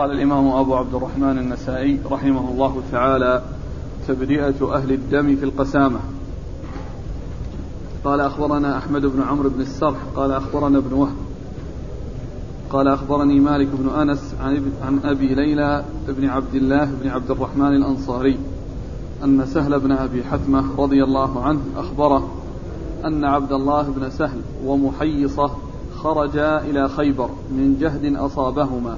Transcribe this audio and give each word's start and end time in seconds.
قال 0.00 0.10
الإمام 0.10 0.48
أبو 0.48 0.74
عبد 0.74 0.94
الرحمن 0.94 1.38
النسائي 1.38 2.00
رحمه 2.10 2.50
الله 2.50 2.82
تعالى 2.92 3.42
تبرئة 4.08 4.74
أهل 4.74 4.92
الدم 4.92 5.36
في 5.36 5.44
القسامة. 5.44 6.00
قال 8.04 8.20
أخبرنا 8.20 8.78
أحمد 8.78 9.06
بن 9.06 9.22
عمرو 9.22 9.50
بن 9.50 9.60
السرح 9.60 9.98
قال 10.16 10.32
أخبرنا 10.32 10.78
ابن 10.78 10.92
وهب. 10.92 11.16
قال 12.70 12.88
أخبرني 12.88 13.40
مالك 13.40 13.68
بن 13.72 13.88
أنس 13.88 14.34
عن, 14.40 14.72
عن 14.82 15.00
أبي 15.04 15.34
ليلى 15.34 15.84
بن 16.08 16.28
عبد 16.28 16.54
الله 16.54 16.84
بن 17.02 17.08
عبد 17.08 17.30
الرحمن 17.30 17.76
الأنصاري 17.76 18.38
أن 19.24 19.46
سهل 19.46 19.80
بن 19.80 19.92
أبي 19.92 20.24
حتمة 20.24 20.64
رضي 20.78 21.04
الله 21.04 21.42
عنه 21.42 21.60
أخبره 21.76 22.28
أن 23.04 23.24
عبد 23.24 23.52
الله 23.52 23.82
بن 23.82 24.10
سهل 24.10 24.40
ومحيصة 24.64 25.50
خرجا 25.96 26.58
إلى 26.60 26.88
خيبر 26.88 27.30
من 27.50 27.76
جهد 27.80 28.16
أصابهما. 28.16 28.96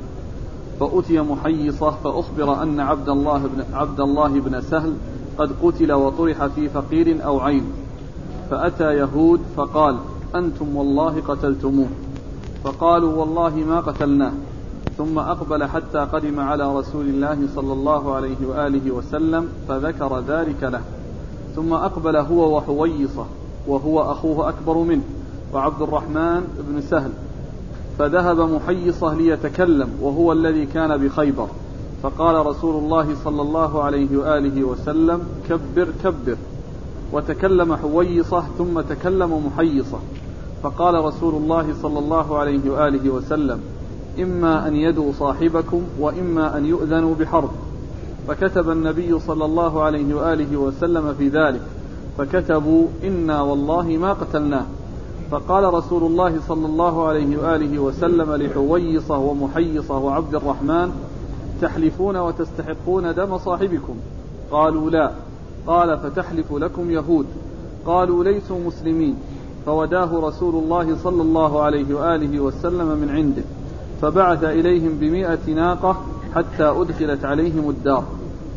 فأتي 0.83 1.21
محيصة 1.21 1.91
فأخبر 1.91 2.63
أن 2.63 2.81
عبد 2.81 3.09
الله 3.09 3.39
بن 3.39 3.65
عبد 3.75 4.01
الله 4.01 4.29
بن 4.29 4.61
سهل 4.61 4.95
قد 5.39 5.51
قتل 5.63 5.93
وطرح 5.93 6.47
في 6.47 6.69
فقير 6.69 7.25
أو 7.25 7.41
عين. 7.41 7.65
فأتى 8.51 8.95
يهود 8.95 9.41
فقال 9.57 9.97
أنتم 10.35 10.77
والله 10.77 11.21
قتلتموه. 11.29 11.87
فقالوا 12.65 13.15
والله 13.17 13.57
ما 13.57 13.81
قتلناه. 13.81 14.33
ثم 14.99 15.19
أقبل 15.19 15.65
حتى 15.65 15.99
قدم 15.99 16.41
على 16.41 16.77
رسول 16.77 17.07
الله 17.07 17.39
صلى 17.55 17.73
الله 17.73 18.15
عليه 18.15 18.47
وآله 18.49 18.91
وسلم 18.91 19.49
فذكر 19.69 20.21
ذلك 20.21 20.63
له. 20.63 20.83
ثم 21.57 21.73
أقبل 21.73 22.17
هو 22.17 22.57
وحويصة 22.57 23.27
وهو 23.67 24.01
أخوه 24.01 24.49
أكبر 24.49 24.79
منه 24.79 25.03
وعبد 25.55 25.83
الرحمن 25.83 26.65
بن 26.69 26.81
سهل. 26.81 27.11
فذهب 27.99 28.41
محيصة 28.41 29.15
ليتكلم 29.15 29.89
وهو 30.01 30.33
الذي 30.33 30.67
كان 30.67 30.97
بخيبر. 30.97 31.49
فقال 32.03 32.47
رسول 32.47 32.85
الله 32.85 33.07
صلى 33.25 33.43
الله 33.43 33.83
عليه 33.83 34.17
وآله 34.17 34.65
وسلم 34.65 35.21
كبر 35.49 35.89
كبر. 36.05 36.37
وتكلم 37.13 37.77
حويصة 37.77 38.45
ثم 38.59 38.81
تكلم 38.81 39.47
محيصة. 39.47 39.99
فقال 40.63 41.05
رسول 41.05 41.35
الله 41.35 41.75
صلى 41.83 41.99
الله 41.99 42.39
عليه 42.39 42.71
وآله 42.71 43.11
وسلم 43.11 43.61
إما 44.19 44.69
أن 44.69 44.77
يدعو 44.77 45.13
صاحبكم 45.13 45.83
وإما 46.01 46.57
أن 46.57 46.67
يؤذنوا 46.67 47.15
بحرب. 47.15 47.51
فكتب 48.29 48.71
النبي 48.71 49.19
صلى 49.19 49.45
الله 49.45 49.83
عليه 49.83 50.15
وآله 50.15 50.57
وسلم 50.57 51.15
في 51.19 51.29
ذلك. 51.29 51.63
فكتبوا 52.19 52.87
إنا 53.05 53.43
والله 53.43 53.83
ما 53.83 54.13
قتلناه. 54.13 54.67
فقال 55.33 55.75
رسول 55.75 56.03
الله 56.03 56.41
صلى 56.49 56.67
الله 56.67 57.09
عليه 57.09 57.37
وآله 57.37 57.79
وسلم 57.79 58.35
لحويصة 58.35 59.19
ومحيصة 59.19 59.99
وعبد 59.99 60.35
الرحمن 60.35 60.93
تحلفون 61.63 62.17
وتستحقون 62.17 63.15
دم 63.15 63.39
صاحبكم؟ 63.39 63.95
قالوا 64.51 64.91
لا. 64.91 65.13
قال 65.67 65.99
فتحلف 65.99 66.53
لكم 66.53 66.91
يهود. 66.91 67.27
قالوا 67.87 68.25
ليسوا 68.25 68.59
مسلمين. 68.67 69.15
فوداه 69.67 70.21
رسول 70.21 70.55
الله 70.55 70.97
صلى 70.97 71.23
الله 71.23 71.63
عليه 71.63 71.95
وآله 71.95 72.41
وسلم 72.41 72.87
من 72.87 73.11
عنده. 73.11 73.43
فبعث 74.03 74.45
إليهم 74.45 74.93
بمائة 75.01 75.55
ناقة 75.55 75.97
حتى 76.35 76.65
أدخلت 76.65 77.25
عليهم 77.25 77.71
الدار. 77.71 78.05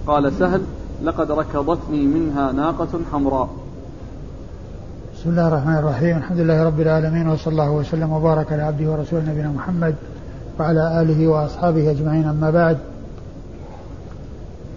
قال 0.08 0.34
سهل 0.34 0.62
لقد 1.04 1.32
ركضتني 1.32 2.06
منها 2.06 2.52
ناقة 2.52 3.00
حمراء. 3.12 3.50
بسم 5.26 5.32
الله 5.32 5.48
الرحمن 5.48 5.78
الرحيم. 5.78 6.18
الحمد 6.18 6.40
لله 6.40 6.64
رب 6.64 6.80
العالمين 6.80 7.28
وصلى 7.28 7.52
الله 7.52 7.72
وسلم 7.72 8.12
وبارك 8.14 8.54
على 8.54 8.62
عبده 8.62 8.92
ورسوله 8.92 9.24
نبينا 9.30 9.50
محمد 9.50 9.96
وعلى 10.60 11.02
آله 11.02 11.28
وأصحابه 11.28 11.92
أجمعين. 11.92 12.28
أما 12.28 12.52
بعد 12.52 12.78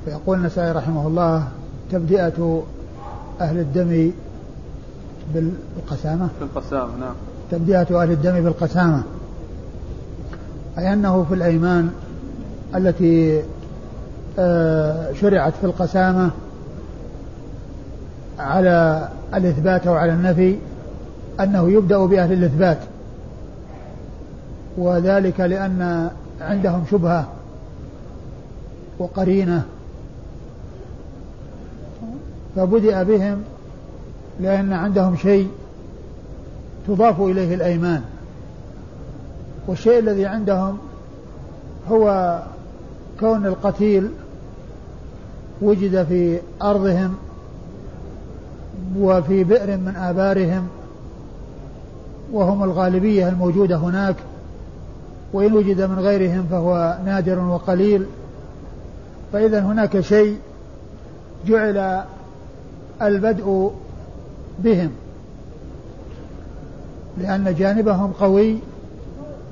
فيقول 0.04 0.38
النسائي 0.38 0.72
رحمه 0.72 1.06
الله 1.06 1.48
تبدئة 1.92 2.62
أهل 3.40 3.58
الدم 3.58 4.10
بالقسامة. 5.34 6.28
بالقسامة 6.40 6.96
نعم. 7.00 7.14
تبدئة 7.50 8.02
أهل 8.02 8.10
الدم 8.10 8.40
بالقسامة 8.40 9.02
أي 10.78 10.92
أنه 10.92 11.24
في 11.28 11.34
الأيمان 11.34 11.90
التي 12.74 13.42
آه، 14.38 15.12
شرعت 15.12 15.52
في 15.60 15.64
القسامة 15.64 16.30
على 18.38 19.08
الإثبات 19.34 19.86
أو 19.86 19.94
على 19.94 20.12
النفي 20.12 20.56
أنه 21.40 21.70
يبدأ 21.70 22.06
بأهل 22.06 22.32
الإثبات. 22.32 22.78
وذلك 24.78 25.40
لأن 25.40 26.10
عندهم 26.40 26.84
شبهة 26.90 27.28
وقرينة. 28.98 29.64
فبدأ 32.56 33.02
بهم 33.02 33.42
لأن 34.40 34.72
عندهم 34.72 35.16
شيء 35.16 35.48
تضاف 36.88 37.20
إليه 37.20 37.54
الأيمان. 37.54 38.02
والشيء 39.66 39.98
الذي 39.98 40.26
عندهم 40.26 40.78
هو 41.90 42.38
كون 43.20 43.46
القتيل 43.46 44.10
وجد 45.62 46.06
في 46.06 46.38
أرضهم 46.62 47.14
وفي 48.98 49.44
بئر 49.44 49.76
من 49.76 49.96
آبارهم 49.96 50.68
وهم 52.32 52.64
الغالبية 52.64 53.28
الموجودة 53.28 53.76
هناك 53.76 54.16
وإن 55.32 55.52
وجد 55.52 55.80
من 55.80 55.98
غيرهم 55.98 56.46
فهو 56.50 56.98
نادر 57.04 57.38
وقليل. 57.38 58.06
فإذا 59.32 59.60
هناك 59.60 60.00
شيء 60.00 60.38
جعل 61.46 62.02
البدء 63.02 63.70
بهم 64.58 64.90
لأن 67.18 67.54
جانبهم 67.54 68.12
قوي 68.20 68.58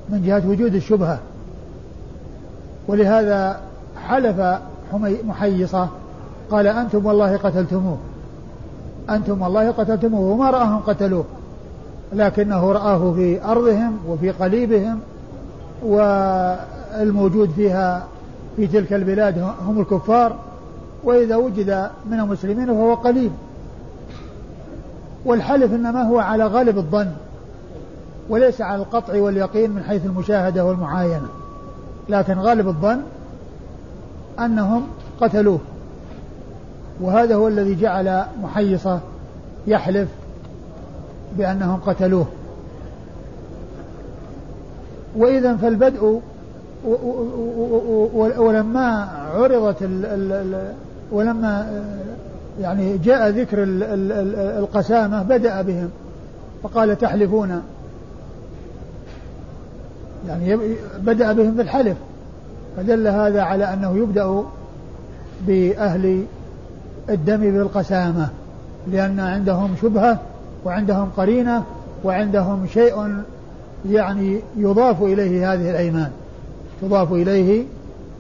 من 0.08 0.22
جهة 0.26 0.43
وجود 0.48 0.75
الشبهة. 0.75 1.19
ولهذا 2.88 3.60
حلف 4.08 4.60
محيصة 5.25 5.88
قال 6.50 6.66
أنتم 6.66 7.06
والله 7.06 7.37
قتلتموه. 7.37 7.98
أنتم 9.11 9.43
والله 9.43 9.71
قتلتموه 9.71 10.21
وما 10.21 10.50
رآهم 10.50 10.78
قتلوه. 10.78 11.25
لكنه 12.12 12.72
رآه 12.72 13.12
في 13.12 13.44
أرضهم 13.44 13.99
وفي 14.09 14.31
قليبهم 14.31 14.99
والموجود 15.83 17.50
فيها 17.50 18.06
في 18.56 18.67
تلك 18.67 18.93
البلاد 18.93 19.39
هم 19.67 19.81
الكفار 19.81 20.37
وإذا 21.05 21.37
وجد 21.37 21.91
من 22.11 22.21
المسلمين 22.21 22.67
فهو 22.67 22.94
قليل. 22.94 23.31
والحلف 25.25 25.73
إنما 25.73 26.03
هو 26.03 26.19
على 26.19 26.47
غالب 26.47 26.78
الظن 26.78 27.11
وليس 28.28 28.61
على 28.61 28.83
القطع 28.83 29.21
واليقين 29.21 29.71
من 29.71 29.83
حيث 29.83 30.06
المشاهدة 30.06 30.65
والمعاينة. 30.65 31.28
لكن 32.09 32.38
غالب 32.38 32.69
الظن 32.69 33.00
أنهم 34.38 34.83
قتلوه. 35.21 35.59
وهذا 37.01 37.34
هو 37.34 37.49
الذي 37.49 37.75
جعل 37.75 38.25
محيصة 38.43 39.01
يحلف 39.67 40.09
بأنهم 41.39 41.81
قتلوه. 41.87 42.27
وإذا 45.17 45.56
فالبدء 45.56 46.21
ولما 48.39 49.09
عرضت 49.35 49.83
ولما 51.12 51.83
يعني 52.61 52.99
جاء 52.99 53.29
ذكر 53.29 53.59
القسامة 54.59 55.23
بدأ 55.23 55.62
بهم 55.62 55.91
فقال 56.62 56.99
تحلفون. 56.99 57.62
يعني 60.29 60.59
بدأ 60.99 61.33
بهم 61.33 61.55
بالحلف 61.55 61.97
فدل 62.77 63.06
هذا 63.06 63.43
على 63.43 63.65
أنه 63.65 63.97
يبدأ 63.97 64.43
بأهل 65.47 66.25
الدم 67.11 67.41
بالقسامة 67.41 68.29
لأن 68.93 69.20
عندهم 69.20 69.75
شبهة 69.82 70.19
وعندهم 70.64 71.11
قرينة 71.17 71.62
وعندهم 72.05 72.67
شيء 72.67 73.23
يعني 73.91 74.41
يضاف 74.56 75.03
إليه 75.03 75.53
هذه 75.53 75.70
الأيمان. 75.70 76.11
تضاف 76.82 77.12
إليه 77.12 77.64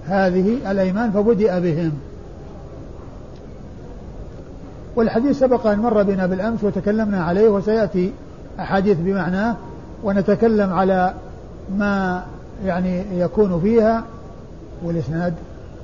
هذه 0.06 0.70
الأيمان 0.70 1.10
فبدأ 1.10 1.58
بهم. 1.58 1.92
والحديث 4.96 5.38
سبق 5.38 5.66
أن 5.66 5.78
مر 5.78 6.02
بنا 6.02 6.26
بالأمس 6.26 6.64
وتكلمنا 6.64 7.24
عليه 7.24 7.48
وسيأتي 7.48 8.12
أحاديث 8.60 8.98
بمعناه 9.00 9.56
ونتكلم 10.04 10.72
على 10.72 11.14
ما 11.78 12.22
يعني 12.64 13.02
يكون 13.20 13.60
فيها 13.60 14.04
والإسناد 14.82 15.34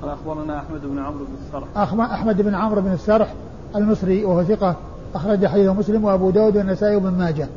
قال 0.03 0.11
أخبرنا 0.11 0.57
أحمد 0.57 0.81
بن 0.81 0.99
عمرو 0.99 1.25
بن 1.25 1.33
السرح. 1.45 1.77
أحمد 2.13 2.41
بن 2.41 2.55
عمرو 2.55 2.81
بن 2.81 2.91
السرح 2.91 3.33
المصري 3.75 4.25
وهو 4.25 4.43
ثقة 4.43 4.75
أخرج 5.15 5.45
حديثه 5.45 5.73
مسلم 5.73 6.03
وأبو 6.03 6.29
داود 6.29 6.57
والنسائي 6.57 6.95
وابن 6.95 7.17
ماجه. 7.17 7.47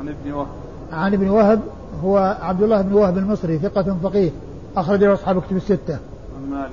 عن 0.00 0.08
ابن 0.08 0.32
وهب. 0.32 0.46
عن 0.92 1.14
ابن 1.14 1.28
وهب 1.28 1.60
هو 2.04 2.36
عبد 2.42 2.62
الله 2.62 2.82
بن 2.82 2.92
وهب 2.92 3.18
المصري 3.18 3.58
ثقة 3.58 3.96
فقيه 4.02 4.30
أخرج 4.76 5.04
له 5.04 5.14
أصحاب 5.14 5.42
كتب 5.42 5.56
الستة. 5.56 5.98
عن 6.36 6.50
مالك. 6.50 6.72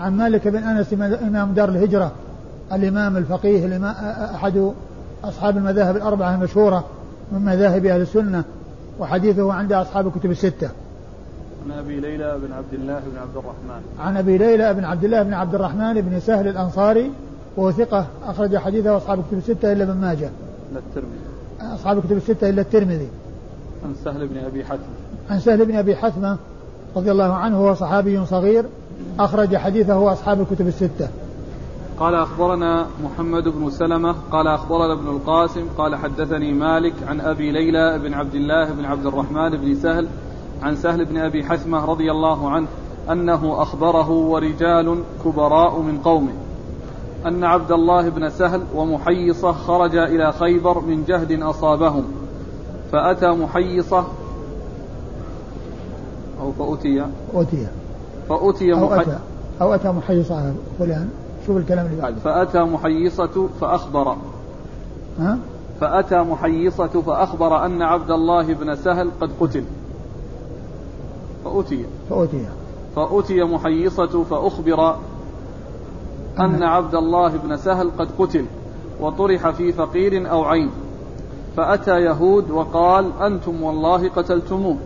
عن 0.00 0.16
مالك 0.16 0.48
بن 0.48 0.62
أنس 0.62 0.92
إمام 1.22 1.52
دار 1.52 1.68
الهجرة 1.68 2.12
الإمام 2.72 3.16
الفقيه 3.16 3.66
الإمام 3.66 3.94
أحد 4.34 4.72
أصحاب 5.24 5.56
المذاهب 5.56 5.96
الأربعة 5.96 6.34
المشهورة 6.34 6.84
من 7.32 7.44
مذاهب 7.44 7.86
أهل 7.86 8.00
السنة 8.00 8.44
وحديثه 8.98 9.52
عند 9.52 9.72
أصحاب 9.72 10.06
الكتب 10.06 10.30
الستة. 10.30 10.68
عن 11.66 11.78
أبي 11.78 12.00
ليلى 12.00 12.38
بن 12.42 12.52
عبد 12.52 12.74
الله 12.74 13.02
بن 13.12 13.18
عبد 13.18 13.36
الرحمن. 13.36 13.82
عن 13.98 14.16
أبي 14.16 14.38
ليلى 14.38 14.74
بن 14.74 14.84
عبد 14.84 15.04
الله 15.04 15.22
بن 15.22 15.34
عبد 15.34 15.54
الرحمن 15.54 16.00
بن 16.00 16.20
سهل 16.20 16.48
الأنصاري 16.48 17.10
وهو 17.56 17.70
ثقة 17.70 18.06
أخرج 18.24 18.56
حديثه 18.56 18.96
أصحاب 18.96 19.18
الكتب 19.18 19.38
الستة 19.38 19.72
إلا 19.72 19.84
ابن 19.84 20.00
ماجه. 20.00 20.30
إلا 20.70 20.78
الترمذي. 20.78 21.74
أصحاب 21.74 21.98
الكتب 21.98 22.16
الستة 22.16 22.50
إلا 22.50 22.62
الترمذي. 22.62 23.08
عن 23.84 23.94
سهل 24.04 24.26
بن 24.26 24.38
أبي 24.38 24.64
حتم 24.64 24.90
عن 25.30 25.40
سهل 25.40 25.64
بن 25.64 25.76
أبي 25.76 25.96
حثمة 25.96 26.36
رضي 26.96 27.10
الله 27.10 27.32
عنه 27.32 27.56
هو 27.56 27.74
صحابي 27.74 28.26
صغير 28.26 28.64
أخرج 29.18 29.56
حديثه 29.56 30.12
أصحاب 30.12 30.40
الكتب 30.40 30.66
الستة. 30.66 31.08
قال 31.98 32.14
أخبرنا 32.14 32.86
محمد 33.04 33.48
بن 33.48 33.70
سلمة 33.70 34.14
قال 34.32 34.46
أخبرنا 34.46 34.92
ابن 34.92 35.08
القاسم 35.08 35.68
قال 35.78 35.96
حدثني 35.96 36.52
مالك 36.52 36.94
عن 37.08 37.20
أبي 37.20 37.50
ليلى 37.52 37.98
بن 37.98 38.14
عبد 38.14 38.34
الله 38.34 38.72
بن 38.72 38.84
عبد 38.84 39.06
الرحمن 39.06 39.50
بن 39.50 39.74
سهل 39.74 40.08
عن 40.62 40.76
سهل 40.76 41.04
بن 41.04 41.16
أبي 41.16 41.44
حثمة 41.44 41.84
رضي 41.84 42.10
الله 42.10 42.50
عنه 42.50 42.66
أنه 43.10 43.62
أخبره 43.62 44.10
ورجال 44.10 45.02
كبراء 45.24 45.80
من 45.80 45.98
قومه 45.98 46.32
أن 47.26 47.44
عبد 47.44 47.72
الله 47.72 48.08
بن 48.08 48.30
سهل 48.30 48.62
ومحيصة 48.74 49.52
خرجا 49.52 50.04
إلى 50.04 50.32
خيبر 50.32 50.80
من 50.80 51.04
جهد 51.04 51.42
أصابهم. 51.42 52.04
فأتى 52.92 53.26
محيصة 53.26 54.04
أو 56.40 56.52
فأتي. 56.52 57.04
أتي 57.34 57.66
فأتي 58.28 58.72
أو 58.72 58.86
محي... 58.86 59.00
أتى. 59.00 59.18
أو 59.60 59.74
أتى 59.74 59.88
محيصة 59.88 60.54
فلان. 60.78 61.08
شوف 61.46 61.56
الكلام 61.56 61.86
اللي 61.86 62.02
بعده. 62.02 62.16
فأتى 62.16 62.60
محيصة 62.60 63.48
فأخبر. 63.60 64.16
ها؟ 65.18 65.38
فأتى 65.80 66.18
محيصة 66.18 66.86
فأخبر 66.86 67.64
أن 67.66 67.82
عبد 67.82 68.10
الله 68.10 68.54
بن 68.54 68.74
سهل 68.74 69.10
قد 69.20 69.30
قتل. 69.40 69.64
فأتي 71.44 71.84
فأتي 72.10 72.46
فأتي 72.96 73.44
محيصة 73.44 74.24
فأخبر 74.24 74.96
أن 76.38 76.62
عبد 76.62 76.94
الله 76.94 77.36
بن 77.36 77.56
سهل 77.56 77.90
قد 77.98 78.08
قتل 78.18 78.44
وطرح 79.00 79.50
في 79.50 79.72
فقير 79.72 80.30
أو 80.30 80.44
عين. 80.44 80.70
فأتى 81.56 82.00
يهود 82.00 82.50
وقال 82.50 83.10
أنتم 83.20 83.62
والله 83.62 84.08
قتلتموه. 84.08 84.76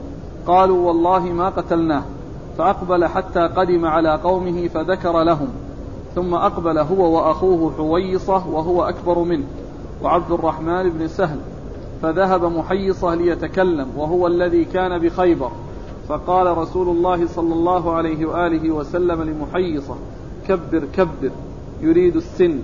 قالوا 0.46 0.86
والله 0.86 1.20
ما 1.20 1.48
قتلناه. 1.48 2.02
فأقبل 2.58 3.06
حتى 3.06 3.40
قدم 3.40 3.86
على 3.86 4.14
قومه 4.24 4.68
فذكر 4.68 5.22
لهم. 5.22 5.48
ثم 6.14 6.34
أقبل 6.34 6.78
هو 6.78 7.16
وأخوه 7.16 7.72
حويصة 7.76 8.48
وهو 8.48 8.82
أكبر 8.82 9.18
منه 9.18 9.44
وعبد 10.02 10.32
الرحمن 10.32 10.90
بن 10.90 11.08
سهل. 11.08 11.38
فذهب 12.02 12.44
محيصة 12.44 13.14
ليتكلم 13.14 13.88
وهو 13.96 14.26
الذي 14.26 14.64
كان 14.64 14.98
بخيبر. 14.98 15.50
فقال 16.08 16.58
رسول 16.58 16.88
الله 16.88 17.26
صلى 17.26 17.54
الله 17.54 17.92
عليه 17.92 18.26
وآله 18.26 18.70
وسلم 18.70 19.22
لمحيصة 19.22 19.94
كبر 20.48 20.84
كبر 20.96 21.30
يريد 21.80 22.16
السن. 22.16 22.58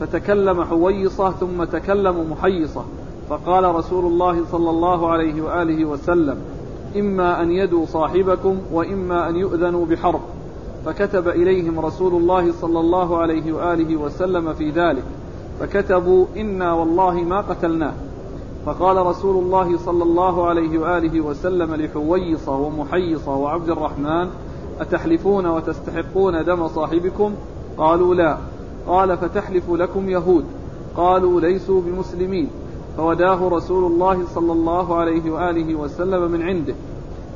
فتكلم 0.00 0.64
حويصة 0.64 1.30
ثم 1.30 1.64
تكلم 1.64 2.30
محيصة. 2.30 2.84
فقال 3.28 3.74
رسول 3.74 4.04
الله 4.04 4.44
صلى 4.52 4.70
الله 4.70 5.08
عليه 5.08 5.42
وآله 5.42 5.84
وسلم 5.84 6.36
إما 6.96 7.42
أن 7.42 7.50
يدوا 7.50 7.86
صاحبكم 7.86 8.58
وإما 8.72 9.28
أن 9.28 9.36
يؤذنوا 9.36 9.86
بحرب. 9.86 10.20
فكتب 10.84 11.28
إليهم 11.28 11.80
رسول 11.80 12.14
الله 12.14 12.52
صلى 12.52 12.80
الله 12.80 13.18
عليه 13.18 13.52
وآله 13.52 13.96
وسلم 13.96 14.52
في 14.54 14.70
ذلك 14.70 15.04
فكتبوا 15.60 16.26
إنا 16.36 16.72
والله 16.72 17.14
ما 17.14 17.40
قتلناه. 17.40 17.92
فقال 18.66 19.06
رسول 19.06 19.44
الله 19.44 19.78
صلى 19.78 20.02
الله 20.02 20.46
عليه 20.46 20.78
وآله 20.78 21.20
وسلم 21.20 21.74
لحويصة 21.74 22.56
ومحيصة 22.56 23.36
وعبد 23.36 23.70
الرحمن 23.70 24.28
أتحلفون 24.80 25.46
وتستحقون 25.46 26.44
دم 26.44 26.68
صاحبكم؟ 26.68 27.32
قالوا 27.78 28.14
لا. 28.14 28.36
قال 28.86 29.18
فتحلف 29.18 29.70
لكم 29.70 30.10
يهود. 30.10 30.44
قالوا 30.96 31.40
ليسوا 31.40 31.80
بمسلمين. 31.80 32.48
فوداه 32.96 33.48
رسول 33.48 33.92
الله 33.92 34.18
صلى 34.34 34.52
الله 34.52 34.96
عليه 34.96 35.30
وآله 35.30 35.74
وسلم 35.74 36.30
من 36.30 36.42
عنده. 36.42 36.74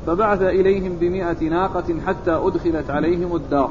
فبعث 0.07 0.41
إليهم 0.41 0.95
بمئة 0.99 1.49
ناقة 1.49 1.99
حتى 2.07 2.31
أدخلت 2.31 2.89
عليهم 2.89 3.35
الدار. 3.35 3.69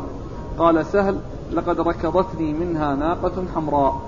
قال 0.59 0.87
سهل 0.87 1.17
لقد 1.53 1.81
ركضتني 1.81 2.53
منها 2.53 2.95
ناقة 2.95 3.45
حمراء. 3.55 4.01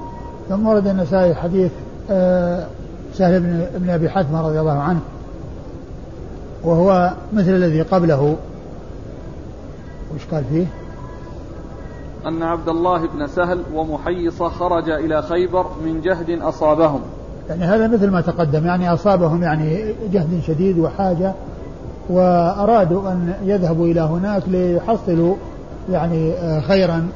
ثم 0.48 0.66
ورد 0.66 0.86
النسائي 0.86 1.34
حديث 1.34 1.72
آه، 2.10 2.66
سهل 3.14 3.40
بن, 3.40 3.66
بن 3.74 3.90
أبي 3.90 4.10
حثمة 4.10 4.48
رضي 4.48 4.60
الله 4.60 4.78
عنه 4.78 5.00
وهو 6.64 7.12
مثل 7.32 7.50
الذي 7.50 7.82
قبله. 7.82 8.36
وش 10.14 10.34
قال 10.34 10.44
فيه؟ 10.44 10.66
أن 12.26 12.42
عبد 12.42 12.68
الله 12.68 13.06
بن 13.06 13.26
سهل 13.26 13.62
ومحيصة 13.74 14.48
خرج 14.48 14.90
إلى 14.90 15.22
خيبر 15.22 15.66
من 15.84 16.00
جهد 16.00 16.42
أصابهم. 16.42 17.00
يعني 17.48 17.64
هذا 17.64 17.88
مثل 17.88 18.10
ما 18.10 18.20
تقدم 18.20 18.66
يعني 18.66 18.92
أصابهم 18.92 19.42
يعني 19.42 19.94
جهد 20.12 20.40
شديد 20.46 20.78
وحاجة 20.78 21.32
وأرادوا 22.08 23.12
أن 23.12 23.34
يذهبوا 23.44 23.86
إلى 23.86 24.00
هناك 24.00 24.42
ليحصلوا 24.46 25.34
يعني 25.90 26.32
آه، 26.32 26.60
خيرا 26.60 27.08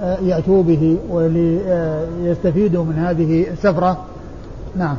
آه، 0.00 0.18
يأتوا 0.18 0.62
به 0.62 0.98
وليستفيدوا 1.10 2.84
من 2.84 2.98
هذه 2.98 3.46
السفرة. 3.52 3.98
نعم. 4.76 4.96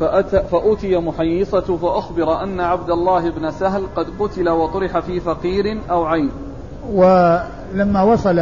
فأتى 0.00 0.42
فأتي 0.42 0.96
محيصة 0.96 1.76
فأخبر 1.76 2.42
أن 2.42 2.60
عبد 2.60 2.90
الله 2.90 3.30
بن 3.30 3.50
سهل 3.50 3.86
قد 3.96 4.06
قتل 4.20 4.48
وطرح 4.48 4.98
في 4.98 5.20
فقير 5.20 5.78
أو 5.90 6.04
عين. 6.04 6.30
ولما 6.92 8.02
وصل 8.02 8.38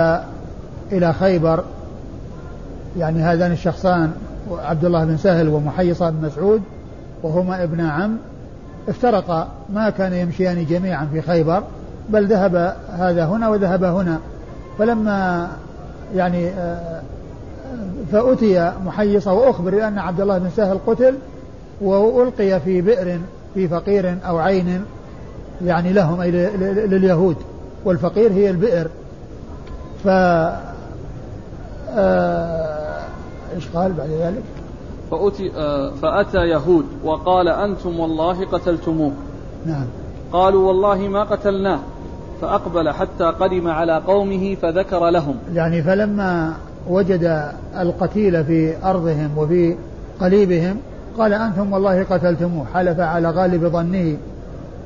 إلى 0.93 1.13
خيبر 1.13 1.65
يعني 2.99 3.23
هذان 3.23 3.53
الشخصان 3.53 4.13
عبد 4.51 4.85
الله 4.85 5.05
بن 5.05 5.17
سهل 5.17 5.49
ومحيصة 5.49 6.11
بن 6.11 6.27
مسعود 6.27 6.63
وهما 7.23 7.63
ابن 7.63 7.81
عم 7.81 8.17
افترقا 8.89 9.49
ما 9.73 9.91
كان 9.91 10.13
يمشيان 10.13 10.67
جميعا 10.67 11.09
في 11.13 11.23
خيبر 11.23 11.63
بل 12.09 12.27
ذهب 12.27 12.77
هذا 12.93 13.25
هنا 13.25 13.49
وذهب 13.49 13.85
هنا. 13.85 14.19
فلما 14.79 15.49
يعني 16.15 16.49
آه، 16.49 17.03
فأتي 18.13 18.73
محيصة 18.85 19.33
وأخبر 19.33 19.71
بأن 19.71 19.99
عبد 19.99 20.21
الله 20.21 20.39
بن 20.39 20.51
سهل 20.57 20.79
قتل 20.87 21.15
وألقي 21.81 22.61
في 22.61 22.81
بئر 22.81 23.19
في 23.55 23.69
فقير 23.69 24.19
أو 24.27 24.39
عين 24.39 24.85
يعني 25.65 25.93
لهم 25.93 26.21
أي 26.21 26.31
لليهود. 26.31 27.37
والفقير 27.85 28.33
هي 28.33 28.51
البئر. 28.51 28.89
ف 30.05 30.09
آه، 31.97 33.05
إيش 33.55 33.69
قال 33.75 33.93
بعد 33.93 34.09
ذلك؟ 34.09 34.43
فأتي 35.11 35.53
آه، 35.57 35.91
فأتى 35.91 36.39
يهود 36.39 36.85
وقال 37.05 37.49
أنتم 37.49 38.01
والله 38.01 38.47
قتلتموه. 38.47 39.13
نعم. 39.67 39.87
قالوا 40.33 40.69
والله 40.69 41.09
ما 41.09 41.25
قتلناه. 41.25 41.79
فأقبل 42.41 42.91
حتى 42.91 43.25
قدم 43.25 43.69
على 43.69 44.03
قومه 44.07 44.55
فذكر 44.55 45.09
لهم. 45.09 45.37
يعني 45.55 45.83
فلما 45.83 46.55
وجد 46.89 47.53
القتيل 47.81 48.45
في 48.45 48.85
أرضهم 48.85 49.39
وفي 49.39 49.77
قليبهم 50.21 50.77
قال 51.19 51.33
أنتم 51.33 51.73
والله 51.73 52.05
قتلتموه 52.05 52.67
حلف 52.75 53.01
على 53.01 53.31
غالب 53.31 53.67
ظنه. 53.67 54.17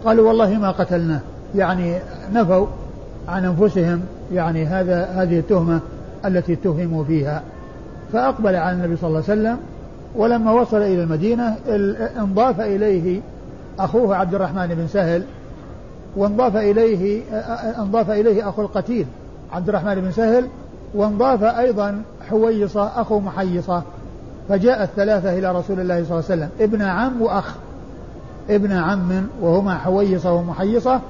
قالوا 0.05 0.29
والله 0.29 0.59
ما 0.59 0.71
قتلناه 0.71 1.21
يعني 1.55 1.99
نفوا 2.35 2.67
عن 3.29 3.45
أنفسهم 3.45 4.01
يعني 4.33 4.67
هذا 4.67 5.05
هذه 5.05 5.39
التهمة 5.39 5.81
التي 6.25 6.53
اتهموا 6.53 7.05
فيها. 7.05 7.43
فأقبل 8.13 8.57
على 8.57 8.77
النبي 8.77 8.97
صلى 8.97 9.09
الله 9.09 9.23
عليه 9.29 9.41
وسلم 9.41 9.59
ولما 10.17 10.53
وصل 10.53 10.77
إلى 10.77 11.03
المدينة 11.03 11.57
انضاف 12.19 12.61
إليه 12.61 13.21
أخوه 13.79 14.17
عبد 14.17 14.35
الرحمن 14.35 14.67
بن 14.67 14.87
سهل 14.87 15.23
وانضاف 16.17 16.57
إليه 16.57 17.23
انضاف 17.79 18.11
إليه 18.11 18.49
أخو 18.49 18.63
القتيل 18.63 19.07
عبد 19.53 19.69
الرحمن 19.69 19.95
بن 19.95 20.11
سهل 20.11 20.49
وانضاف 20.95 21.43
أيضا 21.43 22.03
حويصة 22.31 23.01
أخو 23.01 23.21
محيصة. 23.21 23.83
فجاء 24.49 24.83
الثلاثة 24.83 25.39
إلى 25.39 25.53
رسول 25.53 25.81
الله 25.81 26.05
صلى 26.05 26.19
الله 26.19 26.25
عليه 26.31 26.43
وسلم. 26.43 26.49
ابن 26.61 26.83
عم 26.83 27.23
وأخ. 27.23 27.55
ابن 28.51 28.73
عم 28.73 29.27
وهما 29.41 29.79
حويصة 29.79 30.33
ومحيصة 30.33 31.01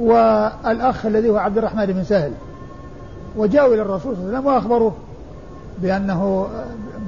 والأخ 0.00 1.06
الذي 1.06 1.30
هو 1.30 1.36
عبد 1.36 1.58
الرحمن 1.58 1.86
بن 1.86 2.04
سهل. 2.04 2.32
وجاءوا 3.36 3.74
إلى 3.74 3.82
الرسول 3.82 4.16
صلى 4.16 4.24
الله 4.24 4.28
عليه 4.28 4.38
وسلم 4.38 4.46
وأخبروه 4.46 4.92
بأنه 5.82 6.46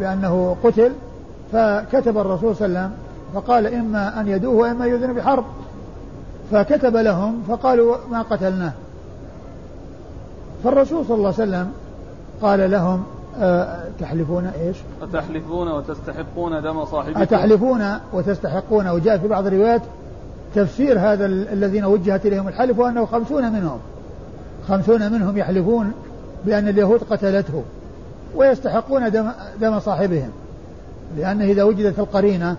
بأنه 0.01 0.57
قتل 0.65 0.93
فكتب 1.53 2.19
الرسول 2.19 2.57
صلى 2.57 2.67
الله 2.67 2.79
عليه 2.79 2.89
وسلم 2.89 2.93
فقال 3.35 3.67
إما 3.75 4.21
أن 4.21 4.29
يدوه 4.29 4.55
وإما 4.55 4.87
يؤذن 4.87 5.13
بحرب. 5.13 5.45
فكتب 6.51 6.97
لهم 6.97 7.43
فقالوا 7.49 7.97
ما 8.11 8.23
قتلناه. 8.23 8.73
فالرسول 10.65 11.05
صلى 11.07 11.17
الله 11.17 11.35
عليه 11.39 11.49
وسلم 11.49 11.73
قال 12.43 12.71
لهم 12.71 13.03
أه 13.39 13.85
تحلفون 14.01 14.47
إيش؟ 14.47 14.77
أتحلفون 15.03 15.69
وتستحقون 15.69 16.63
دم 16.63 16.85
صاحبكم؟ 16.85 17.23
أتحلفون 17.23 17.83
وتستحقون 18.13 18.89
وجاء 18.89 19.19
في 19.19 19.29
بعض 19.29 19.47
الروايات 19.47 19.83
تفسير 20.55 20.99
هذا 20.99 21.27
الذين 21.27 21.85
وجهت 21.85 22.27
إليهم 22.27 22.49
الحلف 22.49 22.79
وأنه 22.79 23.07
خمسون 23.07 23.53
منهم. 23.53 23.79
خمسون 24.69 25.13
منهم 25.13 25.39
يحلفون 25.39 25.93
بأن 26.47 26.69
اليهود 26.69 27.01
قتلته 27.11 27.63
ويستحقون 28.35 29.11
دم, 29.11 29.31
دم 29.61 29.81
صاحبهم. 29.81 30.31
لأنه 31.17 31.45
إذا 31.45 31.63
وجدت 31.63 31.99
القرينة 31.99 32.57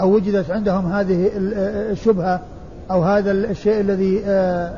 أو 0.00 0.14
وجدت 0.14 0.50
عندهم 0.50 0.92
هذه 0.92 1.30
الشبهة 1.36 2.40
أو 2.90 3.02
هذا 3.02 3.30
الشيء 3.30 3.80
الذي 3.80 4.22
آه، 4.26 4.72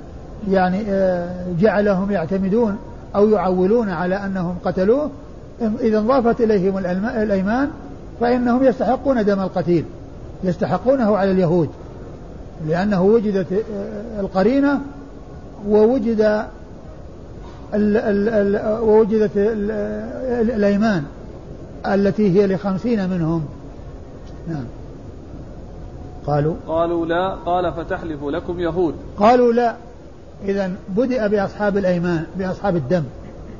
يعني 0.50 0.83
آه، 0.88 1.47
جعلهم 1.61 2.11
يعتمدون 2.11 2.76
أو 3.16 3.28
يعولون 3.28 3.90
على 3.90 4.14
أنهم 4.14 4.57
قتلوه 4.64 5.11
إذا 5.80 5.98
انضافت 5.98 6.40
إليهم 6.40 6.78
الأيمان 7.06 7.70
فإنهم 8.20 8.64
يستحقون 8.64 9.24
دم 9.24 9.40
القتيل. 9.40 9.84
يستحقونه 10.44 11.16
على 11.16 11.30
اليهود. 11.30 11.68
لأنه 12.66 13.02
وجدت 13.02 13.52
آه، 13.52 14.20
القرينة 14.20 14.80
ووجد 15.68 16.20
ال 17.74 17.96
ال 17.96 18.28
ال 18.28 18.80
ووجدت 18.80 19.30
ال 19.36 19.70
الأيمان 20.50 21.04
التي 21.86 22.40
هي 22.40 22.46
لخمسين 22.46 23.10
منهم. 23.10 23.44
نعم. 24.48 24.64
قالوا؟ 26.26 26.54
قالوا 26.68 27.06
لا 27.06 27.34
قال 27.34 27.72
فتحلف 27.72 28.24
لكم 28.24 28.60
يهود. 28.60 28.94
قالوا 29.16 29.52
لا. 29.52 29.74
إذا 30.44 30.72
بدأ 30.96 31.26
بأصحاب 31.26 31.76
الأيمان 31.76 32.24
بأصحاب 32.38 32.76
الدم. 32.76 33.02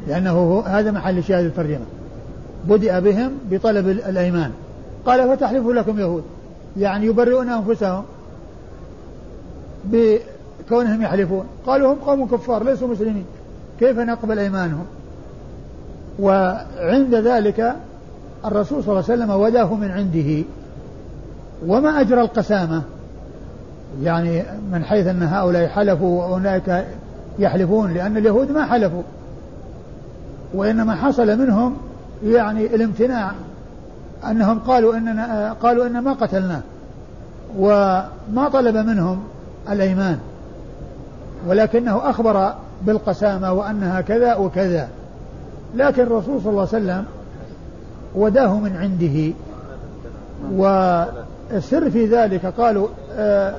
لأنه 0.07 0.63
هذا 0.67 0.91
محل 0.91 1.25
شاهد 1.25 1.45
الترجمة 1.45 1.85
بدأ 2.65 2.99
بهم 2.99 3.33
بطلب 3.51 3.89
الأيمان. 3.89 4.51
قال 5.07 5.37
فتحلف 5.37 5.67
لكم 5.67 6.01
يهود. 6.01 6.25
يعني 6.77 7.07
يبرئون 7.07 7.49
أنفسهم 7.49 8.03
بكونهم 9.85 11.03
يحلفون. 11.03 11.45
قالوا 11.67 11.93
هم 11.93 11.97
قوم 11.99 12.27
كفار 12.27 12.65
ليسوا 12.65 12.89
مسلمين. 12.89 13.25
كيف 13.81 13.99
نقبل 13.99 14.39
أيمانهم؟ 14.39 14.85
وعند 16.21 17.15
ذلك 17.15 17.77
الرسول 18.45 18.85
صلى 18.85 18.93
الله 18.93 19.05
عليه 19.11 19.15
وسلم 19.15 19.31
وداه 19.31 19.75
من 19.75 19.91
عنده. 19.91 20.45
وما 21.67 22.01
أجرى 22.01 22.21
القسامة؟ 22.21 22.83
يعني 24.03 24.43
من 24.73 24.85
حيث 24.85 25.07
أن 25.07 25.23
هؤلاء 25.23 25.69
حلفوا 25.69 26.25
وأولئك 26.25 26.85
يحلفون 27.39 27.95
لأن 27.95 28.17
اليهود 28.17 28.51
ما 28.51 28.67
حلفوا. 28.67 29.03
وإنما 30.55 30.95
حصل 30.95 31.39
منهم 31.39 31.77
يعني 32.25 32.67
الامتناع 32.67 33.33
أنهم 34.31 34.59
قالوا 34.59 34.97
إننا 34.97 35.53
قالوا 35.63 35.87
إن 35.87 35.99
ما 35.99 36.13
قتلناه 36.13 36.61
وما 37.59 38.49
طلب 38.53 38.77
منهم 38.77 39.23
الأيمان 39.71 40.19
ولكنه 41.47 42.11
أخبر 42.11 42.55
بالقسامة 42.83 43.53
وأنها 43.53 44.01
كذا 44.01 44.35
وكذا. 44.35 44.89
لكن 45.75 46.03
الرسول 46.03 46.41
صلى 46.41 46.51
الله 46.51 46.69
عليه 46.73 46.85
وسلم 46.85 47.05
وداه 48.15 48.59
من 48.59 48.77
عنده 48.77 49.35
والسر 50.53 51.91
في 51.91 52.07
ذلك 52.07 52.47
قالوا 52.47 52.89
آه 53.17 53.55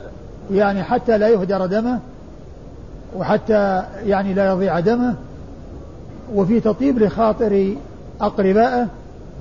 يعني 0.51 0.83
حتى 0.83 1.17
لا 1.17 1.27
يهدر 1.27 1.65
دمه 1.65 1.99
وحتى 3.17 3.83
يعني 4.05 4.33
لا 4.33 4.47
يضيع 4.47 4.79
دمه 4.79 5.15
وفي 6.35 6.59
تطيب 6.59 6.99
لخاطر 6.99 7.75
أقربائه 8.21 8.87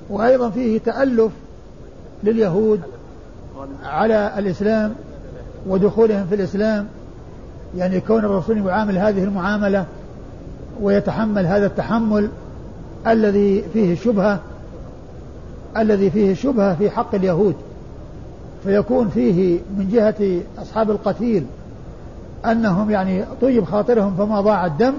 وأيضا 0.09 0.49
فيه 0.49 0.79
تألف 0.79 1.31
لليهود 2.23 2.81
على 3.83 4.33
الإسلام 4.37 4.93
ودخولهم 5.67 6.25
في 6.25 6.35
الإسلام. 6.35 6.87
يعني 7.77 7.99
كون 7.99 8.25
الرسول 8.25 8.67
يعامل 8.67 8.97
هذه 8.97 9.23
المعاملة 9.23 9.85
ويتحمل 10.81 11.45
هذا 11.45 11.65
التحمل 11.65 12.29
الذي 13.07 13.63
فيه 13.73 13.93
الشبهة 13.93 14.39
الذي 15.77 16.09
فيه 16.09 16.31
الشبهة 16.31 16.75
في 16.75 16.89
حق 16.89 17.15
اليهود. 17.15 17.55
فيكون 18.63 19.09
فيه 19.09 19.59
من 19.77 19.89
جهة 19.91 20.41
أصحاب 20.61 20.91
القتيل 20.91 21.45
أنهم 22.45 22.89
يعني 22.89 23.25
طيب 23.41 23.65
خاطرهم 23.65 24.15
فما 24.15 24.41
ضاع 24.41 24.65
الدم 24.65 24.93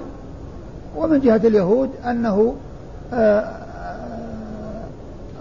ومن 0.97 1.19
جهة 1.19 1.41
اليهود 1.43 1.89
أنه 2.05 2.55
آه، 3.13 3.39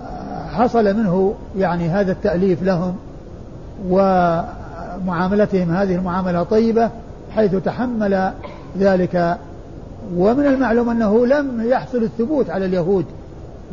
آه، 0.03 0.47
حصل 0.51 0.85
منه 0.85 1.35
يعني 1.57 1.89
هذا 1.89 2.13
التأليف 2.13 2.63
لهم 2.63 2.97
ومعاملتهم 3.89 5.71
هذه 5.71 5.95
المعاملة 5.95 6.43
طيبة 6.43 6.91
حيث 7.35 7.55
تحمل 7.55 8.33
ذلك. 8.79 9.39
ومن 10.17 10.47
المعلوم 10.47 10.91
أنه 10.91 11.27
لم 11.27 11.63
يحصل 11.69 12.03
الثبوت 12.03 12.51
على 12.51 12.65
اليهود. 12.65 13.05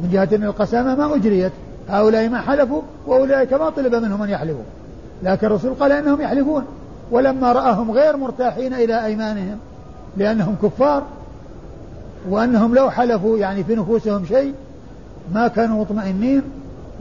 من 0.04 0.10
جهة 0.12 0.30
أن 0.34 0.44
القسامة 0.44 0.96
ما 0.96 1.16
أجريت. 1.16 1.52
هؤلاء 1.90 2.30
ما 2.30 2.42
حلفوا 2.42 2.82
وأولئك 3.08 3.54
ما 3.54 3.70
طلب 3.70 3.96
منهم 3.96 4.22
أن 4.24 4.30
يحلفوا. 4.30 4.64
لكن 5.24 5.48
الرسول 5.48 5.74
قال 5.74 5.92
إنهم 5.92 6.22
يحلفون. 6.22 6.64
ولما 7.12 7.52
رآهم 7.52 7.92
غير 7.92 8.18
مرتاحين 8.18 8.74
إلى 8.74 9.06
أيمانهم 9.06 9.58
لأنهم 10.18 10.56
كفار 10.64 11.04
وأنهم 12.30 12.76
لو 12.76 12.90
حلفوا 12.90 13.38
يعني 13.38 13.64
في 13.64 13.76
نفوسهم 13.76 14.26
شيء 14.26 14.54
ما 15.34 15.48
كانوا 15.48 15.82
مطمئنين 15.82 16.42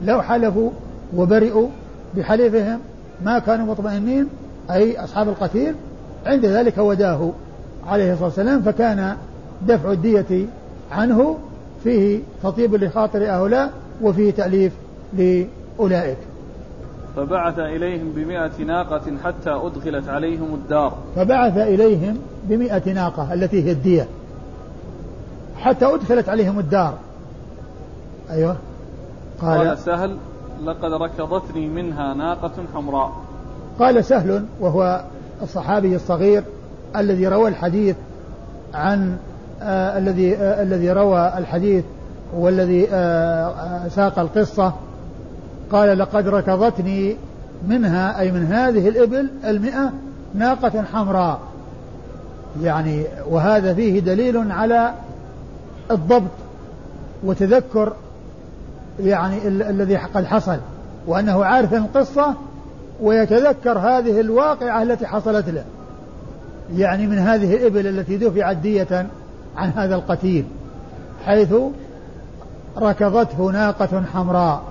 لو 0.05 0.21
حلفوا 0.21 0.69
وبرئوا 1.15 1.67
بحلفهم 2.15 2.79
ما 3.25 3.39
كانوا 3.39 3.65
مطمئنين 3.65 4.27
أي 4.71 5.03
أصحاب 5.03 5.29
القتيل 5.29 5.75
عند 6.25 6.45
ذلك 6.45 6.77
وداه 6.77 7.31
عليه 7.87 8.11
الصلاة 8.11 8.27
والسلام 8.27 8.61
فكان 8.61 9.17
دفع 9.67 9.91
الدية 9.91 10.45
عنه 10.91 11.37
فيه 11.83 12.19
تطيب 12.43 12.75
لخاطر 12.75 13.31
هؤلاء 13.31 13.71
وفيه 14.01 14.31
تأليف 14.31 14.73
لأولئك. 15.13 16.17
فبعث 17.15 17.59
إليهم 17.59 18.11
بمئة 18.15 18.63
ناقة 18.65 19.01
حتى 19.23 19.49
أدخلت 19.49 20.09
عليهم 20.09 20.53
الدار. 20.53 20.97
فبعث 21.15 21.57
إليهم 21.57 22.17
بمئة 22.43 22.93
ناقة 22.93 23.33
التي 23.33 23.63
هي 23.63 23.71
الدية. 23.71 24.07
حتى 25.57 25.85
أدخلت 25.85 26.29
عليهم 26.29 26.59
الدار. 26.59 26.93
أيوه. 28.29 28.55
قال, 29.41 29.67
قال 29.67 29.77
سهل 29.77 30.17
لقد 30.63 30.93
ركضتني 30.93 31.67
منها 31.67 32.13
ناقة 32.13 32.51
حمراء. 32.73 33.11
قال 33.79 34.05
سهل 34.05 34.45
وهو 34.59 35.03
الصحابي 35.41 35.95
الصغير 35.95 36.43
الذي 36.95 37.27
روى 37.27 37.49
الحديث 37.49 37.95
عن 38.73 39.17
آه 39.61 39.97
الذي 39.97 40.35
آه 40.35 40.63
الذي 40.63 40.91
روى 40.91 41.33
الحديث 41.37 41.83
والذي 42.35 42.87
آه, 42.91 43.47
آه، 43.49 43.87
ساق 43.87 44.19
القصة. 44.19 44.73
قال 45.71 45.97
لقد 45.97 46.27
ركضتني 46.27 47.15
منها 47.67 48.19
أي 48.19 48.31
من 48.31 48.45
هذه 48.45 48.89
الإبل 48.89 49.29
المئة 49.45 49.91
ناقة 50.35 50.83
حمراء. 50.93 51.39
يعني 52.61 53.03
وهذا 53.29 53.73
فيه 53.73 53.99
دليل 53.99 54.51
على 54.51 54.93
الضبط 55.91 56.31
وتذكر 57.23 57.93
يعني 58.99 59.47
ال- 59.47 59.63
الذي 59.63 59.95
قد 59.97 60.25
حصل 60.25 60.57
وأنه 61.07 61.45
عارف 61.45 61.73
القصة 61.73 62.33
ويتذكر 63.01 63.77
هذه 63.79 64.19
الواقعة 64.19 64.83
التي 64.83 65.07
حصلت 65.07 65.49
له. 65.49 65.63
يعني 66.75 67.07
من 67.07 67.17
هذه 67.17 67.55
الإبل 67.55 67.87
التي 67.87 68.17
دفعت 68.17 68.57
دية 68.57 69.07
عن 69.57 69.69
هذا 69.69 69.95
القتيل 69.95 70.45
حيث 71.25 71.53
ركضته 72.77 73.51
ناقة 73.51 74.03
حمراء. 74.13 74.63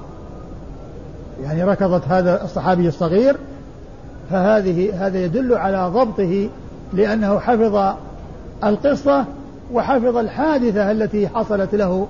يعني 1.42 1.64
ركضت 1.64 2.08
هذا 2.08 2.44
الصحابي 2.44 2.88
الصغير 2.88 3.36
فهذه 4.30 5.06
هذا 5.06 5.24
يدل 5.24 5.54
على 5.54 5.90
ضبطه 5.94 6.48
لأنه 6.92 7.38
حفظ 7.38 7.94
القصة 8.64 9.24
وحفظ 9.72 10.16
الحادثة 10.16 10.90
التي 10.90 11.28
حصلت 11.28 11.74
له 11.74 12.06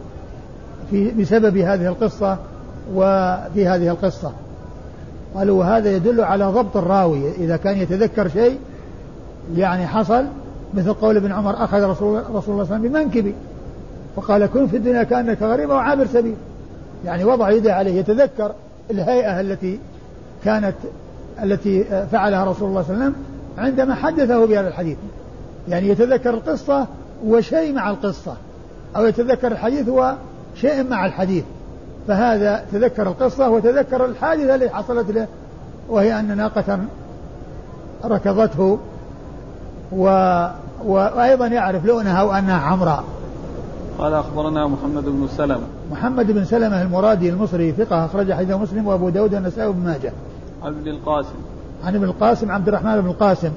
في 0.91 1.11
بسبب 1.11 1.57
هذه 1.57 1.87
القصة 1.87 2.39
وفي 2.95 3.67
هذه 3.67 3.89
القصة. 3.89 4.33
قالوا 5.35 5.59
وهذا 5.59 5.97
يدل 5.97 6.21
على 6.21 6.45
ضبط 6.45 6.77
الراوي. 6.77 7.31
إذا 7.31 7.57
كان 7.57 7.79
يتذكر 7.79 8.29
شيء 8.29 8.59
يعني 9.57 9.87
حصل 9.87 10.25
مثل 10.75 10.93
قول 10.93 11.17
ابن 11.17 11.33
عمر 11.33 11.65
أخذ 11.65 11.83
رسول, 11.83 12.19
رسول 12.19 12.31
الله 12.31 12.41
صلى 12.41 12.53
الله 12.55 12.67
عليه 12.75 12.89
وسلم 12.89 12.93
بمنكبي. 12.93 13.35
وقال 14.17 14.47
كن 14.47 14.67
في 14.67 14.77
الدنيا 14.77 15.03
كأنك 15.03 15.43
غريب 15.43 15.71
أو 15.71 15.77
عابر 15.77 16.07
سبيل. 16.07 16.35
يعني 17.05 17.25
وضع 17.25 17.51
يده 17.51 17.75
عليه 17.75 18.01
يتذكر 18.01 18.53
الهيئة 18.91 19.41
التي 19.41 19.79
كانت 20.45 20.75
التي 21.43 21.85
فعلها 21.85 22.45
رسول 22.45 22.69
الله 22.69 22.83
صلى 22.83 22.95
الله 22.95 23.05
عليه 23.05 23.15
وسلم 23.15 23.25
عندما 23.59 23.95
حدثه 23.95 24.47
بهذا 24.47 24.69
الحديث. 24.69 24.97
يعني 25.69 25.89
يتذكر 25.89 26.31
القصة 26.31 26.87
وشيء 27.25 27.75
مع 27.75 27.91
القصة 27.91 28.35
أو 28.97 29.05
يتذكر 29.05 29.53
الحديث 29.53 29.89
وشيء 29.89 30.89
مع 30.91 31.07
الحديث. 31.07 31.45
فهذا 32.09 32.65
تذكر 32.73 33.09
القصة 33.09 33.51
وتذكر 33.51 34.05
الحادثة 34.05 34.55
التي 34.55 34.71
حصلت 34.71 35.11
له 35.11 35.27
وهي 35.89 36.21
أن 36.21 36.37
ناقة 36.37 36.79
ركضته 38.05 38.79
و... 39.93 40.03
وأيضا 40.85 41.47
يعرف 41.47 41.85
لونها 41.85 42.23
وأنها 42.23 42.59
حمراء. 42.59 43.05
قال 43.99 44.15
أخبرنا 44.15 44.67
محمد 44.67 45.05
بن 45.05 45.29
سلمة. 45.37 45.67
محمد 45.91 46.33
بن 46.33 46.45
سلمة 46.45 46.83
المرادي 46.83 47.29
المصري 47.29 47.73
ثقة 47.73 48.05
أخرج 48.05 48.33
حديث 48.33 48.57
مسلم 48.57 48.87
وأبو 48.87 49.09
داود 49.09 49.35
والنسائي 49.35 49.69
وابن 49.69 49.85
ماجه. 49.85 50.13
عن 50.63 50.73
ابن 50.73 50.89
القاسم. 50.89 51.37
عن 51.85 51.95
ابن 51.95 52.05
القاسم 52.05 52.51
عبد 52.51 52.69
الرحمن 52.69 53.01
بن 53.01 53.09
القاسم. 53.09 53.51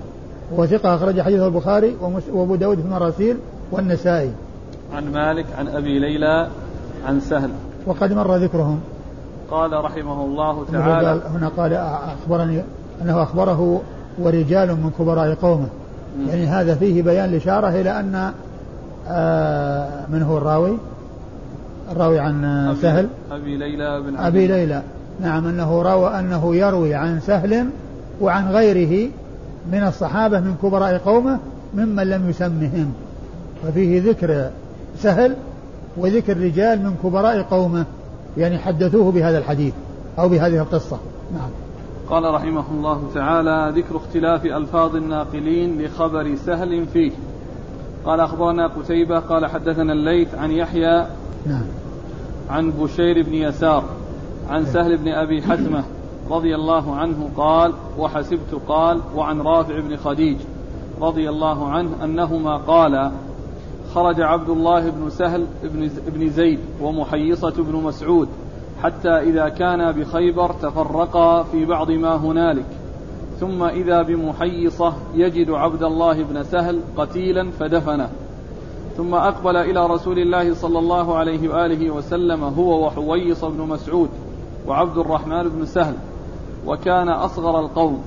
وثقة 0.55 0.95
أخرج 0.95 1.21
حديث 1.21 1.41
البخاري 1.41 1.95
وأبو 2.33 2.55
داود 2.55 2.77
في 2.77 2.85
المراسيل 2.85 3.37
والنسائي. 3.71 4.31
عن 4.95 5.11
مالك 5.11 5.45
عن 5.57 5.67
أبي 5.67 5.99
ليلى 5.99 6.47
عن 7.07 7.19
سهل. 7.19 7.49
وقد 7.85 8.13
مر 8.13 8.35
ذكرهم. 8.35 8.79
قال 9.51 9.83
رحمه 9.83 10.25
الله 10.25 10.65
تعالى 10.71 11.21
هنا 11.35 11.47
قال 11.57 11.73
أخبرني 11.73 12.61
أنه 13.01 13.23
أخبره 13.23 13.81
ورجال 14.19 14.67
من 14.67 14.91
كبراء 14.99 15.33
قومه. 15.33 15.67
يعني 16.29 16.45
هذا 16.47 16.75
فيه 16.75 17.03
بيان 17.03 17.29
الإشارة 17.29 17.67
إلى 17.67 17.99
أن 17.99 18.31
آه 19.07 20.05
من 20.09 20.23
هو 20.23 20.37
الراوي؟ 20.37 20.77
الراوي 21.91 22.19
عن 22.19 22.45
أبي 22.45 22.81
سهل. 22.81 23.07
أبي 23.31 23.57
ليلى 23.57 24.01
بن 24.01 24.17
أبي 24.17 24.47
ليلى. 24.47 24.81
نعم 25.21 25.47
أنه 25.47 25.81
روى 25.81 26.19
أنه 26.19 26.55
يروي 26.55 26.95
عن 26.95 27.19
سهل 27.19 27.69
وعن 28.21 28.51
غيره 28.51 29.09
من 29.71 29.83
الصحابة 29.83 30.39
من 30.39 30.55
كبراء 30.63 30.97
قومه 30.97 31.39
ممن 31.73 32.03
لم 32.03 32.29
يسمهم. 32.29 32.93
ففيه 33.63 34.09
ذكر 34.09 34.49
سهل 34.97 35.35
وذكر 35.97 36.37
رجال 36.37 36.83
من 36.83 36.95
كبراء 37.03 37.41
قومه 37.41 37.85
يعني 38.37 38.57
حدثوه 38.57 39.11
بهذا 39.11 39.37
الحديث 39.37 39.73
أو 40.19 40.29
بهذه 40.29 40.57
القصة. 40.61 40.97
نعم. 41.33 41.49
قال 42.09 42.33
رحمه 42.33 42.63
الله 42.71 43.09
تعالى 43.13 43.71
ذكر 43.75 43.97
اختلاف 43.97 44.45
ألفاظ 44.45 44.95
الناقلين 44.95 45.81
لخبر 45.81 46.35
سهل 46.45 46.85
فيه. 46.93 47.11
قال 48.05 48.19
أخبرنا 48.19 48.67
قتيبة 48.67 49.19
قال 49.19 49.45
حدثنا 49.45 49.93
الليث 49.93 50.35
عن 50.35 50.51
يحيى 50.51 51.05
نعم. 51.45 51.65
عن 52.49 52.71
بشير 52.71 53.23
بن 53.23 53.33
يسار 53.33 53.83
عن 54.49 54.65
سهل 54.65 54.97
بن 54.97 55.07
أبي 55.07 55.41
حتمة 55.41 55.83
رضي 56.29 56.55
الله 56.55 56.95
عنه 56.95 57.29
قال 57.37 57.73
وحسبت 57.99 58.61
قال 58.67 59.01
وعن 59.15 59.41
رافع 59.41 59.79
بن 59.79 59.95
خديج 59.95 60.37
رضي 61.01 61.29
الله 61.29 61.67
عنه 61.67 61.89
أنهما 62.03 62.57
قال 62.57 63.11
خرج 63.93 64.21
عبد 64.21 64.49
الله 64.49 64.89
بن 64.89 65.09
سهل 65.09 65.45
بن 66.07 66.29
زيد 66.29 66.59
ومحيصة 66.81 67.53
بن 67.57 67.75
مسعود 67.75 68.27
حتى 68.83 69.09
إذا 69.09 69.49
كانا 69.49 69.91
بخيبر 69.91 70.51
تفرقا 70.51 71.43
في 71.43 71.65
بعض 71.65 71.91
ما 71.91 72.15
هنالك. 72.15 72.65
ثم 73.39 73.63
إذا 73.63 74.01
بمحيصة 74.01 74.93
يجد 75.15 75.49
عبد 75.49 75.83
الله 75.83 76.23
بن 76.23 76.43
سهل 76.43 76.79
قتيلا 76.97 77.51
فدفنه. 77.51 78.09
ثم 78.97 79.15
أقبل 79.15 79.57
إلى 79.57 79.87
رسول 79.87 80.19
الله 80.19 80.53
صلى 80.53 80.79
الله 80.79 81.15
عليه 81.15 81.49
وآله 81.49 81.91
وسلم 81.91 82.43
هو 82.43 82.85
وحويص 82.85 83.45
بن 83.45 83.67
مسعود 83.67 84.09
وعبد 84.67 84.97
الرحمن 84.97 85.49
بن 85.49 85.65
سهل 85.65 85.95
وكان 86.67 87.09
أصغر 87.09 87.59
القوم 87.59 88.01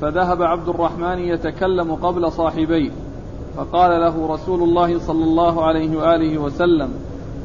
فذهب 0.00 0.42
عبد 0.42 0.68
الرحمن 0.68 1.18
يتكلم 1.18 1.94
قبل 1.94 2.32
صاحبيه 2.32 2.90
فقال 3.56 4.00
له 4.00 4.26
رسول 4.26 4.62
الله 4.62 4.98
صلى 4.98 5.24
الله 5.24 5.64
عليه 5.64 5.96
وآله 5.96 6.38
وسلم 6.38 6.90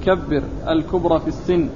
كبر 0.05 0.43
الكبر 0.67 1.19
في 1.19 1.27
السن. 1.27 1.69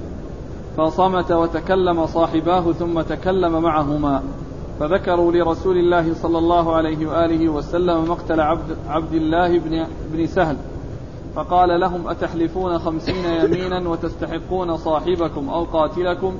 فصمت 0.76 1.32
وتكلم 1.32 2.06
صاحباه 2.06 2.72
ثم 2.72 3.00
تكلم 3.00 3.62
معهما 3.62 4.22
فذكروا 4.80 5.32
لرسول 5.32 5.76
الله 5.76 6.14
صلى 6.14 6.38
الله 6.38 6.74
عليه 6.74 7.06
وآله 7.06 7.48
وسلم 7.48 8.04
مقتل 8.10 8.40
عبد, 8.40 8.76
عبد 8.88 9.12
الله 9.12 9.58
بن, 9.58 9.86
بن 10.12 10.26
سهل. 10.26 10.56
فقال 11.34 11.80
لهم 11.80 12.08
أتحلفون 12.08 12.78
خمسين 12.78 13.24
يمينا 13.24 13.88
وتستحقون 13.88 14.76
صاحبكم 14.76 15.48
أو 15.48 15.64
قاتلكم؟ 15.64 16.34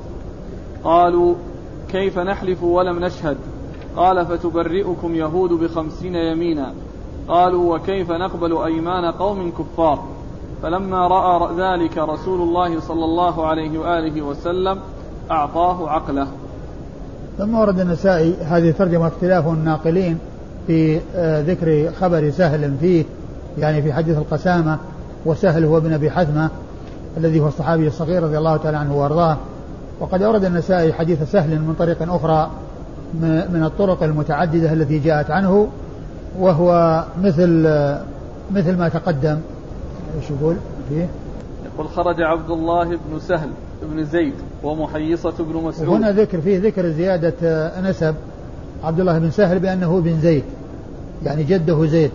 قالوا 0.84 1.34
كيف 1.92 2.18
نحلف 2.18 2.62
ولم 2.62 3.04
نشهد؟ 3.04 3.36
قال 3.96 4.26
فتبرئكم 4.26 5.14
يهود 5.14 5.50
بخمسين 5.50 6.14
يمينا. 6.14 6.72
قالوا 7.28 7.76
وكيف 7.76 8.10
نقبل 8.10 8.56
أيمان 8.56 9.12
قوم 9.12 9.52
كفار؟ 9.58 10.04
فلما 10.62 11.06
رأى 11.06 11.56
ذلك 11.56 11.98
رسول 11.98 12.40
الله 12.40 12.80
صلى 12.80 13.04
الله 13.04 13.46
عليه 13.46 13.78
وآله 13.78 14.22
وسلم 14.22 14.78
أعطاه 15.30 15.88
عقله. 15.90 16.26
ثم 17.38 17.54
ورد 17.54 17.80
النسائي 17.80 18.34
هذه 18.34 18.70
ترجمة 18.70 19.06
اختلاف 19.06 19.46
الناقلين 19.46 20.18
في 20.66 21.00
آه، 21.14 21.40
ذكر 21.40 21.92
خبر 22.00 22.30
سهل 22.30 22.76
فيه 22.80 23.04
يعني 23.58 23.82
في 23.82 23.92
حديث 23.92 24.18
القسامة 24.18 24.78
وسهل 25.26 25.64
هو 25.64 25.76
ابن 25.76 25.92
أبي 25.92 26.10
حثمة 26.10 26.50
الذي 27.16 27.40
هو 27.40 27.48
الصحابي 27.48 27.86
الصغير 27.86 28.22
رضي 28.22 28.38
الله 28.38 28.56
تعالى 28.56 28.76
عنه 28.76 28.96
وأرضاه. 28.96 29.36
وقد 30.00 30.22
أورد 30.22 30.44
النسائي 30.44 30.92
حديث 30.92 31.22
سهل 31.22 31.50
من 31.50 31.74
طريق 31.78 32.12
أخرى 32.12 32.50
من 33.52 33.62
الطرق 33.64 34.02
المتعددة 34.02 34.72
التي 34.72 34.98
جاءت 34.98 35.30
عنه 35.30 35.68
وهو 36.38 37.04
مثل 37.22 37.68
مثل 38.50 38.78
ما 38.78 38.88
تقدم. 38.88 39.38
إيش 40.16 40.30
يقول؟ 40.30 40.56
فيه؟ 40.88 41.06
يقول 41.74 41.88
خرج 41.88 42.22
عبد 42.22 42.50
الله 42.50 42.84
بن 42.84 43.18
سهل 43.20 43.48
بن 43.82 44.04
زيد 44.04 44.34
ومحيصة 44.62 45.34
بن 45.38 45.56
مسعود. 45.56 45.88
هنا 45.88 46.12
ذكر 46.12 46.40
فيه 46.40 46.58
ذكر 46.58 46.88
زيادة 46.88 47.70
نسب 47.80 48.14
عبد 48.84 49.00
الله 49.00 49.18
بن 49.18 49.30
سهل 49.30 49.58
بأنه 49.58 50.00
بن 50.00 50.20
زيد 50.20 50.44
يعني 51.24 51.44
جده 51.44 51.86
زيد. 51.86 52.10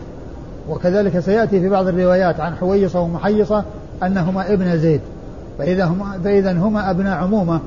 وكذلك 0.70 1.20
سيأتي 1.20 1.60
في 1.60 1.70
بعض 1.70 1.88
الروايات 1.88 2.40
عن 2.40 2.56
حويصة 2.56 3.00
ومحيصة 3.00 3.64
أنهما 4.04 4.54
ابن 4.54 4.78
زيد 4.78 5.02
فإذا 5.58 5.86
هما, 5.86 6.20
فإذا 6.24 6.52
هما 6.52 6.92
أبناء 6.92 7.18
عمومة. 7.18 7.56
آه، 7.56 7.60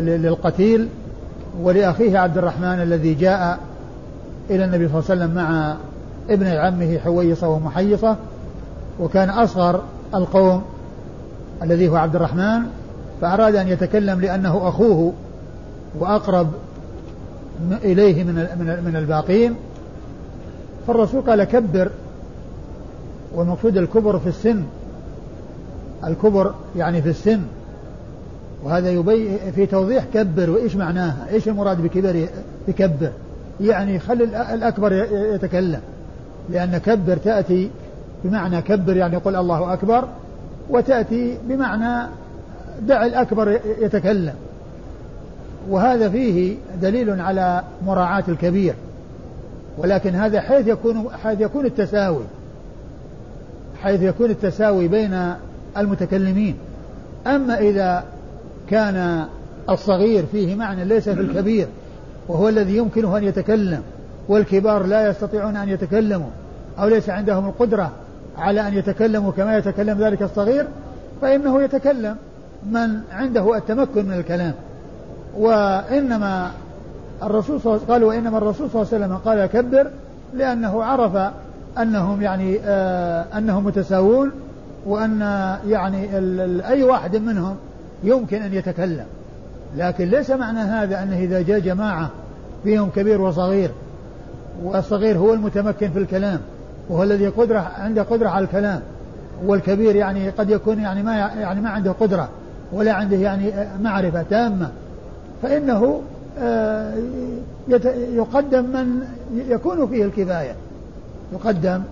للقتيل 0.00 0.88
ولأخيه 1.62 2.18
عبد 2.18 2.38
الرحمن 2.38 2.82
الذي 2.82 3.14
جاء 3.14 3.58
إلى 4.50 4.64
النبي 4.64 4.88
صلى 4.88 4.98
الله 4.98 5.10
عليه 5.10 5.22
وسلم 5.22 5.34
مع 5.34 5.76
ابن 6.30 6.46
عمه 6.46 6.98
حويصة 6.98 7.48
ومحيصة 7.48 8.16
وكان 9.00 9.30
أصغر 9.30 9.82
القوم 10.14 10.62
الذي 11.62 11.88
هو 11.88 11.96
عبد 11.96 12.16
الرحمن 12.16 12.62
فأراد 13.20 13.56
أن 13.56 13.68
يتكلم 13.68 14.20
لأنه 14.20 14.68
أخوه 14.68 15.12
وأقرب 15.98 16.48
إليه 17.84 18.24
من 18.24 18.34
من 18.34 18.84
من 18.84 18.96
الباقين. 18.96 19.54
فالرسول 20.86 21.20
قال 21.20 21.44
كبر. 21.44 21.90
والمقصود 23.34 23.76
الكبر 23.76 24.18
في 24.18 24.28
السن. 24.28 24.62
الكبر 26.04 26.54
يعني 26.76 27.02
في 27.02 27.08
السن. 27.08 27.40
وهذا 28.64 28.90
يبين 28.90 29.38
في 29.54 29.66
توضيح 29.66 30.04
كبر 30.14 30.50
وإيش 30.50 30.76
معناها؟ 30.76 31.26
إيش 31.30 31.48
المراد 31.48 31.82
بكبر؟ 31.82 32.26
يكبر؟ 32.68 33.10
يعني 33.60 33.98
خلي 33.98 34.24
الأكبر 34.54 34.92
يتكلم. 35.34 35.80
لأن 36.50 36.78
كبر 36.78 37.16
تأتي 37.16 37.70
بمعنى 38.24 38.62
كبر 38.62 38.96
يعني 38.96 39.16
قل 39.16 39.36
الله 39.36 39.72
أكبر 39.72 40.08
وتأتي 40.70 41.38
بمعنى 41.48 42.08
دع 42.82 43.06
الأكبر 43.06 43.60
يتكلم. 43.80 44.34
وهذا 45.70 46.08
فيه 46.08 46.56
دليل 46.82 47.20
على 47.20 47.62
مراعاة 47.86 48.24
الكبير. 48.28 48.74
ولكن 49.78 50.14
هذا 50.14 50.40
حيث 50.40 50.66
يكون 50.66 51.08
حيث 51.22 51.40
يكون 51.40 51.66
التساوي. 51.66 52.24
حيث 53.82 54.02
يكون 54.02 54.30
التساوي 54.30 54.88
بين 54.88 55.34
المتكلمين. 55.76 56.54
أما 57.26 57.58
إذا 57.58 58.04
كان 58.70 59.24
الصغير 59.70 60.26
فيه 60.32 60.54
معنى 60.54 60.84
ليس 60.84 61.08
في 61.08 61.20
الكبير 61.20 61.66
وهو 62.28 62.48
الذي 62.48 62.76
يمكنه 62.76 63.16
أن 63.16 63.24
يتكلم 63.24 63.82
والكبار 64.28 64.86
لا 64.86 65.10
يستطيعون 65.10 65.56
أن 65.56 65.68
يتكلموا 65.68 66.30
أو 66.78 66.88
ليس 66.88 67.10
عندهم 67.10 67.48
القدرة 67.48 67.92
على 68.38 68.68
أن 68.68 68.74
يتكلموا 68.74 69.32
كما 69.32 69.56
يتكلم 69.56 69.98
ذلك 69.98 70.22
الصغير 70.22 70.66
فإنه 71.22 71.62
يتكلم 71.62 72.16
من 72.70 73.00
عنده 73.12 73.56
التمكن 73.56 74.06
من 74.06 74.12
الكلام. 74.12 74.54
وإنما 75.36 76.50
الرسول 77.22 77.60
صلى 77.60 77.78
قال 77.88 78.04
وإنما 78.04 78.38
الرسول 78.38 78.70
صلى 78.70 78.82
الله 78.82 78.94
عليه 78.94 79.04
وسلم 79.04 79.16
قال 79.16 79.46
كبر 79.46 79.90
لأنه 80.34 80.84
عرف 80.84 81.32
أنهم 81.78 82.22
يعني 82.22 82.60
آه 82.64 83.24
أنهم 83.38 83.64
متساوون 83.64 84.30
وأن 84.86 85.20
يعني 85.66 86.08
أي 86.68 86.82
واحد 86.82 87.16
منهم 87.16 87.56
يمكن 88.02 88.42
أن 88.42 88.54
يتكلم. 88.54 89.06
لكن 89.76 90.04
ليس 90.04 90.30
معنى 90.30 90.58
هذا 90.58 91.02
أنه 91.02 91.18
إذا 91.18 91.42
جاء 91.42 91.58
جماعة 91.58 92.10
فيهم 92.64 92.90
كبير 92.96 93.20
وصغير 93.20 93.70
والصغير 94.62 95.18
هو 95.18 95.34
المتمكن 95.34 95.90
في 95.90 95.98
الكلام 95.98 96.40
وهو 96.88 97.02
الذي 97.02 97.28
قدرة 97.28 97.58
عنده 97.78 98.02
قدرة 98.02 98.28
على 98.28 98.44
الكلام 98.44 98.80
والكبير 99.46 99.96
يعني 99.96 100.30
قد 100.30 100.50
يكون 100.50 100.80
يعني 100.80 101.02
ما 101.02 101.16
يعني 101.16 101.60
ما 101.60 101.70
عنده 101.70 101.92
قدرة 101.92 102.28
ولا 102.72 102.92
عنده 102.92 103.16
يعني 103.16 103.52
معرفة 103.82 104.22
تامة. 104.22 104.70
فإنه 105.42 106.02
آه، 106.38 106.94
يقدم 108.14 108.64
من 108.64 109.02
يكون 109.48 109.88
فيه 109.88 110.04
الكفاية. 110.04 110.54
يقدم 111.32 111.82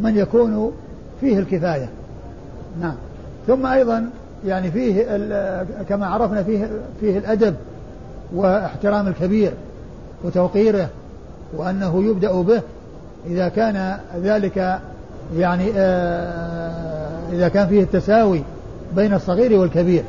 من 0.00 0.16
يكون 0.16 0.72
فيه 1.20 1.38
الكفاية. 1.38 1.88
نعم. 2.80 2.94
ثم 3.46 3.66
أيضا 3.66 4.10
يعني 4.46 4.70
فيه 4.70 5.02
كما 5.88 6.06
عرفنا 6.06 6.42
فيه 6.42 6.70
فيه 7.00 7.18
الأدب 7.18 7.54
واحترام 8.34 9.08
الكبير 9.08 9.52
وتوقيره 10.24 10.88
وأنه 11.56 12.04
يبدأ 12.04 12.42
به 12.42 12.62
إذا 13.26 13.48
كان 13.48 13.98
ذلك 14.16 14.80
يعني 15.36 15.72
آه، 15.76 17.32
إذا 17.32 17.48
كان 17.48 17.66
فيه 17.66 17.82
التساوي 17.82 18.42
بين 18.96 19.14
الصغير 19.14 19.60
والكبير 19.60 20.04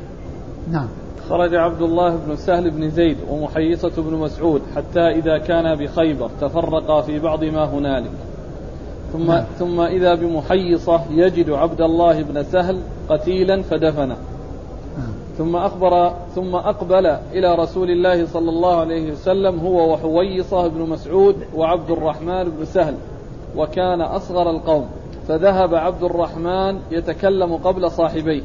نعم 0.72 0.88
خرج 1.28 1.54
عبد 1.54 1.82
الله 1.82 2.16
بن 2.16 2.36
سهل 2.36 2.70
بن 2.70 2.90
زيد 2.90 3.16
ومحيصة 3.30 3.92
بن 4.02 4.14
مسعود 4.14 4.62
حتى 4.76 5.00
إذا 5.00 5.38
كان 5.38 5.74
بخيبر 5.74 6.30
تفرقا 6.40 7.00
في 7.00 7.18
بعض 7.18 7.44
ما 7.44 7.64
هنالك 7.64 8.10
ثم 9.12 9.26
نعم. 9.26 9.44
ثم 9.58 9.80
إذا 9.80 10.14
بمحيصة 10.14 11.00
يجد 11.10 11.50
عبد 11.50 11.80
الله 11.80 12.22
بن 12.22 12.42
سهل 12.42 12.80
قتيلا 13.08 13.62
فدفنه. 13.62 14.16
ثم 15.38 15.56
أخبر 15.56 16.12
ثم 16.34 16.54
أقبل 16.54 17.06
إلى 17.06 17.54
رسول 17.54 17.90
الله 17.90 18.26
صلى 18.26 18.50
الله 18.50 18.76
عليه 18.80 19.12
وسلم 19.12 19.58
هو 19.58 19.92
وحويصة 19.92 20.68
بن 20.68 20.80
مسعود 20.80 21.36
وعبد 21.54 21.90
الرحمن 21.90 22.44
بن 22.44 22.64
سهل 22.64 22.94
وكان 23.56 24.00
أصغر 24.00 24.50
القوم. 24.50 24.86
فذهب 25.28 25.74
عبد 25.74 26.02
الرحمن 26.02 26.78
يتكلم 26.90 27.56
قبل 27.56 27.90
صاحبيه 27.90 28.42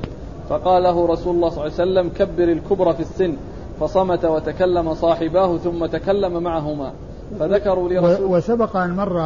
فقال 0.49 0.83
له 0.83 1.07
رسول 1.07 1.35
الله 1.35 1.49
صلى 1.49 1.65
الله 1.65 1.73
عليه 1.79 1.91
وسلم 1.91 2.09
كبر 2.09 2.43
الكبر 2.43 2.93
في 2.93 2.99
السن. 2.99 3.33
فصمت 3.79 4.25
وتكلم 4.25 4.93
صاحباه 4.93 5.57
ثم 5.57 5.85
تكلم 5.85 6.43
معهما. 6.43 6.91
فذكروا 7.39 7.89
لرسول 7.89 8.25
وسبق 8.25 8.77
أن 8.77 8.95
مر 8.95 9.19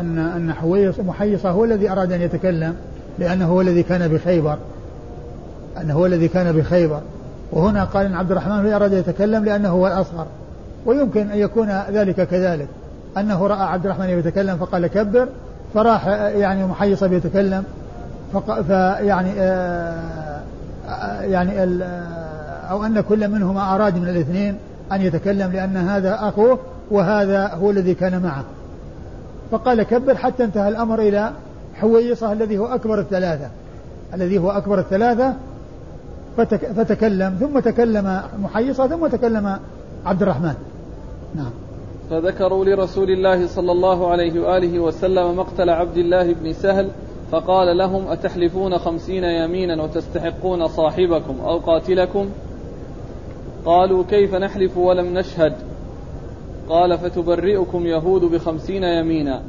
أن 0.00 0.18
أن 0.18 0.52
حويص 0.52 1.00
محيصة 1.00 1.50
هو 1.50 1.64
الذي 1.64 1.90
أراد 1.90 2.12
أن 2.12 2.20
يتكلم 2.22 2.76
لأنه 3.18 3.52
هو 3.52 3.60
الذي 3.60 3.82
كان 3.82 4.08
بخيبر. 4.08 4.58
أنه 5.80 5.94
هو 5.94 6.06
الذي 6.06 6.28
كان 6.28 6.52
بخيبر. 6.52 7.00
وهنا 7.52 7.84
قال 7.84 8.06
أن 8.06 8.14
عبد 8.14 8.30
الرحمن 8.30 8.66
هو 8.66 8.76
أراد 8.76 8.92
يتكلم 8.92 9.44
لأنه 9.44 9.68
هو 9.68 9.86
الأصغر. 9.86 10.26
ويمكن 10.86 11.30
أن 11.30 11.38
يكون 11.38 11.82
ذلك 11.90 12.28
كذلك. 12.28 12.68
أنه 13.18 13.46
رأى 13.46 13.62
عبد 13.62 13.84
الرحمن 13.84 14.08
يتكلم 14.08 14.56
فقال 14.56 14.86
كبر. 14.86 15.28
فراح 15.74 16.06
يعني 16.06 16.66
محيصة 16.66 17.06
بيتكلم. 17.06 17.64
فيعني 18.66 19.30
آه 19.38 20.00
يعني 21.20 21.52
أو 22.70 22.84
أن 22.84 23.00
كل 23.00 23.28
منهما 23.28 23.74
أراد 23.74 23.96
من 23.96 24.08
الاثنين 24.08 24.56
أن 24.92 25.02
يتكلم 25.02 25.52
لأن 25.52 25.76
هذا 25.76 26.18
أخوه 26.20 26.58
وهذا 26.90 27.46
هو 27.46 27.70
الذي 27.70 27.94
كان 27.94 28.22
معه. 28.22 28.44
فقال 29.50 29.82
كبر 29.82 30.14
حتى 30.14 30.44
انتهى 30.44 30.68
الأمر 30.68 31.00
إلى 31.00 31.30
حويصة 31.74 32.32
الذي 32.32 32.58
هو 32.58 32.66
أكبر 32.66 33.00
الثلاثة. 33.00 33.48
الذي 34.14 34.38
هو 34.38 34.50
أكبر 34.50 34.78
الثلاثة 34.78 35.34
فتك 36.38 36.72
فتكلم 36.72 37.36
ثم 37.40 37.58
تكلم 37.58 38.22
محيصة 38.38 38.86
ثم 38.86 39.06
تكلم 39.06 39.58
عبد 40.06 40.22
الرحمن. 40.22 40.54
نعم. 41.34 41.50
فذكروا 42.10 42.64
لرسول 42.64 43.10
الله 43.10 43.46
صلى 43.46 43.72
الله 43.72 44.10
عليه 44.10 44.40
وآله 44.40 44.80
وسلم 44.80 45.36
مقتل 45.36 45.70
عبد 45.70 45.96
الله 45.96 46.34
بن 46.34 46.52
سهل 46.52 46.88
فقال 47.32 47.78
لهم 47.78 48.08
أتحلفون 48.08 48.78
خمسين 48.78 49.24
يمينا 49.24 49.82
وتستحقون 49.82 50.68
صاحبكم 50.68 51.40
أو 51.40 51.58
قاتلكم؟ 51.58 52.28
قالوا 53.64 54.04
كيف 54.10 54.34
نحلف 54.34 54.76
ولم 54.76 55.18
نشهد؟ 55.18 55.52
قال 56.68 56.98
فتبرئكم 56.98 57.86
يهود 57.86 58.20
بخمسين 58.20 58.82
يمينا. 58.82 59.42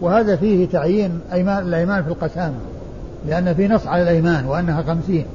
وهذا 0.00 0.36
فيه 0.36 0.68
تعيين 0.68 1.20
أيمان 1.32 1.68
الأيمان 1.68 2.02
في 2.02 2.08
القسامة 2.08 2.56
لأن 3.28 3.54
في 3.54 3.68
نص 3.68 3.86
على 3.86 4.02
الأيمان 4.02 4.46
وأنها 4.46 4.82
خمسين. 4.82 5.26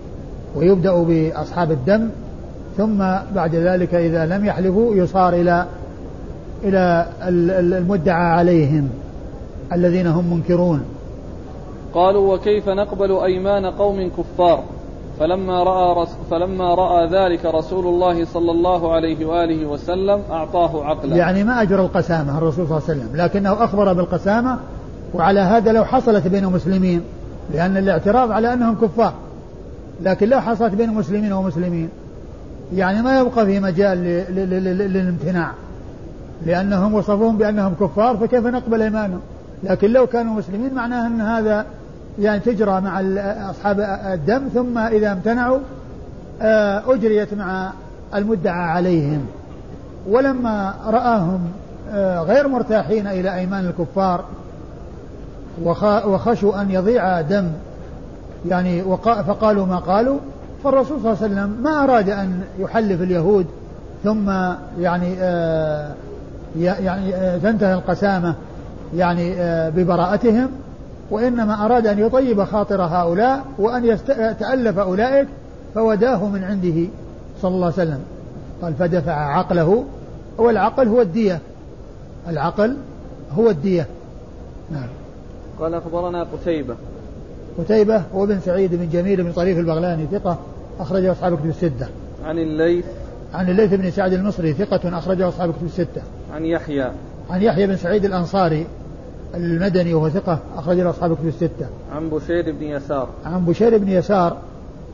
ويبدأ 0.55 1.03
بأصحاب 1.03 1.71
الدم 1.71 2.09
ثم 2.77 2.97
بعد 3.35 3.55
ذلك 3.55 3.95
إذا 3.95 4.25
لم 4.25 4.45
يحلفوا 4.45 4.95
يصار 4.95 5.33
إلى 5.33 5.65
إلى 6.63 7.07
المدعى 7.77 8.25
عليهم 8.25 8.89
الذين 9.73 10.07
هم 10.07 10.33
منكرون. 10.33 10.81
قالوا 11.93 12.35
وكيف 12.35 12.69
نقبل 12.69 13.11
أيمان 13.11 13.65
قوم 13.65 14.11
كفار؟ 14.17 14.63
فلما 15.19 15.63
رأى, 15.63 16.03
رس 16.03 16.09
فلما 16.31 16.75
رأى 16.75 17.07
ذلك 17.07 17.45
رسول 17.45 17.87
الله 17.87 18.25
صلى 18.25 18.51
الله 18.51 18.93
عليه 18.93 19.25
وآله 19.25 19.65
وسلم 19.65 20.21
أعطاه 20.31 20.85
عقلا. 20.85 21.15
يعني 21.15 21.43
ما 21.43 21.61
أجر 21.61 21.81
القسامة 21.81 22.37
الرسول 22.37 22.67
صلى 22.67 22.77
الله 22.77 22.89
عليه 22.89 22.99
وسلم 22.99 23.15
لكنه 23.15 23.63
أخبر 23.63 23.93
بالقسامة 23.93 24.57
وعلى 25.13 25.39
هذا 25.39 25.71
لو 25.71 25.85
حصلت 25.85 26.27
بين 26.27 26.43
المسلمين 26.43 27.01
لأن 27.53 27.77
الاعتراض 27.77 28.31
على 28.31 28.53
أنهم 28.53 28.75
كفار. 28.75 29.13
لكن 30.01 30.29
لو 30.29 30.41
حصلت 30.41 30.73
بين 30.73 30.89
المسلمين 30.89 31.33
ومسلمين. 31.33 31.89
يعني 32.73 33.01
ما 33.01 33.19
يبقى 33.19 33.45
في 33.45 33.59
مجال 33.59 33.97
للامتناع. 34.93 35.51
لأنهم 36.45 36.93
وصفوهم 36.93 37.37
بأنهم 37.37 37.73
كفار 37.79 38.17
فكيف 38.17 38.45
نقبل 38.45 38.81
إيمانهم؟ 38.81 39.21
لكن 39.63 39.91
لو 39.91 40.07
كانوا 40.07 40.33
مسلمين 40.33 40.73
معناه 40.73 41.07
أن 41.07 41.21
هذا 41.21 41.65
يعني 42.19 42.39
تجرى 42.39 42.81
مع 42.81 43.01
أصحاب 43.49 43.79
الدم 44.13 44.47
ثم 44.53 44.77
إذا 44.77 45.11
امتنعوا 45.11 45.59
آه، 46.41 46.83
أجريت 46.87 47.33
مع 47.33 47.71
المدعى 48.15 48.63
عليهم. 48.69 49.25
ولما 50.09 50.73
رآهم 50.85 51.39
آه، 51.91 52.19
غير 52.19 52.47
مرتاحين 52.47 53.07
إلى 53.07 53.35
أيمان 53.35 53.65
الكفار 53.65 54.25
وخشوا 56.05 56.61
أن 56.61 56.71
يضيع 56.71 57.21
دم 57.21 57.47
يعني 58.47 58.83
فقالوا 59.03 59.65
ما 59.65 59.77
قالوا 59.77 60.17
فالرسول 60.63 61.01
صلى 61.01 61.11
الله 61.11 61.23
عليه 61.23 61.33
وسلم 61.33 61.63
ما 61.63 61.83
أراد 61.83 62.09
أن 62.09 62.41
يحلف 62.59 63.01
اليهود 63.01 63.45
ثم 64.03 64.29
يعني 64.79 65.15
آه، 65.19 65.91
يعني 66.59 67.39
تنتهي 67.39 67.73
القسامة 67.73 68.35
يعني 68.95 69.35
ببراءتهم 69.71 70.49
وإنما 71.11 71.65
أراد 71.65 71.87
أن 71.87 71.99
يطيب 71.99 72.43
خاطر 72.43 72.81
هؤلاء 72.81 73.45
وأن 73.59 73.85
يتألف 73.85 74.79
أولئك 74.79 75.27
فوداه 75.75 76.25
من 76.25 76.43
عنده 76.43 76.89
صلى 77.41 77.55
الله 77.55 77.65
عليه 77.65 77.75
وسلم. 77.75 77.99
قال 78.61 78.73
فدفع 78.73 79.37
عقله 79.37 79.85
والعقل 80.37 80.87
هو 80.87 81.01
الدية. 81.01 81.39
العقل 82.29 82.77
هو 83.37 83.49
الدية. 83.49 83.87
نعم. 84.71 84.87
قال 85.59 85.73
أخبرنا 85.73 86.23
قتيبة. 86.23 86.75
قتيبة 87.57 88.03
هو 88.15 88.25
بن 88.25 88.39
سعيد 88.39 88.75
بن 88.75 88.89
جميل 88.89 89.23
بن 89.23 89.31
طريف 89.31 89.57
البغلاني 89.57 90.07
ثقة 90.11 90.37
أخرجه 90.79 91.11
أصحاب 91.11 91.37
كتب 91.37 91.49
الستة 91.49 91.87
عن 92.25 92.37
الليث 92.37 92.85
عن 93.33 93.49
الليث 93.49 93.73
بن 93.73 93.91
سعد 93.91 94.13
المصري 94.13 94.53
ثقة 94.53 94.97
أخرجه 94.97 95.27
أصحاب 95.27 95.51
كتب 95.51 95.65
الستة 95.65 96.01
عن 96.33 96.45
يحيى 96.45 96.91
عن 97.29 97.41
يحيى 97.41 97.67
بن 97.67 97.75
سعيد 97.75 98.05
الأنصاري 98.05 98.67
المدني 99.35 99.93
وهو 99.93 100.09
ثقة 100.09 100.39
أخرج 100.57 100.77
له 100.77 100.89
أصحاب 100.89 101.11
الكتب 101.11 101.27
الستة. 101.27 101.67
عن 101.91 102.09
بشير 102.09 102.51
بن 102.51 102.63
يسار. 102.63 103.09
عن 103.25 103.45
بشير 103.45 103.77
بن 103.77 103.89
يسار 103.89 104.37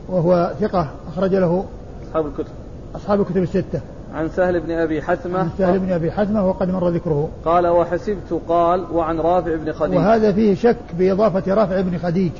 وهو 0.08 0.52
ثقة 0.60 0.88
أخرج 1.08 1.34
له 1.34 1.64
أصحاب 2.08 2.26
الكتب. 2.26 2.52
أصحاب 2.96 3.20
الكتب 3.20 3.42
الستة. 3.42 3.80
عن 4.14 4.28
سهل 4.28 4.60
بن 4.60 4.70
أبي 4.70 5.02
حثمة. 5.02 5.38
عن 5.38 5.50
سهل 5.58 5.78
بن 5.78 5.92
أبي 5.92 6.12
حثمة 6.12 6.48
وقد 6.48 6.70
مر 6.70 6.88
ذكره. 6.88 7.28
قال 7.44 7.66
وحسبت 7.66 8.40
قال 8.48 8.84
وعن 8.92 9.20
رافع 9.20 9.56
بن 9.56 9.72
خديج. 9.72 9.96
وهذا 9.96 10.32
فيه 10.32 10.54
شك 10.54 10.76
بإضافة 10.98 11.54
رافع 11.54 11.80
بن 11.80 11.98
خديج 11.98 12.32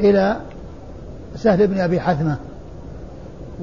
إلى 0.00 0.36
سهل 1.36 1.66
بن 1.66 1.80
أبي 1.80 2.00
حثمة. 2.00 2.36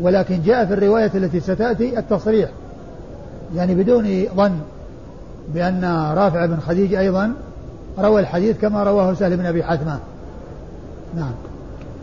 ولكن 0.01 0.41
جاء 0.41 0.65
في 0.65 0.73
الرواية 0.73 1.11
التي 1.15 1.39
ستأتي 1.39 1.99
التصريح 1.99 2.49
يعني 3.55 3.75
بدون 3.75 4.25
ظن 4.35 4.59
بأن 5.53 5.85
رافع 6.17 6.45
بن 6.45 6.57
خديج 6.59 6.93
أيضا 6.93 7.33
روى 7.99 8.21
الحديث 8.21 8.57
كما 8.57 8.83
رواه 8.83 9.13
سهل 9.13 9.37
بن 9.37 9.45
أبي 9.45 9.63
حثمة 9.63 9.99
نعم 11.15 11.31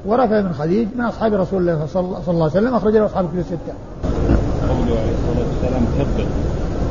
ورافع 0.06 0.40
بن 0.40 0.52
خديج 0.52 0.88
من 0.96 1.04
أصحاب 1.04 1.34
رسول 1.34 1.60
الله 1.60 1.86
صلى 1.86 2.00
الله 2.02 2.24
عليه 2.28 2.44
وسلم 2.44 2.74
أخرج 2.74 2.96
له 2.96 3.06
أصحاب 3.06 3.28
كتب 3.28 3.38
الستة. 3.38 3.74
قوله 4.68 5.00
عليه 5.00 5.12
الصلاة 5.12 5.46
والسلام 5.48 5.84
كبر 5.98 6.26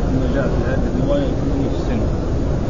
أنه 0.10 0.36
جاء 0.36 0.48
في 0.48 0.72
هذه 0.72 1.04
الرواية 1.04 1.26
في 1.26 1.78
السن 1.78 2.00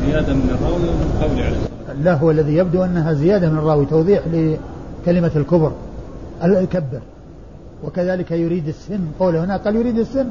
زيادة 0.06 0.34
من 0.34 0.50
الراوي 0.50 0.76
ومن 0.76 1.22
قوله 1.22 1.44
عليه 1.46 1.56
الصلاة 1.56 1.77
لا 2.04 2.14
هو 2.14 2.32
الذي 2.32 2.56
يبدو 2.56 2.84
أنها 2.84 3.14
زيادة 3.14 3.50
من 3.50 3.58
الراوي 3.58 3.86
توضيح 3.86 4.24
لكلمة 4.28 5.32
الكبر 5.36 5.72
الكبر 6.44 7.00
وكذلك 7.84 8.32
يريد 8.32 8.68
السن 8.68 9.00
قوله 9.20 9.44
هنا 9.44 9.58
قال 9.58 9.76
يريد 9.76 9.98
السن 9.98 10.28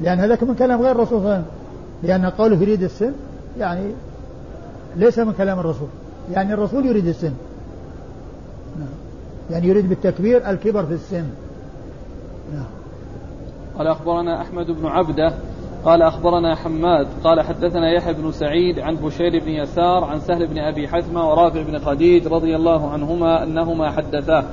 لأن 0.00 0.20
هذاك 0.20 0.42
من 0.42 0.54
كلام 0.54 0.82
غير 0.82 0.90
الرسول 0.90 1.08
صلى 1.08 1.18
الله 1.18 1.30
عليه 1.30 1.42
وسلم 1.42 1.62
لأن 2.02 2.26
قوله 2.26 2.62
يريد 2.62 2.82
السن 2.82 3.12
يعني 3.58 3.90
ليس 4.96 5.18
من 5.18 5.32
كلام 5.32 5.58
الرسول 5.58 5.88
يعني 6.32 6.54
الرسول 6.54 6.86
يريد 6.86 7.06
السن 7.06 7.32
نعم. 8.78 8.88
يعني 9.50 9.68
يريد 9.68 9.88
بالتكبير 9.88 10.50
الكبر 10.50 10.86
في 10.86 10.92
السن 10.94 11.24
نعم. 12.54 12.64
قال 13.78 13.86
أخبرنا 13.86 14.42
أحمد 14.42 14.66
بن 14.66 14.86
عبدة 14.86 15.32
قال 15.84 16.02
أخبرنا 16.02 16.54
حماد 16.54 17.06
قال 17.24 17.40
حدثنا 17.40 17.92
يحيى 17.92 18.14
بن 18.14 18.32
سعيد 18.32 18.78
عن 18.78 18.96
بشير 18.96 19.44
بن 19.44 19.48
يسار 19.48 20.04
عن 20.04 20.20
سهل 20.20 20.46
بن 20.46 20.58
أبي 20.58 20.88
حثمة 20.88 21.30
ورافع 21.30 21.62
بن 21.62 21.78
خديج 21.78 22.26
رضي 22.26 22.56
الله 22.56 22.90
عنهما 22.90 23.42
أنهما 23.42 23.90
حدثاه 23.90 24.44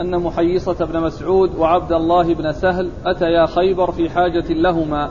أن 0.00 0.22
محيصة 0.22 0.86
بن 0.86 1.00
مسعود 1.00 1.54
وعبد 1.58 1.92
الله 1.92 2.34
بن 2.34 2.52
سهل 2.52 2.90
أتيا 3.06 3.46
خيبر 3.46 3.92
في 3.92 4.10
حاجة 4.10 4.44
لهما 4.48 5.10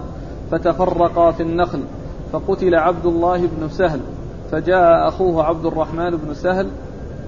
فتفرقا 0.51 1.31
في 1.31 1.43
النخل 1.43 1.83
فقتل 2.31 2.75
عبد 2.75 3.05
الله 3.05 3.37
بن 3.37 3.69
سهل 3.69 3.99
فجاء 4.51 5.07
أخوه 5.07 5.43
عبد 5.43 5.65
الرحمن 5.65 6.09
بن 6.09 6.33
سهل 6.33 6.67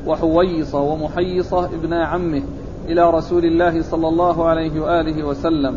وحويصة 0.07 0.81
ومحيصة 0.81 1.65
ابن 1.65 1.93
عمه 1.93 2.43
إلى 2.87 3.09
رسول 3.09 3.45
الله 3.45 3.81
صلى 3.81 4.07
الله 4.07 4.45
عليه 4.45 4.81
وآله 4.81 5.23
وسلم. 5.23 5.75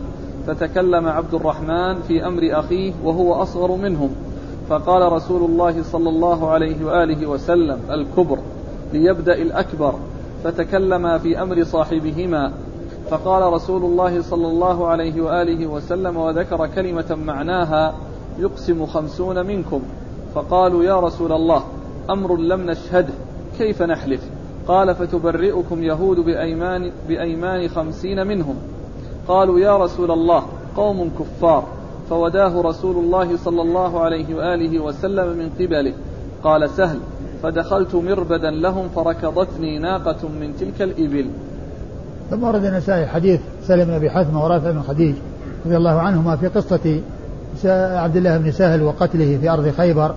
فتكلم 0.49 1.09
عبد 1.09 1.35
الرحمن 1.35 1.95
في 1.95 2.27
أمر 2.27 2.41
أخيه 2.53 2.93
وهو 3.05 3.35
أصغر 3.35 3.73
منهم 3.73 4.11
فقال 4.69 5.13
رسول 5.13 5.51
الله 5.51 5.83
صلى 5.83 6.09
الله 6.09 6.51
عليه 6.51 6.85
وآله 6.85 7.27
وسلم 7.27 7.79
الكبر 7.91 8.39
ليبدأ 8.93 9.35
الأكبر 9.35 9.95
فتكلما 10.45 11.19
في 11.19 11.43
أمر 11.43 11.65
صاحبهما. 11.65 12.53
فقال 13.11 13.53
رسول 13.53 13.85
الله 13.85 14.23
صلى 14.23 14.47
الله 14.47 14.87
عليه 14.87 15.21
وآله 15.23 15.67
وسلم 15.67 16.17
وذكر 16.17 16.67
كلمة 16.67 17.19
معناها 17.25 17.95
يقسم 18.39 18.87
خمسون 18.87 19.47
منكم. 19.47 19.83
فقالوا 20.35 20.85
يا 20.85 21.01
رسول 21.01 21.33
الله 21.33 21.65
أمر 22.11 22.37
لم 22.37 22.71
نشهده 22.71 23.15
كيف 23.59 23.83
نحلف؟ 23.83 24.31
قال 24.69 24.95
فتبرئكم 24.95 25.83
يهود 25.83 26.21
بأيمان, 26.21 26.93
بأيمان 27.09 27.69
خمسين 27.69 28.27
منهم. 28.27 28.57
قالوا 29.29 29.61
يا 29.61 29.77
رسول 29.77 30.11
الله 30.11 30.43
قوم 30.77 31.11
كفار. 31.19 31.65
فوداه 32.11 32.61
رسول 32.61 32.97
الله 32.97 33.37
صلى 33.37 33.63
الله 33.63 34.01
عليه 34.01 34.35
وآله 34.35 34.83
وسلم 34.83 35.39
من 35.39 35.51
قبله. 35.59 35.93
قال 36.45 36.71
سهل 36.71 36.99
فدخلت 37.43 37.95
مربدا 37.95 38.51
لهم 38.51 38.89
فركضتني 38.89 39.79
ناقة 39.79 40.29
من 40.41 40.57
تلك 40.61 40.83
الإبل. 40.83 41.31
ثم 42.31 42.45
ورد 42.45 42.65
النسائي 42.65 43.07
حديث 43.07 43.41
سلم 43.63 43.85
بن 43.85 43.93
أبي 43.93 44.11
حثمة 44.11 44.45
ورافع 44.45 44.71
بن 44.71 44.83
خديج 44.83 45.15
رضي 45.67 45.77
الله 45.77 46.01
عنهما 46.01 46.37
في 46.37 46.47
قصة 46.47 47.01
عبد 47.99 48.17
الله 48.17 48.39
بن 48.39 48.51
سهل 48.51 48.83
وقتله 48.83 49.39
في 49.41 49.51
أرض 49.51 49.71
خيبر 49.71 50.15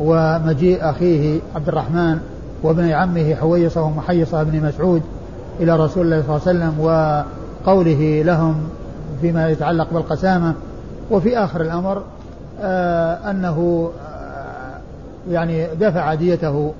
ومجيء 0.00 0.90
أخيه 0.90 1.40
عبد 1.54 1.68
الرحمن 1.68 2.18
وابن 2.62 2.90
عمه 2.90 3.34
حويصة 3.34 3.82
ومحيصة 3.82 4.42
بن 4.42 4.66
مسعود 4.66 5.02
إلى 5.60 5.76
رسول 5.76 6.06
الله 6.06 6.22
صلى 6.22 6.52
الله 6.52 6.64
عليه 6.64 6.74
وسلم 6.74 6.84
وقوله 7.66 8.22
لهم 8.22 8.68
فيما 9.20 9.48
يتعلق 9.48 9.92
بالقسامة 9.92 10.54
وفي 11.10 11.38
آخر 11.38 11.60
الأمر 11.60 12.02
آه 12.60 13.30
أنه 13.30 13.90
آه 14.06 15.30
يعني 15.30 15.66
دفع 15.74 16.14
ديته 16.14 16.72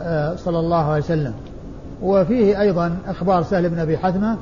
آه 0.00 0.36
صلى 0.36 0.58
الله 0.58 0.84
عليه 0.84 1.02
وسلم. 1.02 1.32
وفيه 2.02 2.60
أيضا 2.60 2.96
إخبار 3.08 3.42
سهل 3.42 3.68
بن 3.68 3.78
أبي 3.78 3.98
حثمة 3.98 4.36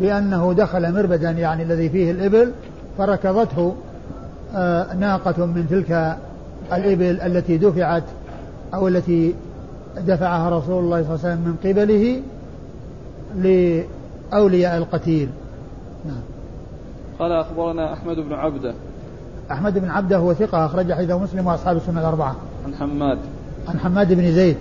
بأنه 0.00 0.52
دخل 0.52 0.92
مربدا 0.92 1.30
يعني 1.30 1.62
الذي 1.62 1.88
فيه 1.88 2.10
الإبل 2.10 2.52
فركضته 2.98 3.74
ناقة 4.98 5.46
من 5.46 5.66
تلك 5.70 6.16
الإبل 6.72 7.20
التي 7.20 7.56
دفعت 7.56 8.02
أو 8.74 8.88
التي 8.88 9.34
دفعها 10.06 10.58
رسول 10.58 10.84
الله 10.84 11.02
صلى 11.02 11.14
الله 11.14 11.24
عليه 11.24 11.34
وسلم 11.34 11.40
من 11.40 11.56
قبله 11.64 12.22
لأولياء 14.34 14.78
القتيل. 14.78 15.28
نعم. 16.04 16.22
قال 17.18 17.32
أخبرنا 17.32 17.92
أحمد 17.92 18.16
بن 18.16 18.32
عبدة. 18.32 18.74
أحمد 19.50 19.78
بن 19.78 19.90
عبدة 19.90 20.16
هو 20.16 20.34
ثقة 20.34 20.66
أخرج 20.66 20.92
حديثه 20.92 21.18
مسلم 21.18 21.46
وأصحاب 21.46 21.76
السنة 21.76 22.00
الأربعة. 22.00 22.36
عن 22.66 22.74
حماد. 22.74 23.18
عن 23.68 23.78
حماد 23.78 24.12
بن 24.12 24.32
زيد 24.32 24.56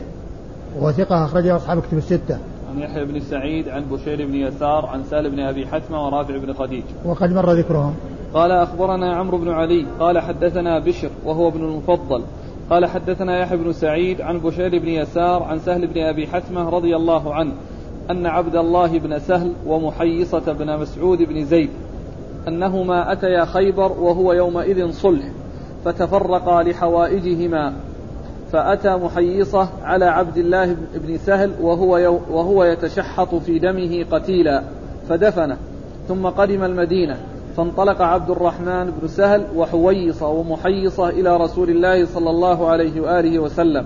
وهو 0.80 0.92
ثقة 0.92 1.26
أخرجه 1.26 1.56
أصحاب 1.56 1.82
كتب 1.82 1.98
الستة. 1.98 2.38
عن 2.70 2.80
يحيى 2.80 3.06
بن 3.06 3.20
سعيد 3.20 3.70
عن 3.70 3.84
بشير 3.92 4.28
بن 4.28 4.36
يسار 4.36 4.86
عن 4.86 5.04
سالم 5.04 5.32
بن 5.36 5.40
أبي 5.40 5.68
حتمة 5.68 6.06
ورافع 6.06 6.38
بن 6.38 6.54
خديج. 6.54 6.84
وقد 7.06 7.34
مر 7.34 7.54
ذكرهم. 7.54 7.94
قال 8.34 8.52
أخبرنا 8.52 9.16
عمرو 9.16 9.38
بن 9.38 9.50
علي 9.50 9.86
قال 10.00 10.20
حدثنا 10.20 10.80
بشر 10.80 11.10
وهو 11.26 11.48
ابن 11.48 11.64
المفضل. 11.64 12.24
قال 12.70 12.86
حدثنا 12.86 13.40
يحيى 13.40 13.58
بن 13.58 13.74
سعيد 13.74 14.22
عن 14.22 14.40
بشير 14.40 14.80
بن 14.80 14.88
يسار 14.88 15.44
عن 15.44 15.60
سهل 15.60 15.88
بن 15.88 16.02
أبي 16.02 16.28
حتمة 16.28 16.70
رضي 16.70 16.96
الله 16.96 17.34
عنه. 17.34 17.54
أن 18.12 18.26
عبد 18.26 18.56
الله 18.56 19.00
بن 19.00 19.20
سهل 19.20 19.54
ومحيصة 19.68 20.54
بن 20.54 20.80
مسعود 20.80 21.22
بن 21.22 21.46
زيد 21.46 21.70
أنهما 22.48 23.12
أتيا 23.12 23.46
خيبر 23.46 23.92
وهو 23.92 24.34
يومئذ 24.34 24.92
صلح 24.92 25.26
فتفرقا 25.86 26.64
لحوائجهما 26.64 27.74
فأتى 28.52 28.96
محيصة 28.96 29.70
على 29.84 30.06
عبد 30.06 30.38
الله 30.38 30.76
بن 30.96 31.18
سهل 31.18 31.52
وهو, 31.62 32.20
وهو 32.32 32.64
يتشحط 32.64 33.36
في 33.36 33.60
دمه 33.60 34.06
قتيلا 34.12 34.64
فدفنه 35.10 35.58
ثم 36.08 36.26
قدم 36.28 36.64
المدينة 36.64 37.18
فانطلق 37.58 38.02
عبد 38.02 38.30
الرحمن 38.30 38.94
بن 39.02 39.08
سهل 39.08 39.46
وحويصة 39.56 40.28
ومحيصة 40.28 41.10
إلى 41.10 41.38
رسول 41.38 41.70
الله 41.70 42.06
صلى 42.06 42.30
الله 42.30 42.68
عليه 42.70 43.02
وآله 43.02 43.40
وسلم. 43.40 43.86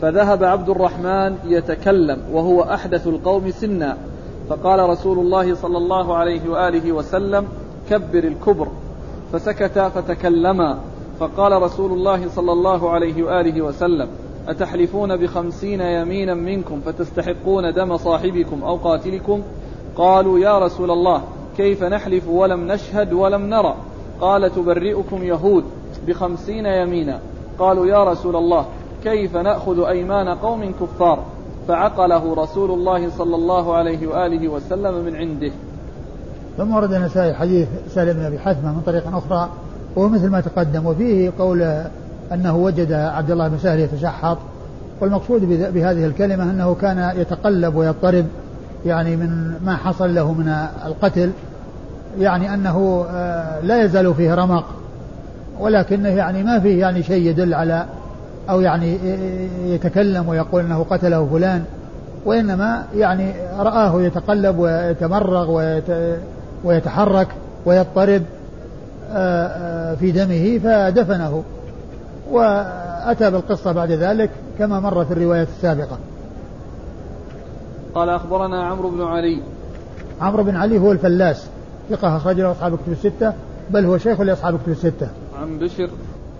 فذهب 0.00 0.44
عبد 0.44 0.68
الرحمن 0.68 1.36
يتكلم 1.44 2.18
وهو 2.32 2.62
أحدث 2.62 3.06
القوم 3.06 3.50
سنا. 3.50 3.96
فقال 4.48 4.90
رسول 4.90 5.18
الله 5.18 5.54
صلى 5.54 5.78
الله 5.78 6.16
عليه 6.16 6.50
وآله 6.50 6.92
وسلم 6.92 7.48
كبر 7.90 8.24
الكبر. 8.24 8.68
فسكت 9.32 9.78
فتكلما 9.78 10.78
فقال 11.20 11.62
رسول 11.62 11.92
الله 11.92 12.28
صلى 12.28 12.52
الله 12.52 12.90
عليه 12.90 13.22
وآله 13.22 13.62
وسلم 13.62 14.08
أتحلفون 14.48 15.16
بخمسين 15.16 15.80
يمينا 15.80 16.34
منكم 16.34 16.80
فتستحقون 16.80 17.74
دم 17.74 17.96
صاحبكم 17.96 18.62
أو 18.62 18.76
قاتلكم؟ 18.76 19.42
قالوا 19.96 20.38
يا 20.38 20.58
رسول 20.58 20.90
الله 20.90 21.22
كيف 21.56 21.82
نحلف 21.82 22.28
ولم 22.28 22.72
نشهد 22.72 23.12
ولم 23.12 23.42
نرى؟ 23.42 23.74
قال 24.20 24.54
تبرئكم 24.54 25.24
يهود 25.24 25.64
بخمسين 26.06 26.66
يمينا. 26.66 27.20
قالوا 27.58 27.86
يا 27.86 28.04
رسول 28.04 28.36
الله 28.36 28.66
كيف 29.04 29.36
نأخذ 29.36 29.84
أيمان 29.84 30.28
قوم 30.28 30.74
كفار؟ 30.80 31.24
فعقله 31.68 32.34
رسول 32.34 32.70
الله 32.70 33.10
صلى 33.10 33.36
الله 33.36 33.74
عليه 33.74 34.06
وآله 34.06 34.48
وسلم 34.48 35.04
من 35.04 35.16
عنده. 35.16 35.52
ثم 36.58 36.74
ورد 36.74 36.92
النسائي 36.92 37.34
حديث 37.34 37.68
سالم 37.94 38.12
بن 38.12 38.24
أبي 38.24 38.38
حثمة 38.38 38.72
من 38.72 38.80
طريق 38.86 39.16
أخرى 39.16 39.48
وهو 39.96 40.08
مثل 40.08 40.28
ما 40.28 40.40
تقدم 40.40 40.86
وفيه 40.86 41.32
قول 41.38 41.82
أنه 42.32 42.56
وجد 42.56 42.92
عبد 42.92 43.30
الله 43.30 43.48
بن 43.48 43.58
سهل 43.58 43.80
يتشحط 43.80 44.38
والمقصود 45.00 45.40
بهذه 45.74 46.06
الكلمة 46.06 46.42
أنه 46.42 46.74
كان 46.74 47.12
يتقلب 47.16 47.74
ويضطرب 47.74 48.26
يعني 48.86 49.16
من 49.16 49.54
ما 49.64 49.76
حصل 49.76 50.14
له 50.14 50.32
من 50.32 50.48
القتل 50.86 51.30
يعني 52.18 52.54
أنه 52.54 53.06
آه، 53.10 53.60
لا 53.60 53.84
يزال 53.84 54.14
فيه 54.14 54.34
رمق 54.34 54.64
ولكنه 55.60 56.08
يعني 56.08 56.42
ما 56.42 56.60
فيه 56.60 56.80
يعني 56.80 57.02
شيء 57.02 57.26
يدل 57.26 57.54
على 57.54 57.86
أو 58.50 58.60
يعني 58.60 58.98
يتكلم 59.64 60.28
ويقول 60.28 60.64
إنه 60.64 60.86
قتله 60.90 61.26
فلان 61.32 61.64
وإنما 62.24 62.84
يعني 62.94 63.32
رآه 63.58 64.02
يتقلب 64.02 64.58
ويتمرغ 64.58 65.80
ويتحرك 66.64 67.28
ويضطرب 67.66 68.22
آه، 69.10 69.46
آه، 69.46 69.94
في 69.94 70.10
دمه 70.10 70.58
فدفنه. 70.58 71.42
وأتى 72.30 73.30
بالقصة 73.30 73.72
بعد 73.72 73.90
ذلك 73.90 74.30
كما 74.58 74.80
مر 74.80 75.04
في 75.04 75.12
الرواية 75.12 75.42
السابقة. 75.42 75.98
قال 77.94 78.08
أخبرنا 78.08 78.66
عمرو 78.66 78.90
بن 78.90 79.02
علي. 79.02 79.42
عمرو 80.20 80.44
بن 80.44 80.56
علي 80.56 80.78
هو 80.78 80.92
الفلاس 80.92 81.46
ثقة 81.90 82.16
أخرج 82.16 82.40
له 82.40 82.52
أصحاب 82.52 82.74
الكتب 82.74 82.92
الستة 82.92 83.32
بل 83.70 83.84
هو 83.84 83.98
شيخ 83.98 84.20
لأصحاب 84.20 84.54
الكتب 84.54 84.72
الستة. 84.72 85.08
عن 85.40 85.58
بشر 85.58 85.90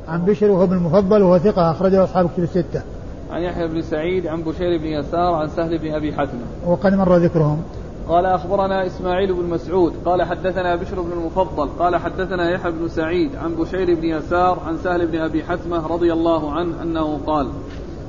عن 0.08 0.24
بشر 0.24 0.50
وهو 0.50 0.64
ابن 0.64 0.76
المفضل 0.76 1.22
وهو 1.22 1.38
ثقة 1.38 1.70
أخرج 1.70 1.92
له 1.92 2.04
أصحاب 2.04 2.26
الكتب 2.26 2.42
الستة. 2.42 2.82
عن 3.30 3.42
يحيى 3.42 3.68
بن 3.68 3.82
سعيد 3.82 4.26
عن 4.26 4.42
بشير 4.42 4.78
بن 4.78 4.86
يسار 4.86 5.34
عن 5.34 5.48
سهل 5.48 5.78
بن 5.78 5.94
أبي 5.94 6.12
حتمة 6.12 6.40
وقد 6.66 6.94
مر 6.94 7.16
ذكرهم. 7.16 7.62
قال 8.08 8.26
أخبرنا 8.26 8.86
إسماعيل 8.86 9.32
بن 9.32 9.44
مسعود 9.44 9.92
قال 10.04 10.22
حدثنا 10.22 10.76
بشر 10.76 11.00
بن 11.00 11.12
المفضل 11.12 11.68
قال 11.78 11.96
حدثنا 11.96 12.50
يحيى 12.50 12.72
بن 12.72 12.88
سعيد 12.88 13.36
عن 13.36 13.54
بشير 13.54 13.94
بن 13.94 14.04
يسار 14.04 14.58
عن 14.66 14.78
سهل 14.84 15.06
بن 15.06 15.18
أبي 15.18 15.44
حتمة 15.44 15.86
رضي 15.86 16.12
الله 16.12 16.52
عنه 16.52 16.82
أنه 16.82 17.20
قال 17.26 17.48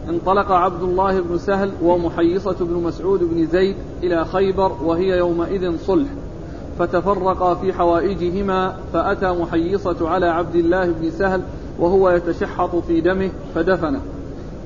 انطلق 0.10 0.52
عبد 0.52 0.82
الله 0.84 1.22
بن 1.22 1.38
سهل 1.38 1.72
ومحيصة 1.82 2.56
بن 2.60 2.74
مسعود 2.74 3.24
بن 3.24 3.46
زيد 3.46 3.76
إلى 4.04 4.26
خيبر 4.26 4.72
وهي 4.84 5.18
يومئذ 5.18 5.78
صلح 5.78 6.08
فتفرقا 6.80 7.56
في 7.56 7.74
حوائجهما 7.74 8.76
فأتى 8.94 9.32
محيصة 9.32 10.10
على 10.10 10.26
عبد 10.26 10.56
الله 10.56 10.86
بن 10.86 11.10
سهل 11.10 11.42
وهو 11.80 12.10
يتشحط 12.10 12.76
في 12.76 13.02
دمه 13.02 13.32
فدفنه. 13.56 14.02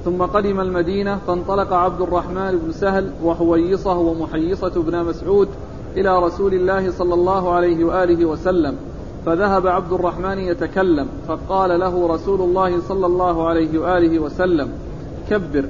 ثم 0.05 0.21
قدم 0.21 0.59
المدينة 0.59 1.19
فانطلق 1.27 1.73
عبد 1.73 2.01
الرحمن 2.01 2.59
بن 2.65 2.71
سهل 2.71 3.11
وحويصة 3.23 3.97
ومحيصة 3.97 4.81
بن 4.81 5.03
مسعود 5.03 5.47
إلى 5.97 6.19
رسول 6.19 6.53
الله 6.53 6.91
صلى 6.91 7.13
الله 7.13 7.53
عليه 7.53 7.83
وآله 7.83 8.25
وسلم 8.25 8.75
فذهب 9.25 9.67
عبد 9.67 9.93
الرحمن 9.93 10.39
يتكلم 10.39 11.07
فقال 11.27 11.79
له 11.79 12.07
رسول 12.07 12.41
الله 12.41 12.81
صلى 12.81 13.05
الله 13.05 13.47
عليه 13.47 13.79
وآله 13.79 14.19
وسلم 14.19 14.69
كبر 15.29 15.65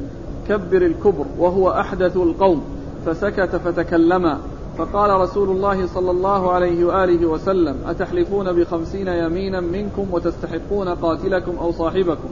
كبر 0.49 0.81
الكبر 0.81 1.25
وهو 1.39 1.69
أحدث 1.71 2.17
القوم. 2.17 2.61
فسكت 3.05 3.55
فتكلما. 3.55 4.39
فقال 4.77 5.21
رسول 5.21 5.49
الله 5.49 5.87
صلى 5.87 6.11
الله 6.11 6.51
عليه 6.51 6.85
وآله 6.85 7.25
وسلم 7.25 7.75
أتحلفون 7.87 8.53
بخمسين 8.53 9.07
يمينا 9.07 9.59
منكم 9.59 10.07
وتستحقون 10.11 10.89
قاتلكم 10.89 11.57
أو 11.61 11.71
صاحبكم؟ 11.71 12.29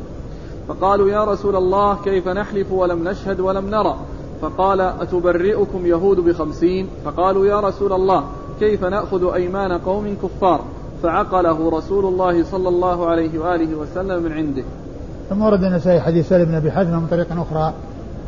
فقالوا 0.68 1.10
يا 1.10 1.24
رسول 1.24 1.56
الله 1.56 1.98
كيف 2.04 2.28
نحلف 2.28 2.72
ولم 2.72 3.08
نشهد 3.08 3.40
ولم 3.40 3.70
نرى؟ 3.70 3.96
فقال 4.42 4.82
أتبرئكم 4.82 5.86
يهود 5.86 6.20
بخمسين؟ 6.20 6.88
فقالوا 7.06 7.46
يا 7.46 7.60
رسول 7.60 7.94
الله 7.94 8.24
كيف 8.60 8.84
نأخذ 8.84 9.34
أيمان 9.34 9.72
قوم 9.72 10.18
كفار؟ 10.24 10.62
فعقله 11.04 11.70
رسول 11.70 12.06
الله 12.06 12.44
صلى 12.44 12.70
الله 12.70 13.06
عليه 13.06 13.40
وآله 13.40 13.76
وسلم 13.76 14.24
من 14.24 14.32
عنده. 14.32 14.64
ثم 15.30 15.42
ورد 15.42 15.64
النسائي 15.64 16.02
حديث 16.02 16.30
سالم 16.30 16.46
بن 16.46 16.56
أبي 16.56 16.72
حاتم 16.72 16.92
من 16.92 17.08
طريق 17.08 17.28
أخرى 17.32 17.74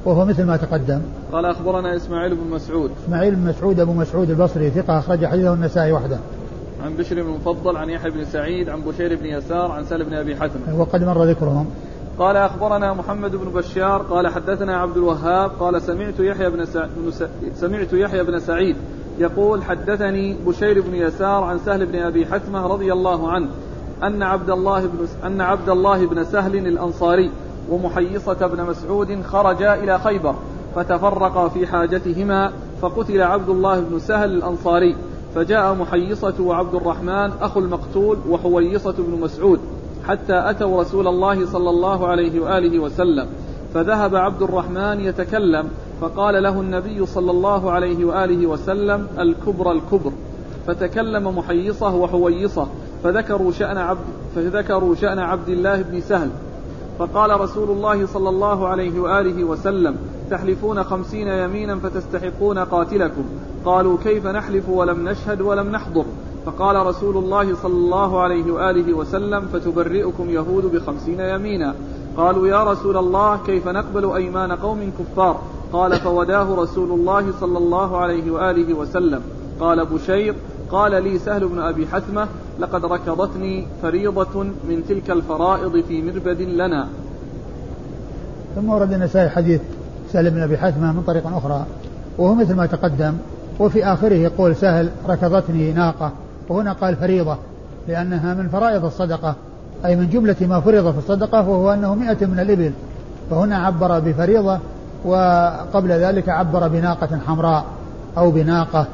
وهو 0.05 0.25
مثل 0.25 0.43
ما 0.43 0.57
تقدم. 0.57 1.01
قال 1.31 1.45
أخبرنا 1.45 1.95
إسماعيل 1.95 2.35
بن 2.35 2.49
مسعود. 2.55 2.91
إسماعيل 3.05 3.35
بن 3.35 3.47
مسعود 3.47 3.79
أبو 3.79 3.93
مسعود 3.93 4.29
البصري 4.29 4.69
ثقة 4.69 4.99
أخرج 4.99 5.25
حديثه 5.25 5.53
النسائي 5.53 5.91
وحده. 5.91 6.17
عن 6.85 6.95
بشر 6.95 7.23
بن 7.23 7.29
مفضل 7.29 7.77
عن 7.77 7.89
يحيى 7.89 8.11
بن 8.11 8.25
سعيد 8.25 8.69
عن 8.69 8.81
بشير 8.81 9.15
بن 9.15 9.25
يسار 9.25 9.71
عن 9.71 9.85
سالم 9.85 10.09
بن 10.09 10.13
أبي 10.13 10.35
حاتم. 10.35 10.59
وقد 10.77 11.03
مر 11.03 11.23
ذكرهم. 11.23 11.67
قال 12.19 12.37
أخبرنا 12.37 12.93
محمد 12.93 13.35
بن 13.35 13.45
بشار 13.45 14.01
قال 14.01 14.27
حدثنا 14.27 14.77
عبد 14.77 14.97
الوهاب 14.97 15.51
قال 15.59 15.81
سمعت 15.81 16.19
يحيى 16.19 16.49
بن 16.49 16.65
سمعت 17.53 17.93
يحيى 17.93 18.23
بن 18.23 18.39
سعيد 18.39 18.75
يقول 19.19 19.63
حدثني 19.63 20.37
بشير 20.47 20.81
بن 20.81 20.95
يسار 20.95 21.43
عن 21.43 21.59
سهل 21.59 21.85
بن 21.85 21.99
أبي 21.99 22.25
حتمه 22.25 22.67
رضي 22.67 22.93
الله 22.93 23.31
عنه 23.31 23.47
أن 24.03 24.23
عبد 24.23 24.49
الله 24.49 24.81
بن 24.81 25.07
أن 25.23 25.41
عبد 25.41 25.69
الله 25.69 26.05
بن 26.05 26.23
سهل 26.23 26.55
الأنصاري 26.55 27.31
ومحيصة 27.69 28.47
بن 28.47 28.63
مسعود 28.63 29.21
خرجا 29.21 29.73
إلى 29.73 29.99
خيبر 29.99 30.35
فتفرقا 30.75 31.47
في 31.47 31.67
حاجتهما 31.67 32.51
فقتل 32.81 33.21
عبد 33.21 33.49
الله 33.49 33.79
بن 33.79 33.99
سهل 33.99 34.31
الأنصاري 34.31 34.95
فجاء 35.35 35.73
محيصة 35.73 36.33
وعبد 36.39 36.75
الرحمن 36.75 37.31
أخو 37.41 37.59
المقتول 37.59 38.17
وحويصة 38.29 38.95
بن 38.97 39.21
مسعود 39.21 39.59
حتى 40.07 40.49
أتوا 40.49 40.81
رسول 40.81 41.07
الله 41.07 41.45
صلى 41.45 41.69
الله 41.69 42.07
عليه 42.07 42.39
وآله 42.39 42.79
وسلم 42.79 43.27
فذهب 43.73 44.15
عبد 44.15 44.41
الرحمن 44.41 44.99
يتكلم 44.99 45.69
فقال 46.01 46.43
له 46.43 46.61
النبي 46.61 47.05
صلى 47.05 47.31
الله 47.31 47.71
عليه 47.71 48.05
وآله 48.05 48.47
وسلم 48.47 49.07
الكبر 49.19 49.71
الكبر. 49.71 50.11
فتكلم 50.67 51.37
محيصة 51.37 51.95
وحويصة 51.95 52.67
فذكروا 53.03 53.51
شأن 53.51 53.77
عبد 53.77 53.99
فذكروا 54.35 54.95
شأن 54.95 55.19
عبد 55.19 55.49
الله 55.49 55.81
بن 55.81 56.01
سهل. 56.01 56.29
فقال 56.99 57.41
رسول 57.41 57.69
الله 57.69 58.05
صلى 58.05 58.29
الله 58.29 58.67
عليه 58.67 58.99
وآله 58.99 59.43
وسلم 59.43 59.95
تحلفون 60.31 60.83
خمسين 60.83 61.27
يمينا 61.27 61.79
فتستحقون 61.79 62.59
قاتلكم. 62.59 63.23
قالوا 63.65 63.97
كيف 64.03 64.27
نحلف 64.27 64.69
ولم 64.69 65.09
نشهد 65.09 65.41
ولم 65.41 65.67
نحضر؟ 65.67 66.05
فقال 66.45 66.85
رسول 66.85 67.17
الله 67.17 67.55
صلى 67.55 67.73
الله 67.73 68.21
عليه 68.21 68.51
وآله 68.51 68.93
وسلم 68.93 69.41
فتبرئكم 69.53 70.29
يهود 70.29 70.75
بخمسين 70.75 71.19
يمينا. 71.19 71.75
قالوا 72.17 72.47
يا 72.47 72.63
رسول 72.63 72.97
الله 72.97 73.39
كيف 73.45 73.67
نقبل 73.67 74.11
أيمان 74.15 74.51
قوم 74.51 74.91
كفار؟ 74.99 75.41
قال 75.73 75.99
فوداه 75.99 76.55
رسول 76.55 76.91
الله 76.91 77.31
صلى 77.39 77.57
الله 77.57 77.97
عليه 77.97 78.31
وآله 78.31 78.73
وسلم. 78.73 79.21
قال 79.59 79.85
بشير 79.85 80.35
قال 80.71 81.03
لي 81.03 81.19
سهل 81.19 81.47
بن 81.47 81.59
أبي 81.59 81.87
حثمة 81.87 82.27
لقد 82.59 82.85
ركضتني 82.85 83.67
فريضة 83.81 84.43
من 84.43 84.83
تلك 84.89 85.11
الفرائض 85.11 85.83
في 85.87 86.01
مربد 86.01 86.41
لنا. 86.41 86.87
ثم 88.55 88.69
ورد 88.69 88.93
النسائي 88.93 89.29
حديث 89.29 89.61
سهل 90.11 90.29
بن 90.29 90.41
أبي 90.41 90.57
حثمة 90.57 90.91
من 90.91 91.03
طريق 91.07 91.27
أخرى 91.27 91.65
وهو 92.17 92.33
مثل 92.33 92.55
ما 92.55 92.65
تقدم 92.65 93.13
وفي 93.59 93.85
آخره 93.85 94.13
يقول 94.13 94.55
سهل 94.55 94.89
ركضتني 95.09 95.73
ناقة. 95.73 96.11
وهنا 96.49 96.73
قال 96.73 96.95
فريضة 96.95 97.37
لأنها 97.87 98.33
من 98.33 98.49
فرائض 98.49 98.85
الصدقة 98.85 99.35
أي 99.85 99.95
من 99.95 100.09
جملة 100.09 100.35
ما 100.41 100.59
فرض 100.59 100.91
في 100.91 100.97
الصدقة 100.97 101.49
وهو 101.49 101.73
أنه 101.73 101.95
مئة 101.95 102.25
من 102.25 102.39
الإبل. 102.39 102.71
فهنا 103.29 103.57
عبر 103.57 103.99
بفريضة 103.99 104.59
وقبل 105.05 105.91
ذلك 105.91 106.29
عبر 106.29 106.67
بناقة 106.67 107.19
حمراء 107.27 107.65
أو 108.17 108.31
بناقة. 108.31 108.87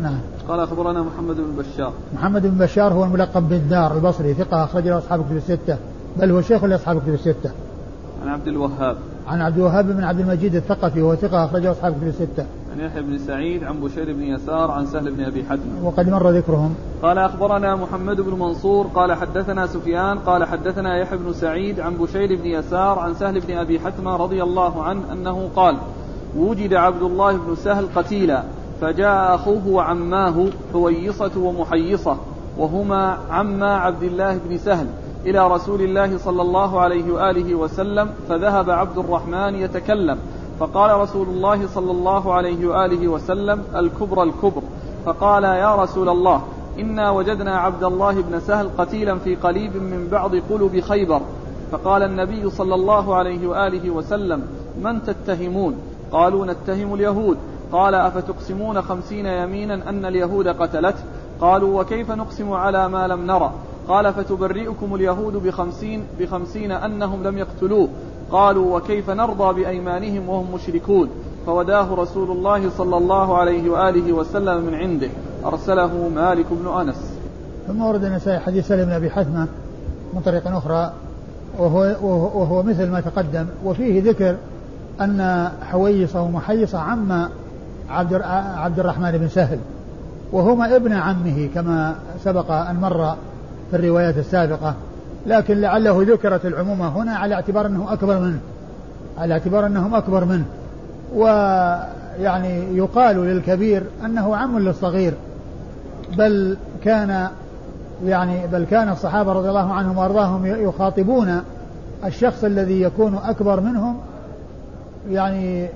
نعم. 0.00 0.18
قال 0.50 0.60
أخبرنا 0.60 1.02
محمد 1.02 1.36
بن 1.36 1.56
بشار. 1.58 1.92
محمد 2.14 2.42
بن 2.42 2.58
بشار 2.58 2.92
هو 2.92 3.04
الملقب 3.04 3.48
بالدار 3.48 3.96
البصري 3.96 4.34
ثقة 4.34 4.64
أخرج 4.64 4.88
له 4.88 4.98
أصحاب 4.98 5.24
كتب 5.24 5.36
الستة 5.36 5.76
بل 6.16 6.30
هو 6.30 6.40
شيخ 6.40 6.64
لأصحاب 6.64 7.02
كتب 7.02 7.14
الستة. 7.14 7.50
عن 8.22 8.28
عبد 8.28 8.48
الوهاب. 8.48 8.96
عن 9.28 9.40
عبد 9.40 9.56
الوهاب 9.56 9.86
بن 9.86 10.04
عبد 10.04 10.20
المجيد 10.20 10.54
الثقفي 10.54 11.02
وهو 11.02 11.14
ثقة 11.14 11.44
اخرجه 11.44 11.70
أصحاب 11.70 11.92
كتب 11.92 12.06
الستة. 12.06 12.46
عن 12.72 12.80
يحيى 12.80 13.02
بن 13.02 13.18
سعيد 13.18 13.64
عن 13.64 13.80
بشير 13.80 14.12
بن 14.12 14.22
يسار 14.22 14.70
عن 14.70 14.86
سهل 14.86 15.10
بن 15.10 15.24
أبي 15.24 15.44
حتم 15.44 15.84
وقد 15.84 16.08
مر 16.08 16.30
ذكرهم. 16.30 16.74
قال 17.02 17.18
أخبرنا 17.18 17.76
محمد 17.76 18.20
بن 18.20 18.38
منصور 18.38 18.86
قال 18.86 19.12
حدثنا 19.12 19.66
سفيان 19.66 20.18
قال 20.18 20.44
حدثنا 20.44 20.98
يحيى 20.98 21.18
بن 21.18 21.32
سعيد 21.32 21.80
عن 21.80 21.96
بشير 21.96 22.36
بن 22.36 22.46
يسار 22.46 22.98
عن 22.98 23.14
سهل 23.14 23.40
بن 23.40 23.54
أبي 23.54 23.80
حتمة 23.80 24.16
رضي 24.16 24.42
الله 24.42 24.82
عنه 24.82 25.12
أنه 25.12 25.48
قال 25.56 25.76
وجد 26.36 26.74
عبد 26.74 27.02
الله 27.02 27.32
بن 27.32 27.54
سهل 27.54 27.86
قتيلا. 27.96 28.42
فجاء 28.80 29.34
أخوه 29.34 29.68
وعماه 29.68 30.46
حويصة 30.72 31.30
ومحيصة 31.36 32.16
وهما 32.58 33.18
عما 33.30 33.76
عبد 33.76 34.02
الله 34.02 34.38
بن 34.48 34.58
سهل 34.58 34.86
إلى 35.26 35.48
رسول 35.48 35.80
الله 35.80 36.18
صلى 36.18 36.42
الله 36.42 36.80
عليه 36.80 37.12
وآله 37.12 37.54
وسلم 37.54 38.10
فذهب 38.28 38.70
عبد 38.70 38.98
الرحمن 38.98 39.54
يتكلم 39.54 40.18
فقال 40.60 41.00
رسول 41.00 41.28
الله 41.28 41.66
صلى 41.66 41.90
الله 41.90 42.34
عليه 42.34 42.66
وآله 42.66 43.08
وسلم 43.08 43.62
الكبر 43.76 44.22
الكبر. 44.22 44.62
فقال 45.06 45.44
يا 45.44 45.74
رسول 45.74 46.08
الله 46.08 46.42
إنا 46.78 47.10
وجدنا 47.10 47.58
عبد 47.58 47.84
الله 47.84 48.20
بن 48.22 48.40
سهل 48.40 48.70
قتيلا 48.78 49.18
في 49.18 49.34
قليب 49.34 49.76
من 49.76 50.08
بعض 50.12 50.36
قلب 50.36 50.80
خيبر. 50.80 51.20
فقال 51.72 52.02
النبي 52.02 52.50
صلى 52.50 52.74
الله 52.74 53.14
عليه 53.14 53.46
وآله 53.46 53.90
وسلم 53.90 54.42
من 54.82 55.02
تتهمون؟ 55.02 55.74
قالوا 56.12 56.46
نتهم 56.46 56.94
اليهود. 56.94 57.38
قال 57.72 57.94
أفتقسمون 57.94 58.82
خمسين 58.82 59.26
يمينا 59.26 59.88
أن 59.88 60.04
اليهود 60.04 60.48
قتلته 60.48 61.02
قالوا 61.40 61.80
وكيف 61.80 62.10
نقسم 62.10 62.52
على 62.52 62.88
ما 62.88 63.06
لم 63.06 63.26
نرى؟ 63.26 63.52
قال 63.88 64.14
فتبرئكم 64.14 64.94
اليهود 64.94 65.32
بخمسين, 65.32 66.04
بخمسين 66.20 66.72
أنهم 66.72 67.22
لم 67.22 67.38
يقتلوه. 67.38 67.88
قالوا 68.32 68.76
وكيف 68.76 69.10
نرضى 69.10 69.62
بأيمانهم 69.62 70.28
وهم 70.28 70.54
مشركون؟ 70.54 71.08
فوداه 71.46 71.94
رسول 71.94 72.30
الله 72.30 72.70
صلى 72.70 72.96
الله 72.96 73.36
عليه 73.38 73.70
وآله 73.70 74.12
وسلم 74.12 74.64
من 74.64 74.74
عنده. 74.74 75.08
أرسله 75.44 76.08
مالك 76.14 76.46
بن 76.50 76.80
أنس. 76.80 77.14
ثم 77.68 77.82
ورد 77.82 78.04
النسائي 78.04 78.38
حديث 78.38 78.68
سلم 78.68 78.84
بن 78.84 78.92
أبي 78.92 79.10
حثمة 79.10 79.48
من 80.14 80.20
طريق 80.20 80.48
أخرى 80.48 80.92
وهو, 81.58 81.96
وهو 82.34 82.62
مثل 82.62 82.90
ما 82.90 83.00
تقدم. 83.00 83.46
وفيه 83.64 84.02
ذكر 84.02 84.36
أن 85.00 85.50
حويصة 85.62 86.22
ومحيصة 86.22 86.78
عم 86.78 87.28
عبد 87.90 88.22
عبد 88.56 88.78
الرحمن 88.78 89.10
بن 89.12 89.28
سهل. 89.28 89.58
وهما 90.32 90.76
ابن 90.76 90.92
عمه 90.92 91.48
كما 91.54 91.94
سبق 92.24 92.50
أن 92.50 92.76
مر 92.76 93.16
في 93.70 93.76
الروايات 93.76 94.18
السابقة. 94.18 94.74
لكن 95.26 95.60
لعله 95.60 96.02
ذكرت 96.08 96.46
العمومة 96.46 96.88
هنا 96.88 97.16
على 97.16 97.34
اعتبار 97.34 97.66
أنه 97.66 97.92
أكبر 97.92 98.20
منه. 98.20 98.38
على 99.18 99.34
اعتبار 99.34 99.66
أنهم 99.66 99.94
أكبر 99.94 100.24
منه. 100.24 100.44
ويعني 101.14 102.76
يقال 102.76 103.16
للكبير 103.16 103.82
أنه 104.04 104.36
عم 104.36 104.58
للصغير. 104.58 105.14
بل 106.18 106.56
كان 106.84 107.28
يعني 108.04 108.46
بل 108.46 108.64
كان 108.64 108.88
الصحابة 108.88 109.32
رضي 109.32 109.48
الله 109.48 109.72
عنهم 109.72 109.98
وأرضاهم 109.98 110.46
يخاطبون 110.46 111.42
الشخص 112.04 112.44
الذي 112.44 112.82
يكون 112.82 113.18
أكبر 113.24 113.60
منهم. 113.60 113.96
يعني 115.10 115.68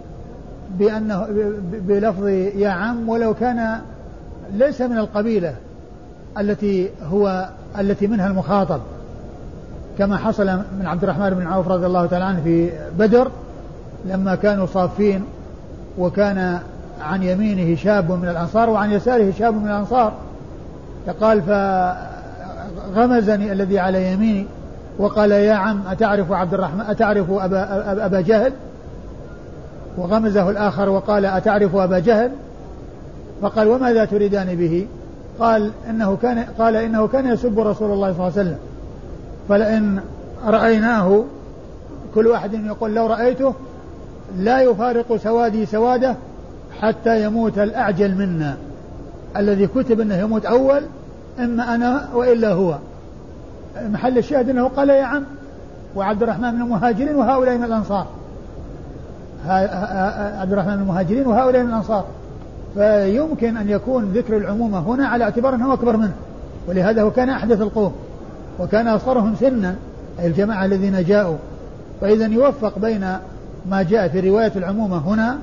بأنه 0.79 1.27
بلفظ 1.73 2.27
يا 2.57 2.69
عم 2.69 3.09
ولو 3.09 3.35
كان 3.35 3.81
ليس 4.53 4.81
من 4.81 4.99
القبيلة 4.99 5.55
التي 6.39 6.91
هو 7.03 7.49
التي 7.79 8.07
منها 8.07 8.27
المخاطب. 8.27 8.81
كما 9.99 10.17
حصل 10.17 10.47
من 10.79 10.87
عبد 10.87 11.03
الرحمن 11.03 11.31
بن 11.31 11.47
عوف 11.47 11.69
رضي 11.69 11.87
الله 11.87 12.07
تعالى 12.07 12.25
عنه 12.25 12.41
في 12.45 12.71
بدر 12.99 13.31
لما 14.07 14.35
كانوا 14.35 14.67
صافين 14.67 15.25
وكان 15.99 16.59
عن 17.01 17.23
يمينه 17.23 17.77
شاب 17.77 18.13
من 18.13 18.29
الأنصار 18.29 18.71
وعن 18.71 18.91
يساره 18.91 19.33
شاب 19.39 19.55
من 19.55 19.69
الأنصار. 19.69 20.13
فقال 21.07 21.43
فغمزني 22.93 23.53
الذي 23.53 23.79
على 23.79 24.13
يميني. 24.13 24.47
وقال 24.99 25.31
يا 25.31 25.55
عم 25.55 25.83
أتعرف 25.87 26.33
عبد 26.33 26.55
الرحمن 26.55 26.81
أتعرف 26.81 27.31
أبا, 27.31 28.07
أبا 28.07 28.21
جهل؟ 28.21 28.53
وغمزه 29.99 30.51
الآخر 30.51 30.89
وقال 30.89 31.25
أتعرف 31.25 31.77
أبا 31.77 31.99
جهل؟ 31.99 32.31
فقال 33.43 33.69
وماذا 33.69 34.05
تريدان 34.05 34.57
به؟ 34.57 34.87
قال 35.39 35.71
إنه 35.91 36.17
كان 36.23 36.39
قال 36.59 36.77
إنه 36.77 37.07
كان 37.09 37.27
يسب 37.27 37.61
رسول 37.61 37.91
الله 37.91 38.13
صلى 38.13 38.29
الله 38.29 38.33
عليه 38.39 38.41
وسلم. 38.41 38.59
فلئن 39.49 40.01
رأيناه 40.47 41.25
كل 42.15 42.27
واحد 42.27 42.55
يقول 42.55 42.95
لو 42.95 43.07
رأيته 43.07 43.55
لا 44.39 44.61
يفارق 44.61 45.17
سوادي 45.17 45.67
سوادة 45.67 46.17
حتى 46.81 47.25
يموت 47.25 47.59
الأعجل 47.59 48.15
منا. 48.15 48.57
الذي 49.37 49.67
كتب 49.67 50.01
أنه 50.01 50.17
يموت 50.17 50.47
أول 50.47 50.83
إما 51.39 51.75
أنا 51.75 52.09
وإلا 52.15 52.53
هو. 52.53 52.79
محل 53.83 54.19
الشاهد 54.19 54.51
أنه 54.51 54.69
قال 54.69 54.89
يا 54.89 55.05
عم 55.05 55.25
وعبد 55.97 56.23
الرحمن 56.23 56.55
من 56.55 56.63
المهاجرين 56.63 57.17
وهؤلاء 57.17 57.57
من 57.57 57.65
الأنصار. 57.65 58.07
عبد 60.41 60.53
الرحمن 60.53 60.75
من 60.75 60.83
المهاجرين 60.83 61.27
وهؤلاء 61.27 61.63
من 61.63 61.69
الأنصار. 61.69 62.05
فيمكن 62.75 63.57
أن 63.57 63.69
يكون 63.69 64.05
ذكر 64.05 64.37
العمومة 64.37 64.79
هنا 64.79 65.09
على 65.09 65.25
اعتبار 65.25 65.55
أنه 65.55 65.73
أكبر 65.73 65.97
منه. 65.97 66.13
ولهذا 66.69 67.03
هو 67.03 67.11
كان 67.11 67.29
أحدث 67.29 67.61
القوم. 67.61 67.93
وكان 68.61 68.89
أصغرهم 68.89 69.35
سنا 69.41 69.75
أي 70.21 70.27
الجماعة 70.27 70.65
الذين 70.65 71.05
جاءوا. 71.05 71.37
فإذا 72.01 72.27
يوفق 72.27 72.79
بين 72.79 73.07
ما 73.71 73.83
جاء 73.83 74.09
في 74.09 74.31
رواية 74.31 74.53
العمومة 74.57 74.99
هنا 74.99 75.39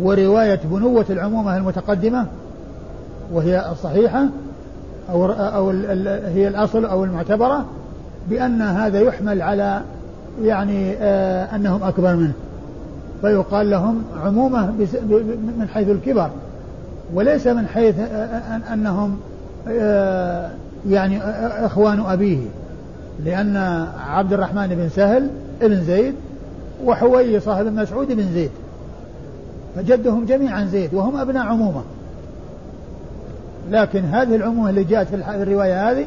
ورواية 0.00 0.60
بنوة 0.64 1.04
العمومة 1.10 1.56
المتقدمة 1.56 2.26
وهي 3.32 3.70
الصحيحة 3.72 4.26
أو, 5.10 5.26
أو 5.26 5.70
هي 6.34 6.48
الأصل 6.48 6.84
أو 6.84 7.04
المعتبرة 7.04 7.64
بأن 8.30 8.62
هذا 8.62 9.00
يحمل 9.00 9.42
على 9.42 9.80
يعني 10.42 10.94
آه 11.00 11.56
أنهم 11.56 11.82
أكبر 11.82 12.16
منه. 12.16 12.32
فيقال 13.20 13.70
لهم 13.70 14.02
عمومة 14.24 14.66
من 15.58 15.68
حيث 15.74 15.88
الكبر. 15.88 16.30
وليس 17.14 17.46
من 17.46 17.66
حيث 17.66 17.94
أنهم 18.72 19.18
آه 19.68 20.50
يعني 20.88 21.22
إخوان 21.66 22.00
أبيه. 22.00 22.38
لأن 23.24 23.56
عبد 24.08 24.32
الرحمن 24.32 24.66
بن 24.66 24.88
سهل 24.88 25.30
ابن 25.62 25.84
زيد 25.84 26.14
وحوي 26.84 27.40
صاحب 27.40 27.66
مسعود 27.66 28.12
بن 28.12 28.32
زيد. 28.32 28.50
فجدهم 29.76 30.24
جميعا 30.24 30.64
زيد 30.64 30.94
وهم 30.94 31.16
أبناء 31.16 31.46
عمومة. 31.46 31.82
لكن 33.70 34.04
هذه 34.04 34.36
العمومة 34.36 34.70
اللي 34.70 34.84
جاءت 34.84 35.08
في 35.08 35.14
الرواية 35.14 35.90
هذه 35.90 36.04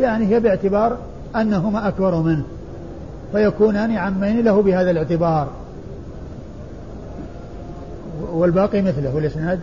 يعني 0.00 0.26
هي 0.26 0.40
باعتبار 0.40 0.96
أنهما 1.36 1.88
أكبر 1.88 2.22
منه. 2.22 2.44
فيكونان 3.32 3.96
عمين 3.96 4.44
له 4.44 4.62
بهذا 4.62 4.90
الاعتبار. 4.90 5.48
والباقي 8.34 8.82
مثله 8.82 9.14
والإسناد؟ 9.14 9.60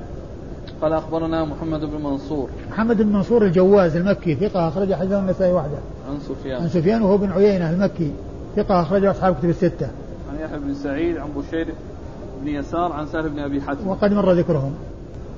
قال 0.82 0.94
أخبرنا 0.94 1.46
محمد 1.46 1.80
بن 1.80 2.04
منصور. 2.04 2.50
محمد 2.72 3.02
بن 3.02 3.14
منصور 3.14 3.46
الجواز 3.46 3.96
المكي 3.96 4.36
ثقة 4.36 4.68
أخرج 4.68 4.94
حديث 4.94 5.12
النسائي 5.12 5.54
وحده. 5.54 5.78
عن 6.10 6.20
سفيان. 6.20 6.62
عن 6.62 6.70
سفيان 6.70 7.02
وهو 7.02 7.18
بن 7.18 7.32
عيينة 7.32 7.70
المكي 7.70 8.12
ثقة 8.56 8.82
أخرج 8.82 9.06
أصحاب 9.06 9.36
كتب 9.36 9.50
الستة. 9.50 9.88
عن 10.32 10.40
يحيى 10.40 10.60
بن 10.60 10.74
سعيد 10.74 11.18
عن 11.18 11.30
بشير 11.38 11.68
بن 12.42 12.48
يسار 12.48 12.92
عن 12.92 13.06
سهل 13.06 13.30
بن 13.30 13.40
أبي 13.40 13.62
حاتم. 13.62 13.88
وقد 13.88 14.14
مر 14.14 14.32
ذكرهم. 14.32 14.74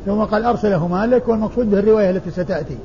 ثم 0.05 0.23
قال 0.23 0.43
أرسله 0.43 0.87
مالك 0.87 1.27
والمقصود 1.27 1.71
به 1.71 1.79
الرواية 1.79 2.09
التي 2.09 2.31
ستأتي. 2.31 2.77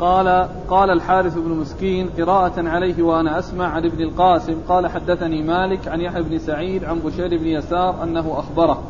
قال 0.00 0.48
قال 0.68 0.90
الحارث 0.90 1.38
بن 1.38 1.50
مسكين 1.50 2.10
قراءة 2.18 2.68
عليه 2.68 3.02
وأنا 3.02 3.38
أسمع 3.38 3.66
عن 3.66 3.84
ابن 3.84 4.02
القاسم 4.02 4.54
قال 4.68 4.86
حدثني 4.86 5.42
مالك 5.42 5.88
عن 5.88 6.00
يحيى 6.00 6.22
بن 6.22 6.38
سعيد 6.38 6.84
عن 6.84 6.98
بشير 6.98 7.38
بن 7.38 7.46
يسار 7.46 8.02
أنه 8.02 8.38
أخبره 8.38 8.82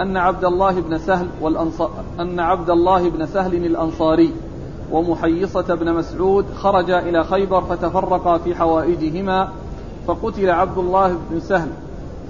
أن 0.00 0.16
عبد 0.16 0.44
الله 0.44 0.80
بن 0.80 0.98
سهل 0.98 1.28
والأنصار 1.40 1.90
أن 2.20 2.40
عبد 2.40 2.70
الله 2.70 3.10
بن 3.10 3.26
سهل 3.26 3.54
الأنصاري 3.54 4.32
ومحيصة 4.92 5.74
بن 5.74 5.92
مسعود 5.92 6.46
خرجا 6.54 6.98
إلى 6.98 7.24
خيبر 7.24 7.60
فتفرقا 7.60 8.38
في 8.38 8.54
حوائجهما 8.54 9.48
فقتل 10.06 10.50
عبد 10.50 10.78
الله 10.78 11.16
بن 11.30 11.40
سهل 11.40 11.68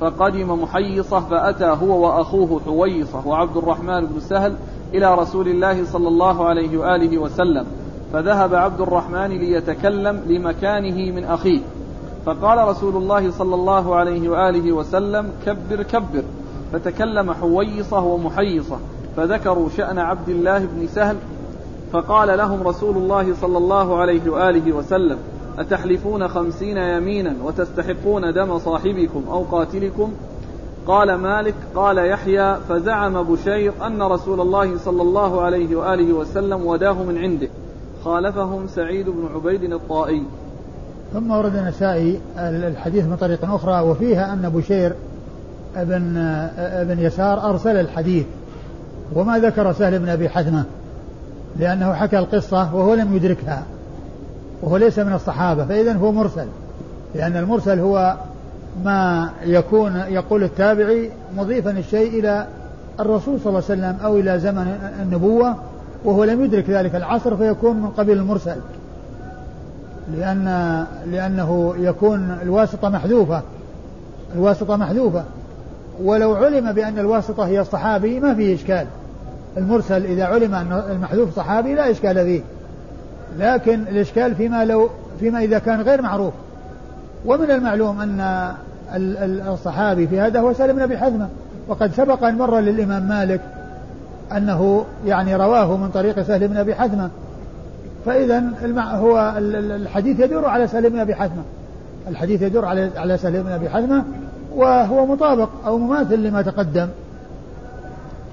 فقدم 0.00 0.62
محيصة 0.62 1.20
فأتى 1.20 1.76
هو 1.82 2.06
وأخوه 2.06 2.60
حويصة 2.66 3.28
وعبد 3.28 3.56
الرحمن 3.56 4.06
بن 4.06 4.20
سهل 4.20 4.56
إلى 4.94 5.14
رسول 5.14 5.48
الله 5.48 5.84
صلى 5.84 6.08
الله 6.08 6.44
عليه 6.44 6.78
وآله 6.78 7.18
وسلم. 7.18 7.66
فذهب 8.14 8.54
عبد 8.54 8.80
الرحمن 8.80 9.28
ليتكلم 9.28 10.22
لمكانه 10.26 11.12
من 11.12 11.24
أخيه. 11.24 11.60
فقال 12.26 12.68
رسول 12.68 12.96
الله 12.96 13.30
صلى 13.30 13.54
الله 13.54 13.94
عليه 13.94 14.28
وآله 14.28 14.72
وسلم 14.72 15.30
كبر 15.46 15.82
كبر. 15.82 16.22
فتكلم 16.72 17.32
حويصة 17.32 18.04
ومحيصة 18.04 18.78
فذكروا 19.16 19.68
شأن 19.76 19.98
عبد 19.98 20.28
الله 20.28 20.58
بن 20.58 20.86
سهل. 20.86 21.16
فقال 21.92 22.38
لهم 22.38 22.62
رسول 22.62 22.96
الله 22.96 23.34
صلى 23.34 23.58
الله 23.58 23.96
عليه 23.96 24.30
وآله 24.30 24.72
وسلم 24.72 25.18
أتحلفون 25.58 26.28
خمسين 26.28 26.76
يمينا 26.76 27.36
وتستحقون 27.44 28.32
دم 28.32 28.58
صاحبكم 28.58 29.24
أو 29.30 29.42
قاتلكم؟ 29.42 30.12
قال 30.86 31.14
مالك 31.14 31.54
قال 31.74 31.98
يحيى 31.98 32.56
فزعم 32.68 33.22
بشير 33.22 33.72
أن 33.86 34.02
رسول 34.02 34.40
الله 34.40 34.78
صلى 34.78 35.02
الله 35.02 35.40
عليه 35.40 35.76
وآله 35.76 36.12
وسلم 36.12 36.66
وداه 36.66 37.02
من 37.02 37.18
عنده. 37.18 37.48
خالفهم 38.04 38.66
سعيد 38.68 39.06
بن 39.06 39.28
عبيد 39.34 39.72
الطائي. 39.72 40.22
ثم 41.12 41.30
ورد 41.30 41.56
النسائي 41.56 42.20
الحديث 42.38 43.04
من 43.04 43.16
طريق 43.16 43.44
أخرى 43.44 43.80
وفيها 43.80 44.32
أن 44.32 44.48
بشير 44.48 44.92
ابن 45.76 46.16
ابن 46.58 46.98
يسار 46.98 47.50
أرسل 47.50 47.76
الحديث. 47.76 48.26
وما 49.14 49.38
ذكر 49.38 49.72
سهل 49.72 49.98
بن 49.98 50.08
أبي 50.08 50.28
حثمة 50.28 50.64
لأنه 51.56 51.92
حكى 51.92 52.18
القصة 52.18 52.74
وهو 52.74 52.94
لم 52.94 53.16
يدركها 53.16 53.62
وهو 54.62 54.76
ليس 54.76 54.98
من 54.98 55.12
الصحابة 55.12 55.64
فإذا 55.64 55.92
هو 55.92 56.12
مرسل 56.12 56.46
لأن 57.14 57.36
المرسل 57.36 57.78
هو 57.78 58.16
ما 58.84 59.30
يكون 59.44 59.96
يقول 59.96 60.44
التابعي 60.44 61.10
مضيفا 61.36 61.70
الشيء 61.70 62.18
إلى 62.18 62.46
الرسول 63.00 63.40
صلى 63.40 63.48
الله 63.48 63.62
عليه 63.70 63.80
وسلم 63.80 63.96
أو 64.04 64.16
إلى 64.16 64.38
زمن 64.38 64.92
النبوة 65.02 65.56
وهو 66.04 66.24
لم 66.24 66.44
يدرك 66.44 66.70
ذلك 66.70 66.94
العصر 66.94 67.36
فيكون 67.36 67.76
من 67.76 67.88
قبيل 67.88 68.18
المرسل. 68.18 68.56
لأن 70.16 70.84
لأنه 71.10 71.74
يكون 71.78 72.38
الواسطة 72.42 72.88
محذوفة. 72.88 73.42
الواسطة 74.34 74.76
محذوفة. 74.76 75.24
ولو 76.02 76.34
علم 76.34 76.72
بأن 76.72 76.98
الواسطة 76.98 77.46
هي 77.46 77.60
الصحابي 77.60 78.20
ما 78.20 78.34
فيه 78.34 78.54
إشكال. 78.54 78.86
المرسل 79.56 80.04
إذا 80.04 80.24
علم 80.24 80.54
أن 80.54 80.82
المحذوف 80.90 81.36
صحابي 81.36 81.74
لا 81.74 81.90
إشكال 81.90 82.14
فيه. 82.14 82.40
لكن 83.38 83.80
الإشكال 83.80 84.34
فيما 84.34 84.64
لو 84.64 84.90
فيما 85.20 85.38
إذا 85.38 85.58
كان 85.58 85.80
غير 85.80 86.02
معروف. 86.02 86.34
ومن 87.26 87.50
المعلوم 87.50 88.00
أن 88.00 88.54
الصحابي 89.48 90.06
في 90.06 90.20
هذا 90.20 90.40
هو 90.40 90.52
سالم 90.52 90.76
بن 90.76 90.82
أبي 90.82 90.98
حزمة. 90.98 91.28
وقد 91.68 91.92
سبق 91.92 92.24
أن 92.24 92.38
مر 92.38 92.58
للإمام 92.60 93.08
مالك 93.08 93.40
أنه 94.32 94.84
يعني 95.06 95.36
رواه 95.36 95.76
من 95.76 95.90
طريق 95.90 96.22
سهل 96.22 96.48
بن 96.48 96.56
أبي 96.56 96.74
حزمة. 96.74 97.10
فإذا 98.06 98.42
هو 98.78 99.34
الحديث 99.38 100.20
يدور 100.20 100.46
على 100.46 100.68
سهل 100.68 100.90
بن 100.90 100.98
أبي 100.98 101.14
حزمة. 101.14 101.42
الحديث 102.08 102.42
يدور 102.42 102.64
على 102.64 102.90
على 102.96 103.18
سهل 103.18 103.42
بن 103.42 103.50
أبي 103.50 103.68
حزمة 103.68 104.04
وهو 104.54 105.06
مطابق 105.06 105.48
أو 105.66 105.78
مماثل 105.78 106.22
لما 106.22 106.42
تقدم 106.42 106.88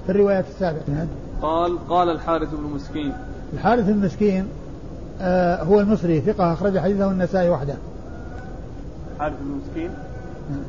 في 0.06 0.12
الروايات 0.12 0.44
السابقة. 0.54 1.06
قال 1.42 1.88
قال 1.88 2.10
الحارث 2.10 2.48
بن 2.54 2.74
مسكين. 2.74 3.12
الحارث 3.52 3.84
بن 3.84 4.06
مسكين 4.06 4.46
آه 5.20 5.62
هو 5.62 5.80
المصري 5.80 6.20
ثقة 6.20 6.52
أخرج 6.52 6.78
حديثه 6.78 7.10
النسائي 7.10 7.50
وحده. 7.50 7.74
الحارث 9.14 9.34
بن 9.40 9.60
مسكين؟ 9.60 9.90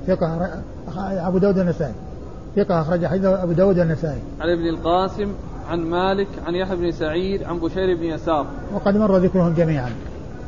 ثقة 0.08 0.50
أبو 1.28 1.38
داود 1.38 1.60
النسائي. 1.60 1.94
ثقة 2.56 2.82
أخرج 2.82 3.06
حديثه 3.06 3.44
أبو 3.44 3.52
داود 3.52 3.80
النسائي 3.80 4.22
عن 4.42 4.50
ابن 4.50 4.68
القاسم 4.68 5.34
عن 5.70 5.80
مالك 5.80 6.28
عن 6.48 6.56
يحيى 6.56 6.76
بن 6.76 6.92
سعيد 6.92 7.44
عن 7.44 7.60
بشير 7.60 7.98
بن 7.98 8.04
يسار. 8.04 8.46
وقد 8.74 8.98
مر 8.98 9.18
ذكرهم 9.18 9.54
جميعا. 9.54 9.92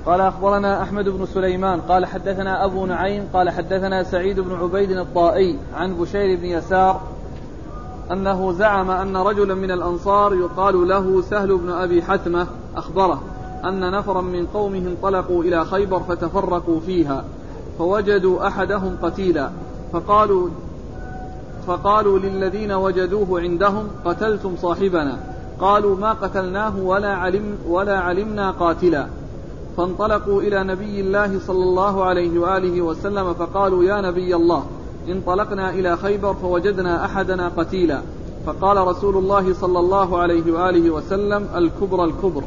قال 0.06 0.22
أخبرنا 0.22 0.82
أحمد 0.82 1.10
بن 1.10 1.26
سليمان 1.26 1.82
قال 1.82 2.06
حدثنا 2.06 2.66
أبو 2.66 2.86
نعيم 2.86 3.24
قال 3.34 3.50
حدثنا 3.50 4.04
سعيد 4.04 4.40
بن 4.40 4.56
عبيد 4.56 4.92
الطائي 4.92 5.58
عن 5.76 5.94
بشير 5.96 6.40
بن 6.40 6.46
يسار 6.46 7.02
أنه 8.12 8.52
زعم 8.52 8.92
أن 8.92 9.18
رجلا 9.18 9.56
من 9.56 9.72
الأنصار 9.72 10.34
يقال 10.34 10.88
له 10.88 11.22
سهل 11.22 11.58
بن 11.58 11.70
أبي 11.70 12.02
حتمة 12.02 12.48
أخبره 12.76 13.22
أن 13.66 13.92
نفرا 13.92 14.22
من 14.22 14.46
قومه 14.46 14.78
انطلقوا 14.78 15.44
إلى 15.44 15.66
خيبر 15.66 16.00
فتفرقوا 16.00 16.80
فيها 16.80 17.24
فوجدوا 17.78 18.48
أحدهم 18.48 18.98
قتيلا 19.02 19.50
فقالوا 19.94 20.50
فقالوا 21.68 22.20
للذين 22.20 22.72
وجدوه 22.72 23.42
عندهم 23.42 23.88
قتلتم 24.06 24.56
صاحبنا. 24.62 25.18
قالوا 25.60 25.96
ما 25.96 26.14
قتلناه 26.14 26.80
ولا 26.80 27.14
علم 27.14 27.58
ولا 27.70 28.00
علمنا 28.00 28.52
قاتلا. 28.52 29.08
فانطلقوا 29.78 30.42
إلى 30.42 30.64
نبي 30.64 31.02
الله 31.02 31.40
صلى 31.40 31.64
الله 31.64 32.04
عليه 32.04 32.40
وآله 32.40 32.82
وسلم 32.82 33.34
فقالوا 33.34 33.84
يا 33.84 34.02
نبي 34.02 34.36
الله 34.36 34.64
انطلقنا 35.10 35.70
إلى 35.70 35.98
خيبر 35.98 36.34
فوجدنا 36.34 37.06
أحدنا 37.06 37.52
قتيلا. 37.58 38.02
فقال 38.46 38.88
رسول 38.88 39.18
الله 39.18 39.54
صلى 39.54 39.80
الله 39.80 40.18
عليه 40.18 40.52
وآله 40.52 40.90
وسلم 40.90 41.48
الكبر 41.56 42.06
الكبر. 42.06 42.44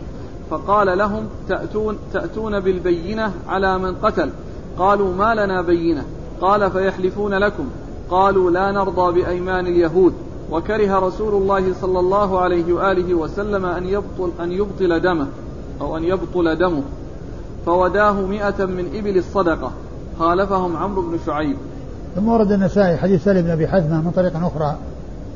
فقال 0.51 0.99
لهم 0.99 1.27
تأتون, 1.49 1.99
تأتون 2.13 2.61
بالبينة 2.61 3.33
على 3.49 3.79
من 3.79 3.95
قتل. 3.95 4.31
قالوا 4.79 5.15
ما 5.15 5.35
لنا 5.35 5.63
بينة؟ 5.63 6.05
قال 6.41 6.71
فيحلفون 6.71 7.35
لكم. 7.35 7.65
قالوا 8.11 8.51
لا 8.51 8.73
نرضى 8.73 9.21
بأيمان 9.21 9.67
اليهود. 9.67 10.13
وكره 10.51 10.99
رسول 10.99 11.43
الله 11.43 11.75
صلى 11.81 12.01
الله 12.01 12.41
عليه 12.41 12.73
وآله 12.73 13.15
وسلم 13.15 13.67
أن 13.67 13.87
يبطل, 13.87 14.31
أن 14.41 14.53
يبطل 14.53 15.01
دمه 15.01 15.27
أو 15.81 15.97
أن 15.97 16.05
يبطل 16.05 16.57
دمه. 16.59 16.83
فوداه 17.67 18.13
مئة 18.13 18.65
من 18.65 18.85
إبل 18.95 19.19
الصدقة. 19.19 19.73
خالفهم 20.19 20.77
عمرو 20.77 21.03
بن 21.03 21.19
شعيب. 21.27 21.57
ثم 22.17 22.29
ورد 22.29 22.53
النسائي 22.53 22.97
حديث 22.97 23.25
سالم 23.25 23.43
بن 23.43 23.51
أبي 23.51 23.69
حثمة 23.69 24.01
من 24.01 24.11
طريق 24.11 24.37
أخرى 24.37 24.77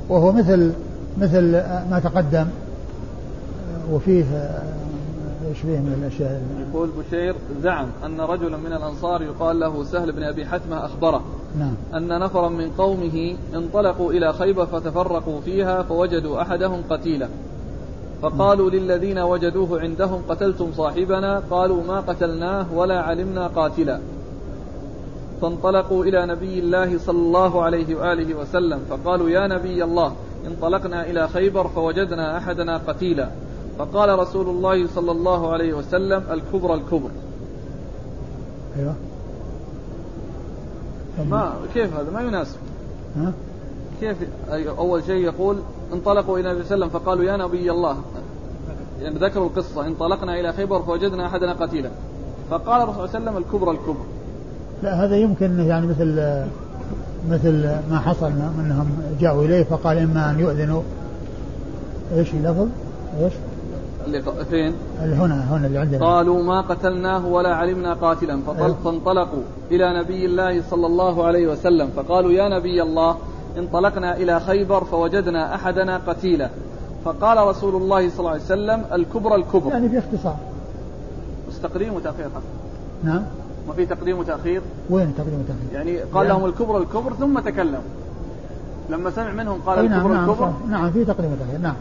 وهو 0.08 0.32
مثل 0.32 0.72
مثل 1.18 1.52
ما 1.90 2.00
تقدم 2.04 2.46
وفيه 3.92 4.24
إيش 5.52 5.60
فيه 5.60 5.78
من 5.78 6.02
الأشياء؟ 6.02 6.42
يقول 6.68 6.90
بشير 6.98 7.34
زعم 7.62 7.86
أن 8.06 8.20
رجلا 8.20 8.56
من 8.56 8.72
الأنصار 8.72 9.22
يقال 9.22 9.60
له 9.60 9.84
سهل 9.84 10.12
بن 10.12 10.22
أبي 10.22 10.46
حتمة 10.46 10.84
أخبره. 10.84 11.24
نعم. 11.58 11.74
أن 11.94 12.18
نفرا 12.18 12.48
من 12.48 12.70
قومه 12.70 13.36
انطلقوا 13.54 14.12
إلى 14.12 14.32
خيبر 14.32 14.66
فتفرقوا 14.66 15.40
فيها 15.40 15.82
فوجدوا 15.82 16.42
أحدهم 16.42 16.82
قتيلا. 16.90 17.28
فقالوا 18.22 18.70
للذين 18.70 19.18
وجدوه 19.18 19.80
عندهم 19.80 20.22
قتلتم 20.28 20.72
صاحبنا؟ 20.72 21.42
قالوا 21.50 21.82
ما 21.84 22.00
قتلناه 22.00 22.66
ولا 22.74 23.00
علمنا 23.00 23.46
قاتلا. 23.46 24.00
فانطلقوا 25.42 26.04
إلى 26.04 26.26
نبي 26.26 26.58
الله 26.58 26.98
صلى 26.98 27.18
الله 27.18 27.62
عليه 27.62 27.94
وآله 27.94 28.34
وسلم. 28.34 28.80
فقالوا 28.90 29.30
يا 29.30 29.46
نبي 29.46 29.84
الله 29.84 30.12
انطلقنا 30.46 31.10
إلى 31.10 31.28
خيبر 31.28 31.68
فوجدنا 31.68 32.38
أحدنا 32.38 32.76
قتيلا. 32.76 33.30
فقال 33.78 34.18
رسول 34.18 34.48
الله 34.48 34.86
صلى 34.86 35.12
الله 35.12 35.52
عليه 35.52 35.72
وسلم 35.72 36.22
الكبر 36.30 36.74
الكبر. 36.74 37.10
أيوة. 38.78 38.94
ما 41.30 41.52
كيف 41.74 41.96
هذا؟ 41.96 42.10
ما 42.10 42.20
يناسب. 42.20 42.56
ها؟ 43.16 43.32
كيف؟ 44.00 44.16
أول 44.78 45.04
شيء 45.04 45.24
يقول 45.24 45.56
انطلقوا 45.92 46.38
إلى 46.38 46.50
النبي 46.50 46.64
صلى 46.64 46.74
الله 46.74 46.86
عليه 46.86 46.94
وسلم 46.94 47.00
فقالوا 47.00 47.24
يا 47.24 47.36
نبي 47.36 47.70
الله. 47.70 47.96
يعني 49.02 49.18
ذكروا 49.18 49.46
القصة. 49.46 49.86
انطلقنا 49.86 50.40
إلى 50.40 50.52
خيبر 50.52 50.82
فوجدنا 50.82 51.26
أحدنا 51.26 51.52
قتيلا. 51.52 51.90
فقال 52.50 52.82
الرسول 52.82 53.08
صلى 53.08 53.18
الله 53.18 53.30
عليه 53.30 53.30
وسلم 53.30 53.36
الكبر 53.36 53.70
الكبر. 53.70 54.04
لا 54.82 55.04
هذا 55.04 55.16
يمكن 55.16 55.60
يعني 55.60 55.86
مثل 55.86 56.44
مثل 57.30 57.66
ما 57.90 57.98
حصل 57.98 58.32
أنهم 58.58 58.88
جاءوا 59.20 59.42
إليه 59.42 59.64
فقال 59.64 59.98
إما 59.98 60.30
أن 60.30 60.40
يؤذنوا. 60.40 60.82
إيش 62.14 62.34
اللفظ؟ 62.34 62.68
إيش؟ 63.20 63.32
اللي 64.06 64.22
فين؟ 64.50 64.74
هنا 65.00 65.56
هنا 65.56 65.66
اللي 65.66 65.78
عندنا. 65.78 66.06
قالوا 66.06 66.42
ما 66.42 66.60
قتلناه 66.60 67.26
ولا 67.26 67.54
علمنا 67.54 67.94
قاتلا 67.94 68.40
أيوه. 68.58 68.76
فانطلقوا 68.84 69.42
إلى 69.70 70.00
نبي 70.00 70.26
الله 70.26 70.62
صلى 70.70 70.86
الله 70.86 71.24
عليه 71.24 71.46
وسلم 71.46 71.88
فقالوا 71.96 72.32
يا 72.32 72.48
نبي 72.48 72.82
الله 72.82 73.16
انطلقنا 73.58 74.16
إلى 74.16 74.40
خيبر 74.40 74.84
فوجدنا 74.84 75.54
أحدنا 75.54 76.00
قتيلا. 76.06 76.50
فقال 77.04 77.46
رسول 77.48 77.82
الله 77.82 78.08
صلى 78.08 78.18
الله 78.18 78.30
عليه 78.30 78.42
وسلم 78.42 78.84
الكبر 78.92 79.34
الكبر. 79.34 79.70
يعني 79.70 79.88
في 79.88 79.98
اختصار. 79.98 80.36
بس 81.48 81.60
تقديم 81.60 81.94
وتأخير. 81.94 82.28
نعم. 83.04 83.22
ما 83.68 83.74
في 83.74 83.86
تقديم 83.86 84.18
وتأخير؟ 84.18 84.62
وين 84.90 85.14
تقديم 85.18 85.40
وتأخير؟ 85.40 85.72
يعني 85.72 85.98
قال 85.98 86.26
يعني 86.26 86.38
لهم 86.38 86.44
الكبر 86.44 86.78
الكبر 86.78 87.12
ثم 87.12 87.38
تكلم. 87.38 87.82
لما 88.90 89.10
سمع 89.10 89.32
منهم 89.32 89.60
قال 89.66 89.90
نعم 89.90 90.12
الكبر 90.12 90.46
نعم 90.46 90.70
نعم 90.70 90.90
في 90.90 91.04
تقديم 91.04 91.32
وتأخير. 91.32 91.58
نعم. 91.58 91.74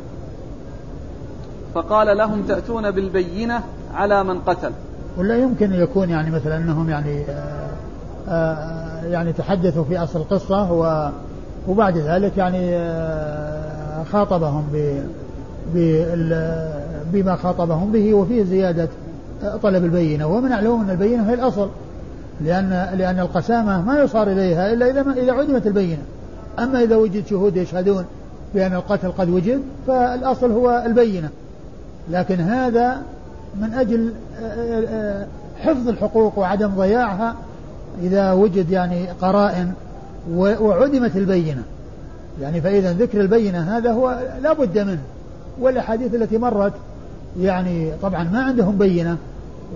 فقال 1.75 2.17
لهم 2.17 2.41
تأتون 2.41 2.91
بالبينة 2.91 3.63
على 3.93 4.23
من 4.23 4.39
قتل. 4.39 4.71
ولا 5.17 5.37
يمكن 5.37 5.73
يكون 5.73 6.09
يعني 6.09 6.31
مثلا 6.31 6.57
أنهم 6.57 6.89
يعني 6.89 7.23
آآ 7.29 7.67
آآ 8.29 9.07
يعني 9.07 9.33
تحدثوا 9.33 9.83
في 9.83 9.97
أصل 9.97 10.19
القصة 10.19 10.71
و 10.71 11.09
وبعد 11.67 11.97
ذلك 11.97 12.37
يعني 12.37 12.79
خاطبهم 14.11 14.63
ب 14.73 15.01
بما 17.13 17.35
خاطبهم 17.35 17.91
به 17.91 18.13
وفيه 18.13 18.43
زيادة 18.43 18.89
طلب 19.63 19.83
البينة. 19.83 20.27
ومن 20.27 20.49
معلوم 20.49 20.81
أن 20.81 20.89
البينة 20.89 21.29
هي 21.29 21.33
الأصل 21.33 21.69
لأن 22.41 22.89
لأن 22.97 23.19
القسامة 23.19 23.81
ما 23.81 23.99
يصار 23.99 24.27
إليها 24.27 24.73
إلا 24.73 24.89
إذا 24.89 25.03
ما 25.03 25.13
إذا 25.13 25.31
عدمت 25.31 25.67
البينة. 25.67 26.01
أما 26.59 26.83
إذا 26.83 26.95
وجد 26.95 27.27
شهود 27.27 27.57
يشهدون 27.57 28.05
بأن 28.53 28.73
القتل 28.73 29.11
قد 29.11 29.29
وجد 29.29 29.61
فالأصل 29.87 30.51
هو 30.51 30.83
البينة. 30.85 31.29
لكن 32.11 32.39
هذا 32.39 33.01
من 33.61 33.73
أجل 33.73 34.13
آه، 34.41 34.83
آه، 34.87 35.27
حفظ 35.57 35.89
الحقوق 35.89 36.39
وعدم 36.39 36.67
ضياعها 36.67 37.35
إذا 38.01 38.31
وجد 38.31 38.69
يعني 38.69 39.07
قرائن 39.21 39.71
وعدمت 40.35 41.15
البينة. 41.15 41.63
يعني 42.41 42.61
فإذا 42.61 42.93
ذكر 42.93 43.21
البينة 43.21 43.77
هذا 43.77 43.91
هو 43.91 44.19
لا 44.41 44.53
بد 44.53 44.79
منه. 44.79 45.01
والأحاديث 45.59 46.15
التي 46.15 46.37
مرت 46.37 46.73
يعني 47.39 47.91
طبعا 48.01 48.23
ما 48.23 48.43
عندهم 48.43 48.77
بينة 48.77 49.17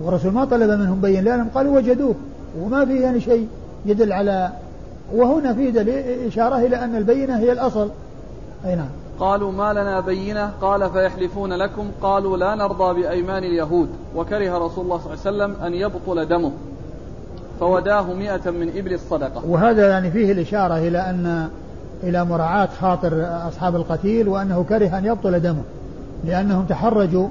والرسول 0.04 0.32
ما 0.32 0.44
طلب 0.44 0.70
منهم 0.70 1.00
بين 1.00 1.24
لأنهم 1.24 1.48
قالوا 1.54 1.76
وجدوه 1.76 2.14
وما 2.60 2.84
في 2.84 3.00
يعني 3.00 3.20
شيء 3.20 3.48
يدل 3.86 4.12
على 4.12 4.50
وهنا 5.14 5.54
في 5.54 5.70
دليل 5.70 6.26
إشارة 6.26 6.56
إلى 6.56 6.76
أن 6.76 6.96
البينة 6.96 7.38
هي 7.38 7.52
الأصل. 7.52 7.90
أي 8.66 8.76
نعم. 8.76 8.88
قالوا 9.20 9.52
ما 9.52 9.72
لنا 9.72 10.00
بينة 10.00 10.50
قال 10.60 10.90
فيحلفون 10.90 11.52
لكم؟ 11.52 11.90
قالوا 12.02 12.36
لا 12.36 12.54
نرضى 12.54 13.02
بأيمان 13.02 13.44
اليهود. 13.44 13.88
وكره 14.16 14.58
رسول 14.58 14.84
الله 14.84 14.98
صلى 14.98 15.14
الله 15.14 15.44
عليه 15.44 15.54
وسلم 15.54 15.66
أن 15.66 15.74
يبطل 15.74 16.26
دمه. 16.28 16.52
فوداه 17.60 18.12
مئة 18.12 18.50
من 18.50 18.68
إبل 18.76 18.92
الصدقة. 18.92 19.46
وهذا 19.46 19.90
يعني 19.90 20.10
فيه 20.10 20.32
الإشارة 20.32 20.78
إلى 20.78 20.98
أن 20.98 21.48
إلى 22.02 22.24
مراعاة 22.24 22.68
خاطر 22.80 23.26
أصحاب 23.48 23.76
القتيل 23.76 24.28
وأنه 24.28 24.64
كره 24.68 24.98
أن 24.98 25.04
يبطل 25.04 25.40
دمه. 25.40 25.62
لأنهم 26.24 26.64
تحرجوا 26.64 27.28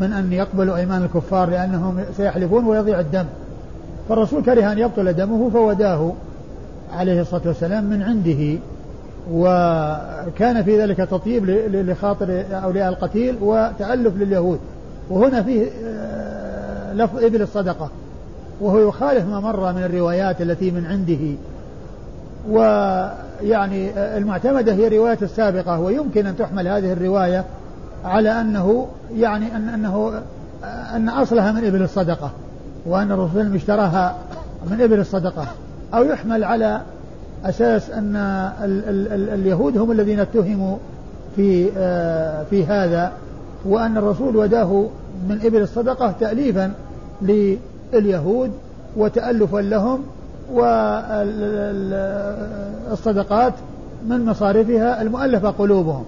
من 0.00 0.12
أن 0.12 0.32
يقبلوا 0.32 0.76
أيمان 0.76 1.02
الكفار 1.02 1.50
لأنهم 1.50 2.04
سيحلفون 2.16 2.64
ويضيع 2.64 3.00
الدم. 3.00 3.26
فالرسول 4.08 4.42
كره 4.42 4.72
أن 4.72 4.78
يبطل 4.78 5.12
دمه 5.12 5.50
فوداه 5.50 6.12
عليه 6.92 7.20
الصلاة 7.20 7.42
والسلام 7.46 7.84
من 7.84 8.02
عنده. 8.02 8.58
وكان 9.32 10.62
في 10.62 10.82
ذلك 10.82 10.96
تطيب 10.96 11.44
لخاطر 11.72 12.44
أولياء 12.50 12.88
القتيل 12.88 13.36
وتألف 13.40 14.16
لليهود. 14.16 14.58
وهنا 15.10 15.42
فيه 15.42 15.66
آه، 15.84 16.92
لفظ 16.92 17.24
إبل 17.24 17.42
الصدقة. 17.42 17.90
وهو 18.60 18.88
يخالف 18.88 19.28
ما 19.28 19.40
مر 19.40 19.72
من 19.72 19.82
الروايات 19.82 20.40
التي 20.42 20.70
من 20.70 20.86
عنده. 20.86 21.36
ويعني 22.50 23.90
آه، 23.90 24.18
المعتمدة 24.18 24.72
هي 24.72 24.86
الرواية 24.86 25.18
السابقة 25.22 25.80
ويمكن 25.80 26.26
أن 26.26 26.36
تحمل 26.36 26.68
هذه 26.68 26.92
الرواية 26.92 27.44
على 28.04 28.40
أنه 28.40 28.88
يعني 29.14 29.56
أن 29.56 29.68
أنه 29.68 30.12
أن 30.94 31.08
أصلها 31.08 31.52
من 31.52 31.64
إبل 31.64 31.82
الصدقة 31.82 32.30
وأن 32.86 33.12
الرسول 33.12 33.54
اشتراها 33.54 34.16
من 34.70 34.80
إبل 34.80 35.00
الصدقة 35.00 35.46
أو 35.94 36.04
يحمل 36.04 36.44
على 36.44 36.80
أساس 37.48 37.90
أن 37.90 38.16
ال 38.64 38.88
ال 38.88 39.12
ال 39.12 39.28
اليهود 39.28 39.78
هم 39.78 39.90
الذين 39.92 40.20
اتهموا 40.20 40.76
في 41.36 41.70
آه 41.76 42.44
في 42.50 42.64
هذا 42.64 43.12
وأن 43.64 43.96
الرسول 43.96 44.36
وداه 44.36 44.86
من 45.28 45.40
إبل 45.44 45.62
الصدقة 45.62 46.14
تأليفا 46.20 46.72
لليهود 47.22 48.50
وتألفا 48.96 49.58
لهم 49.58 50.02
والصدقات 52.90 53.52
من 54.08 54.24
مصارفها 54.24 55.02
المؤلفة 55.02 55.50
قلوبهم. 55.50 56.04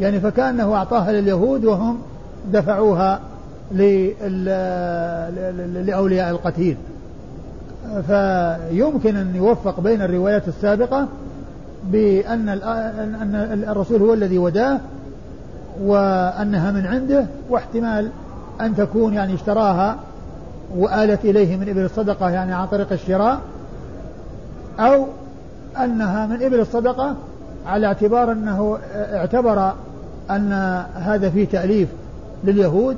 يعني 0.00 0.20
فكأنه 0.20 0.74
أعطاها 0.74 1.12
لليهود 1.12 1.64
وهم 1.64 1.98
دفعوها 2.52 3.20
لأولياء 5.86 6.30
القتيل. 6.30 6.76
فيمكن 8.06 9.16
أن 9.16 9.36
يوفق 9.36 9.80
بين 9.80 10.02
الروايات 10.02 10.48
السابقة 10.48 11.08
بأن 11.84 12.48
أن 12.48 13.64
الرسول 13.68 14.02
هو 14.02 14.14
الذي 14.14 14.38
وداه 14.38 14.78
وأنها 15.82 16.70
من 16.70 16.86
عنده 16.86 17.26
واحتمال 17.50 18.10
أن 18.60 18.76
تكون 18.76 19.14
يعني 19.14 19.34
اشتراها 19.34 19.96
وآلت 20.76 21.24
إليه 21.24 21.56
من 21.56 21.68
إبل 21.68 21.84
الصدقة 21.84 22.30
يعني 22.30 22.52
عن 22.52 22.66
طريق 22.66 22.92
الشراء 22.92 23.38
أو 24.80 25.06
أنها 25.84 26.26
من 26.26 26.42
إبل 26.42 26.60
الصدقة 26.60 27.14
على 27.66 27.86
اعتبار 27.86 28.32
أنه 28.32 28.78
اعتبر 28.94 29.72
أن 30.30 30.52
هذا 30.94 31.30
فيه 31.30 31.46
تأليف 31.46 31.88
لليهود 32.44 32.96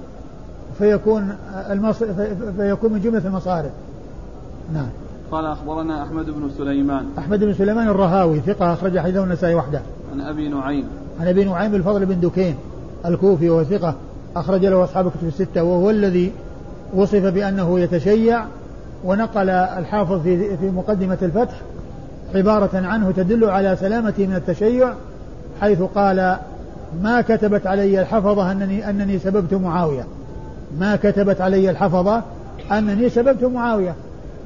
فيكون 0.79 1.37
المص... 1.71 2.03
فيكون 2.57 2.93
من 2.93 3.01
جملة 3.01 3.27
المصارف. 3.27 3.71
نعم. 4.75 4.89
قال 5.31 5.45
أخبرنا 5.45 6.03
أحمد 6.03 6.27
بن 6.27 6.51
سليمان. 6.59 7.07
أحمد 7.19 7.45
بن 7.45 7.55
سليمان 7.55 7.89
الرهاوي 7.89 8.41
ثقة 8.41 8.73
أخرج 8.73 8.99
حديثه 8.99 9.25
النسائي 9.25 9.55
وحده. 9.55 9.81
عن 10.13 10.21
أبي 10.21 10.49
نعيم. 10.49 10.85
عن 11.21 11.29
أبي 11.29 11.45
نعيم 11.45 11.75
الفضل 11.75 12.07
بن 12.07 12.21
دكين 12.21 12.55
الكوفي 13.07 13.51
وهو 13.51 13.65
ثقة 13.65 13.95
أخرج 14.37 14.67
له 14.67 14.85
أصحاب 14.85 15.07
الكتب 15.07 15.29
الستة 15.29 15.63
وهو 15.63 15.91
الذي 15.91 16.33
وصف 16.95 17.25
بأنه 17.27 17.81
يتشيع 17.81 18.45
ونقل 19.05 19.51
الحافظ 19.51 20.23
في 20.23 20.57
في 20.57 20.71
مقدمة 20.71 21.19
الفتح 21.23 21.55
عبارة 22.35 22.87
عنه 22.87 23.11
تدل 23.11 23.45
على 23.45 23.77
سلامته 23.77 24.27
من 24.27 24.35
التشيع 24.35 24.93
حيث 25.61 25.83
قال 25.83 26.37
ما 27.03 27.21
كتبت 27.21 27.67
علي 27.67 28.01
الحفظة 28.01 28.53
أنني 28.53 28.91
أنني 28.91 29.19
سببت 29.19 29.55
معاوية. 29.55 30.05
ما 30.79 30.97
كتبت 30.97 31.41
علي 31.41 31.71
الحفظة 31.71 32.23
أنني 32.73 33.09
سببت 33.09 33.45
معاوية. 33.45 33.95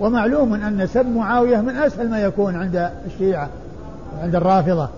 ومعلوم 0.00 0.54
أن 0.54 0.86
سب 0.86 1.06
معاوية 1.06 1.60
من 1.60 1.76
أسهل 1.76 2.10
ما 2.10 2.20
يكون 2.20 2.56
عند 2.56 2.90
الشيعة 3.06 3.48
عند 4.22 4.34
الرافضة. 4.34 4.88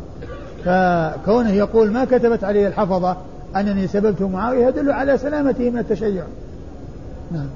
فكونه 0.64 1.50
يقول 1.50 1.92
ما 1.92 2.04
كتبت 2.04 2.44
علي 2.44 2.68
الحفظة 2.68 3.16
أنني 3.56 3.86
سببت 3.86 4.22
معاوية 4.22 4.66
يدل 4.66 4.92
على 4.92 5.18
سلامته 5.18 5.70
من 5.70 5.78
التشيع. 5.78 6.24
نعم. 7.32 7.46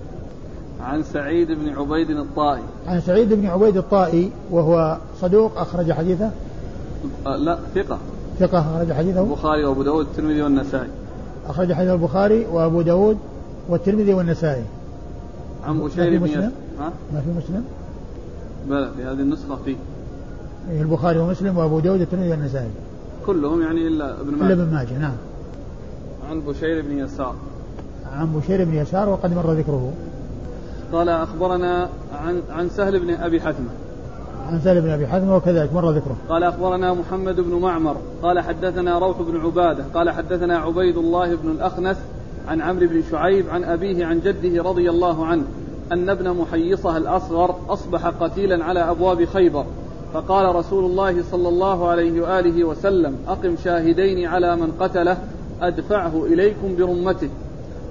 عن 0.85 1.03
سعيد 1.03 1.49
بن 1.49 1.69
عبيد 1.69 2.11
الطائي. 2.11 2.63
عن 2.89 3.01
سعيد 3.01 3.33
بن 3.33 3.47
عبيد 3.47 3.77
الطائي 3.77 4.31
وهو 4.51 4.97
صدوق 5.21 5.59
أخرج 5.59 5.93
حديثه. 5.93 6.31
أه 7.27 7.37
لا 7.37 7.59
ثقة. 7.75 7.99
ثقة 8.41 8.59
أخرج 8.59 8.93
حديثه. 8.93 9.23
البخاري 9.23 9.65
وأبو 9.65 9.83
داود 9.83 10.07
والترمذي 10.07 10.43
والنسائي. 10.43 10.89
أخرج 11.49 11.73
حديث 11.73 11.91
البخاري 11.91 12.47
وأبو 12.53 12.83
داود 12.83 13.19
والترمذي 13.69 14.15
والنسائي. 14.15 14.65
عن 15.65 15.81
بشير 15.81 16.19
بن 16.19 16.29
ها؟ 16.81 16.93
ما 17.15 17.21
في 17.21 17.31
مسلم؟ 17.37 17.65
بلى 18.69 18.91
في 18.97 19.05
هذه 19.05 19.21
النسخة 19.21 19.59
فيه 19.65 19.77
البخاري 20.81 21.19
ومسلم 21.19 21.59
وأبو 21.59 21.81
داود 21.81 22.01
والترمذي 22.01 22.31
والنسائي. 22.31 22.71
كلهم 23.27 23.63
يعني 23.63 23.89
إلا 23.89 24.21
ابن 24.21 24.31
ماجه. 24.31 24.53
إلا 24.53 24.63
ابن 24.63 24.75
ماجه 24.75 24.99
نعم. 24.99 25.17
عن 26.31 26.41
بشير 26.41 26.83
بن 26.83 26.99
يسار. 26.99 27.35
عن 28.13 28.33
بشير 28.33 28.65
بن 28.65 28.75
يسار 28.75 29.09
وقد 29.09 29.35
مر 29.35 29.53
ذكره. 29.53 29.93
قال 30.93 31.09
أخبرنا 31.09 31.89
عن 32.25 32.43
عن 32.51 32.69
سهل 32.69 33.01
بن 33.01 33.15
أبي 33.15 33.41
حثمة. 33.41 33.69
عن 34.49 34.61
سهل 34.61 34.81
بن 34.81 34.91
أبي 34.91 35.07
حثمة 35.07 35.37
وكذلك 35.37 35.73
مر 35.73 35.91
ذكره. 35.91 36.17
قال 36.29 36.43
أخبرنا 36.45 36.95
محمد 36.95 37.41
بن 37.41 37.55
معمر. 37.55 37.97
قال 38.23 38.41
حدثنا 38.41 38.99
روح 38.99 39.23
بن 39.23 39.41
عبادة. 39.41 39.85
قال 39.95 40.11
حدثنا 40.11 40.59
عبيد 40.59 40.97
الله 40.97 41.35
بن 41.35 41.51
الأخنس 41.51 41.97
عن 42.49 42.61
عمرو 42.61 42.87
بن 42.87 43.03
شعيب 43.11 43.51
عن 43.51 43.65
أبيه 43.65 44.07
عن 44.07 44.21
جده 44.21 44.63
رضي 44.63 44.91
الله 44.91 45.27
عنه 45.27 45.45
أن 45.93 46.09
ابن 46.09 46.31
محيصة 46.31 46.97
الأصغر 46.97 47.55
أصبح 47.69 48.07
قتيلا 48.07 48.65
على 48.65 48.81
أبواب 48.81 49.25
خيبر 49.25 49.67
فقال 50.15 50.57
رسول 50.57 50.85
الله 50.85 51.23
صلى 51.31 51.49
الله 51.49 51.89
عليه 51.89 52.21
وآله 52.21 52.65
وسلم 52.65 53.17
أقم 53.29 53.57
شاهدين 53.65 54.27
على 54.27 54.57
من 54.57 54.73
قتله 54.81 55.17
أدفعه 55.63 56.25
إليكم 56.27 56.77
برمته. 56.77 57.29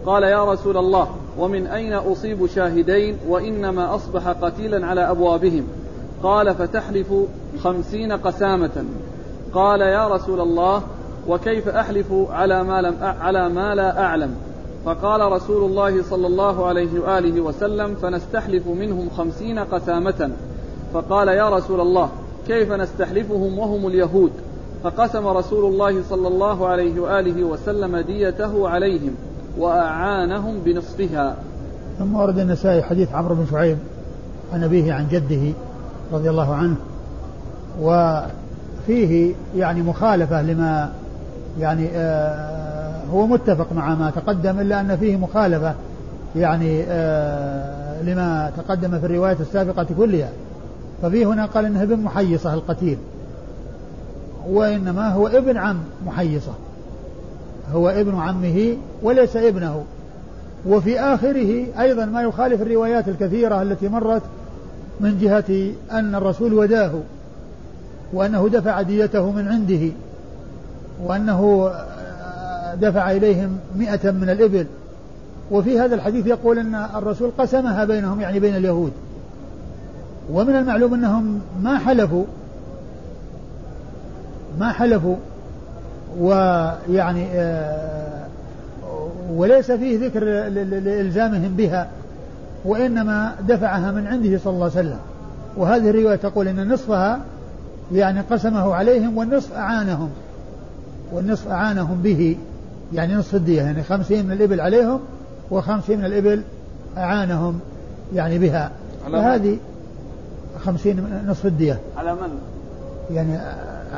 قال 0.05 0.23
يا 0.23 0.51
رسول 0.51 0.77
الله 0.77 1.07
ومن 1.37 1.67
أين 1.67 1.93
أصيب 1.93 2.45
شاهدين 2.45 3.17
وإنما 3.27 3.95
أصبح 3.95 4.27
قتيلا 4.27 4.87
على 4.87 5.11
أبوابهم؟ 5.11 5.63
قال 6.23 6.55
فتحلف 6.55 7.13
خمسين 7.63 8.11
قسامة. 8.11 8.85
قال 9.53 9.81
يا 9.81 10.07
رسول 10.07 10.41
الله 10.41 10.83
وكيف 11.27 11.67
أحلف 11.67 12.13
على 12.29 12.63
ما, 12.63 12.81
لم 12.81 12.95
على 13.01 13.49
ما 13.49 13.75
لا 13.75 14.03
أعلم. 14.03 14.35
فقال 14.85 15.31
رسول 15.31 15.69
الله 15.69 16.03
صلى 16.03 16.27
الله 16.27 16.65
عليه 16.65 16.99
وآله 16.99 17.41
وسلم 17.41 17.95
فنستحلف 17.95 18.67
منهم 18.67 19.09
خمسين 19.17 19.59
قسامة. 19.59 20.31
فقال 20.93 21.27
يا 21.27 21.49
رسول 21.49 21.81
الله 21.81 22.09
كيف 22.47 22.71
نستحلفهم 22.71 23.59
وهم 23.59 23.87
اليهود؟ 23.87 24.31
فقسم 24.83 25.27
رسول 25.27 25.73
الله 25.73 26.03
صلى 26.09 26.27
الله 26.27 26.67
عليه 26.67 26.99
وآله 26.99 27.43
وسلم 27.43 27.97
ديته 27.97 28.69
عليهم 28.69 29.15
وأعانهم 29.57 30.59
بنصفها. 30.65 31.35
ثم 31.99 32.15
ورد 32.15 32.39
النسائي 32.39 32.83
حديث 32.83 33.13
عمرو 33.13 33.35
بن 33.35 33.45
شعيب 33.51 33.77
عن 34.53 34.63
أبيه 34.63 34.93
عن 34.93 35.07
جده 35.07 35.53
رضي 36.13 36.29
الله 36.29 36.53
عنه 36.55 36.75
وفيه 37.81 39.35
يعني 39.55 39.81
مخالفة 39.81 40.41
لما 40.41 40.91
يعني 41.59 41.89
آه 41.93 43.01
هو 43.13 43.27
متفق 43.27 43.73
مع 43.73 43.95
ما 43.95 44.11
تقدم 44.15 44.59
إلا 44.59 44.79
أن 44.81 44.97
فيه 44.97 45.17
مخالفة 45.17 45.75
يعني 46.35 46.83
آه 46.87 48.01
لما 48.03 48.51
تقدم 48.57 48.99
في 48.99 49.05
الرواية 49.05 49.37
السابقة 49.39 49.87
كلها. 49.97 50.29
ففي 51.01 51.25
هنا 51.25 51.45
قال 51.45 51.65
إنه 51.65 51.83
ابن 51.83 51.99
محيصة 51.99 52.53
القتيل 52.53 52.97
وإنما 54.49 55.09
هو 55.09 55.27
ابن 55.27 55.57
عم 55.57 55.77
محيصة. 56.05 56.51
هو 57.73 57.89
ابن 57.89 58.19
عمه 58.19 58.77
وليس 59.03 59.35
ابنه. 59.35 59.83
وفي 60.67 60.99
آخره 60.99 61.65
أيضا 61.79 62.05
ما 62.05 62.21
يخالف 62.21 62.61
الروايات 62.61 63.07
الكثيرة 63.07 63.61
التي 63.61 63.87
مرت 63.87 64.21
من 64.99 65.17
جهة 65.19 65.71
أن 65.91 66.15
الرسول 66.15 66.53
وداه 66.53 66.91
وأنه 68.13 68.47
دفع 68.47 68.81
ديته 68.81 69.31
من 69.31 69.47
عنده. 69.47 69.89
وأنه 71.03 71.71
دفع 72.81 73.11
إليهم 73.11 73.57
مئة 73.75 74.11
من 74.11 74.29
الإبل. 74.29 74.65
وفي 75.51 75.79
هذا 75.79 75.95
الحديث 75.95 76.27
يقول 76.27 76.59
أن 76.59 76.75
الرسول 76.95 77.31
قسمها 77.37 77.85
بينهم 77.85 78.21
يعني 78.21 78.39
بين 78.39 78.55
اليهود. 78.55 78.91
ومن 80.31 80.55
المعلوم 80.55 80.93
أنهم 80.93 81.41
ما 81.61 81.77
حلفوا 81.77 82.23
ما 84.59 84.71
حلفوا 84.71 85.15
ويعني 86.19 87.25
آه، 87.33 88.25
وليس 89.33 89.71
فيه 89.71 90.05
ذكر 90.05 90.23
لإلزامهم 90.49 91.55
بها 91.55 91.87
وإنما 92.65 93.35
دفعها 93.47 93.91
من 93.91 94.07
عنده 94.07 94.37
صلى 94.37 94.53
الله 94.53 94.71
عليه 94.75 94.79
وسلم. 94.79 94.99
وهذه 95.57 95.89
الرواية 95.89 96.15
تقول 96.15 96.47
أن 96.47 96.73
نصفها 96.73 97.19
يعني 97.93 98.21
قسمه 98.21 98.75
عليهم 98.75 99.17
والنصف 99.17 99.53
أعانهم. 99.53 100.09
والنصف 101.11 101.47
أعانهم 101.47 102.01
به 102.01 102.37
يعني 102.93 103.15
نصف 103.15 103.35
الدية 103.35 103.61
يعني 103.61 103.83
خمسين 103.83 104.25
من 104.25 104.31
الإبل 104.31 104.61
عليهم 104.61 104.99
وخمسين 105.51 105.99
من 105.99 106.05
الإبل 106.05 106.43
أعانهم 106.97 107.59
يعني 108.15 108.37
بها. 108.37 108.71
وهذه 109.11 109.57
خمسين 110.65 111.23
نصف 111.27 111.45
الدية. 111.45 111.79
على 111.97 112.13
من؟ 112.13 112.29
يعني 113.11 113.37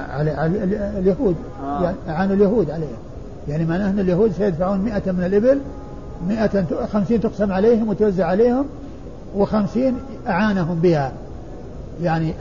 على, 0.09 0.32
على 0.32 0.53
اليهود 0.99 1.36
آه. 1.64 1.84
يعني 1.84 1.97
عن 2.07 2.32
اليهود 2.32 2.72
عليهم. 2.72 2.97
يعني 3.47 3.66
معناه 3.66 3.89
أن 3.89 3.99
اليهود 3.99 4.32
سيدفعون 4.32 4.80
مئة 4.80 5.11
من 5.11 5.24
الإبل 5.24 5.59
مئة 6.28 6.86
خمسين 6.93 7.22
تقسم 7.22 7.51
عليهم 7.51 7.89
وتوزع 7.89 8.26
عليهم 8.26 8.66
وخمسين 9.36 9.95
أعانهم 10.28 10.80
بها. 10.80 11.11
يعني 12.01 12.34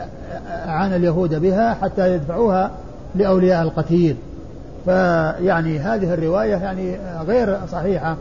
أعان 0.49 0.93
اليهود 0.93 1.35
بها 1.35 1.75
حتى 1.75 2.15
يدفعوها 2.15 2.71
لأولياء 3.15 3.63
القتيل. 3.63 4.17
فيعني 4.85 5.79
هذه 5.79 6.15
الرواية 6.15 6.57
يعني 6.57 6.97
غير 7.27 7.59
صحيحة 7.73 8.17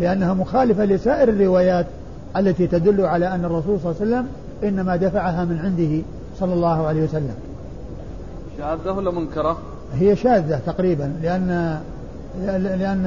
لأنها 0.00 0.34
مخالفة 0.34 0.84
لسائر 0.84 1.28
الروايات 1.28 1.86
التي 2.36 2.66
تدل 2.66 3.00
على 3.00 3.34
أن 3.34 3.44
الرسول 3.44 3.80
صلى 3.80 3.92
الله 3.92 4.00
عليه 4.00 4.10
وسلم 4.10 4.26
إنما 4.64 4.96
دفعها 4.96 5.44
من 5.44 5.58
عنده 5.58 6.02
صلى 6.38 6.54
الله 6.54 6.86
عليه 6.86 7.04
وسلم. 7.04 7.34
شاذة 8.58 8.92
ولا 8.92 9.10
منكرة؟ 9.10 9.58
هي 9.94 10.16
شاذة 10.16 10.60
تقريبا 10.66 11.12
لأن 11.22 11.80
لأن 12.46 13.02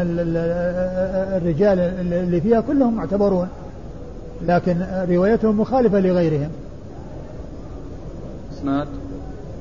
الرجال 1.38 1.80
اللي 1.80 2.42
فيها 2.42 2.62
كلهم 2.62 2.96
معتبرون 2.96 3.48
لكن 4.48 4.86
روايتهم 5.10 5.60
مخالفة 5.60 6.00
لغيرهم. 6.00 6.50
إسناد؟ 8.58 8.88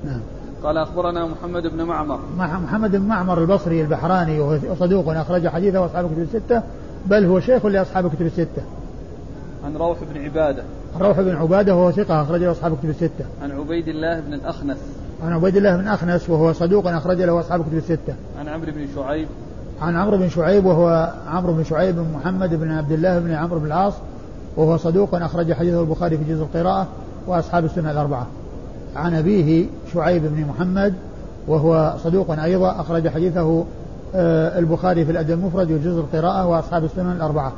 نعم. 0.05 0.21
قال 0.65 0.77
أخبرنا 0.79 1.27
محمد 1.27 1.67
بن 1.67 1.83
معمر. 1.83 2.19
محمد 2.39 2.97
بن 2.97 3.03
معمر 3.03 3.39
البصري 3.39 3.83
البحراني 3.83 4.41
وهو 4.41 4.59
صدوق 4.81 5.09
أخرج 5.09 5.49
حديثه 5.49 5.87
أصحاب 5.87 6.05
الكتب 6.05 6.23
الستة 6.23 6.63
بل 7.07 7.25
هو 7.25 7.41
شيخ 7.41 7.67
لأصحاب 7.67 8.07
الكتب 8.07 8.27
الستة. 8.27 8.63
عن 9.65 9.77
روح 9.77 9.99
بن 10.13 10.25
عبادة. 10.25 10.63
روح 11.01 11.21
بن 11.21 11.37
عبادة 11.37 11.77
وهو 11.77 11.91
ثقة 11.91 12.23
أخرج 12.23 12.43
له 12.43 12.53
أصحاب 12.53 12.73
الكتب 12.73 12.91
الستة. 12.91 13.25
عن 13.43 13.51
عبيد 13.51 13.89
الله 13.89 14.21
بن 14.21 14.35
الأخنس. 14.35 14.79
عن 15.25 15.33
عبيد 15.33 15.57
الله 15.57 15.77
بن 15.77 15.89
أخنس 15.89 16.31
وهو 16.31 16.53
صدوق 16.53 16.87
أخرج 16.87 17.23
له 17.23 17.41
أصحاب 17.41 17.61
الكتب 17.61 17.77
الستة. 17.77 18.15
عن 18.39 18.49
عمرو 18.49 18.73
بن 18.73 18.87
شعيب. 18.95 19.29
عن 19.83 19.97
عمرو 19.97 20.17
بن 20.17 20.29
شعيب 20.29 20.65
وهو 20.65 21.13
عمرو 21.29 21.53
بن 21.53 21.65
شعيب 21.65 21.97
بن 21.97 22.07
محمد 22.15 22.55
بن 22.55 22.73
عبد 22.73 22.93
الله 22.93 23.19
بن 23.19 23.33
عمرو 23.33 23.59
بن 23.59 23.67
العاص 23.67 23.95
وهو 24.57 24.77
صدوق 24.77 25.15
أخرج 25.15 25.53
حديثه 25.53 25.81
البخاري 25.81 26.19
في 26.19 26.25
جزء 26.25 26.43
القراءة 26.43 26.87
وأصحاب 27.27 27.65
السنة 27.65 27.91
الأربعة. 27.91 28.27
عن 28.97 29.15
أبيه 29.15 29.67
شعيب 29.95 30.23
بن 30.23 30.45
محمد 30.45 30.95
وهو 31.49 31.95
صدوق 32.05 32.31
أيضا 32.31 32.81
أخرج 32.81 33.09
حديثه 33.09 33.65
آه، 34.15 34.59
البخاري 34.59 35.05
في 35.05 35.13
الأدب 35.13 35.31
المفرد 35.31 35.73
وجزء 35.73 36.01
القراءة 36.01 36.47
وأصحاب 36.47 36.85
السنن 36.85 37.13
الأربعة. 37.13 37.53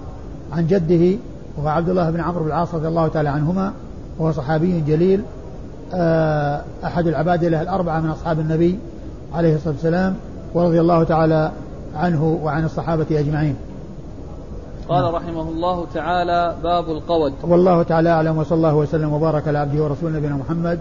عن 0.52 0.66
جده 0.66 1.18
وهو 1.58 1.68
عبد 1.68 1.88
الله 1.88 2.10
بن 2.10 2.20
عمرو 2.20 2.40
بن 2.40 2.46
العاص 2.46 2.74
رضي 2.74 2.88
الله 2.88 3.08
تعالى 3.08 3.28
عنهما 3.28 3.72
وهو 4.18 4.32
صحابي 4.32 4.80
جليل 4.80 5.22
آه، 5.94 6.62
أحد 6.84 7.06
العبادلة 7.06 7.62
الأربعة 7.62 8.00
من 8.00 8.10
أصحاب 8.10 8.40
النبي 8.40 8.78
عليه 9.34 9.54
الصلاة 9.54 9.74
والسلام 9.74 10.14
ورضي 10.54 10.80
الله 10.80 11.04
تعالى 11.04 11.50
عنه 11.96 12.38
وعن 12.42 12.64
الصحابة 12.64 13.06
أجمعين. 13.10 13.56
قال 14.88 15.14
رحمه 15.14 15.48
الله 15.48 15.86
تعالى 15.94 16.54
باب 16.62 16.90
القود. 16.90 17.32
والله 17.42 17.82
تعالى 17.82 18.10
أعلم 18.10 18.38
وصلى 18.38 18.56
الله 18.56 18.74
وسلم 18.74 19.12
وبارك 19.12 19.48
على 19.48 19.58
عبده 19.58 19.82
ورسوله 19.82 20.16
نبينا 20.16 20.34
محمد 20.36 20.80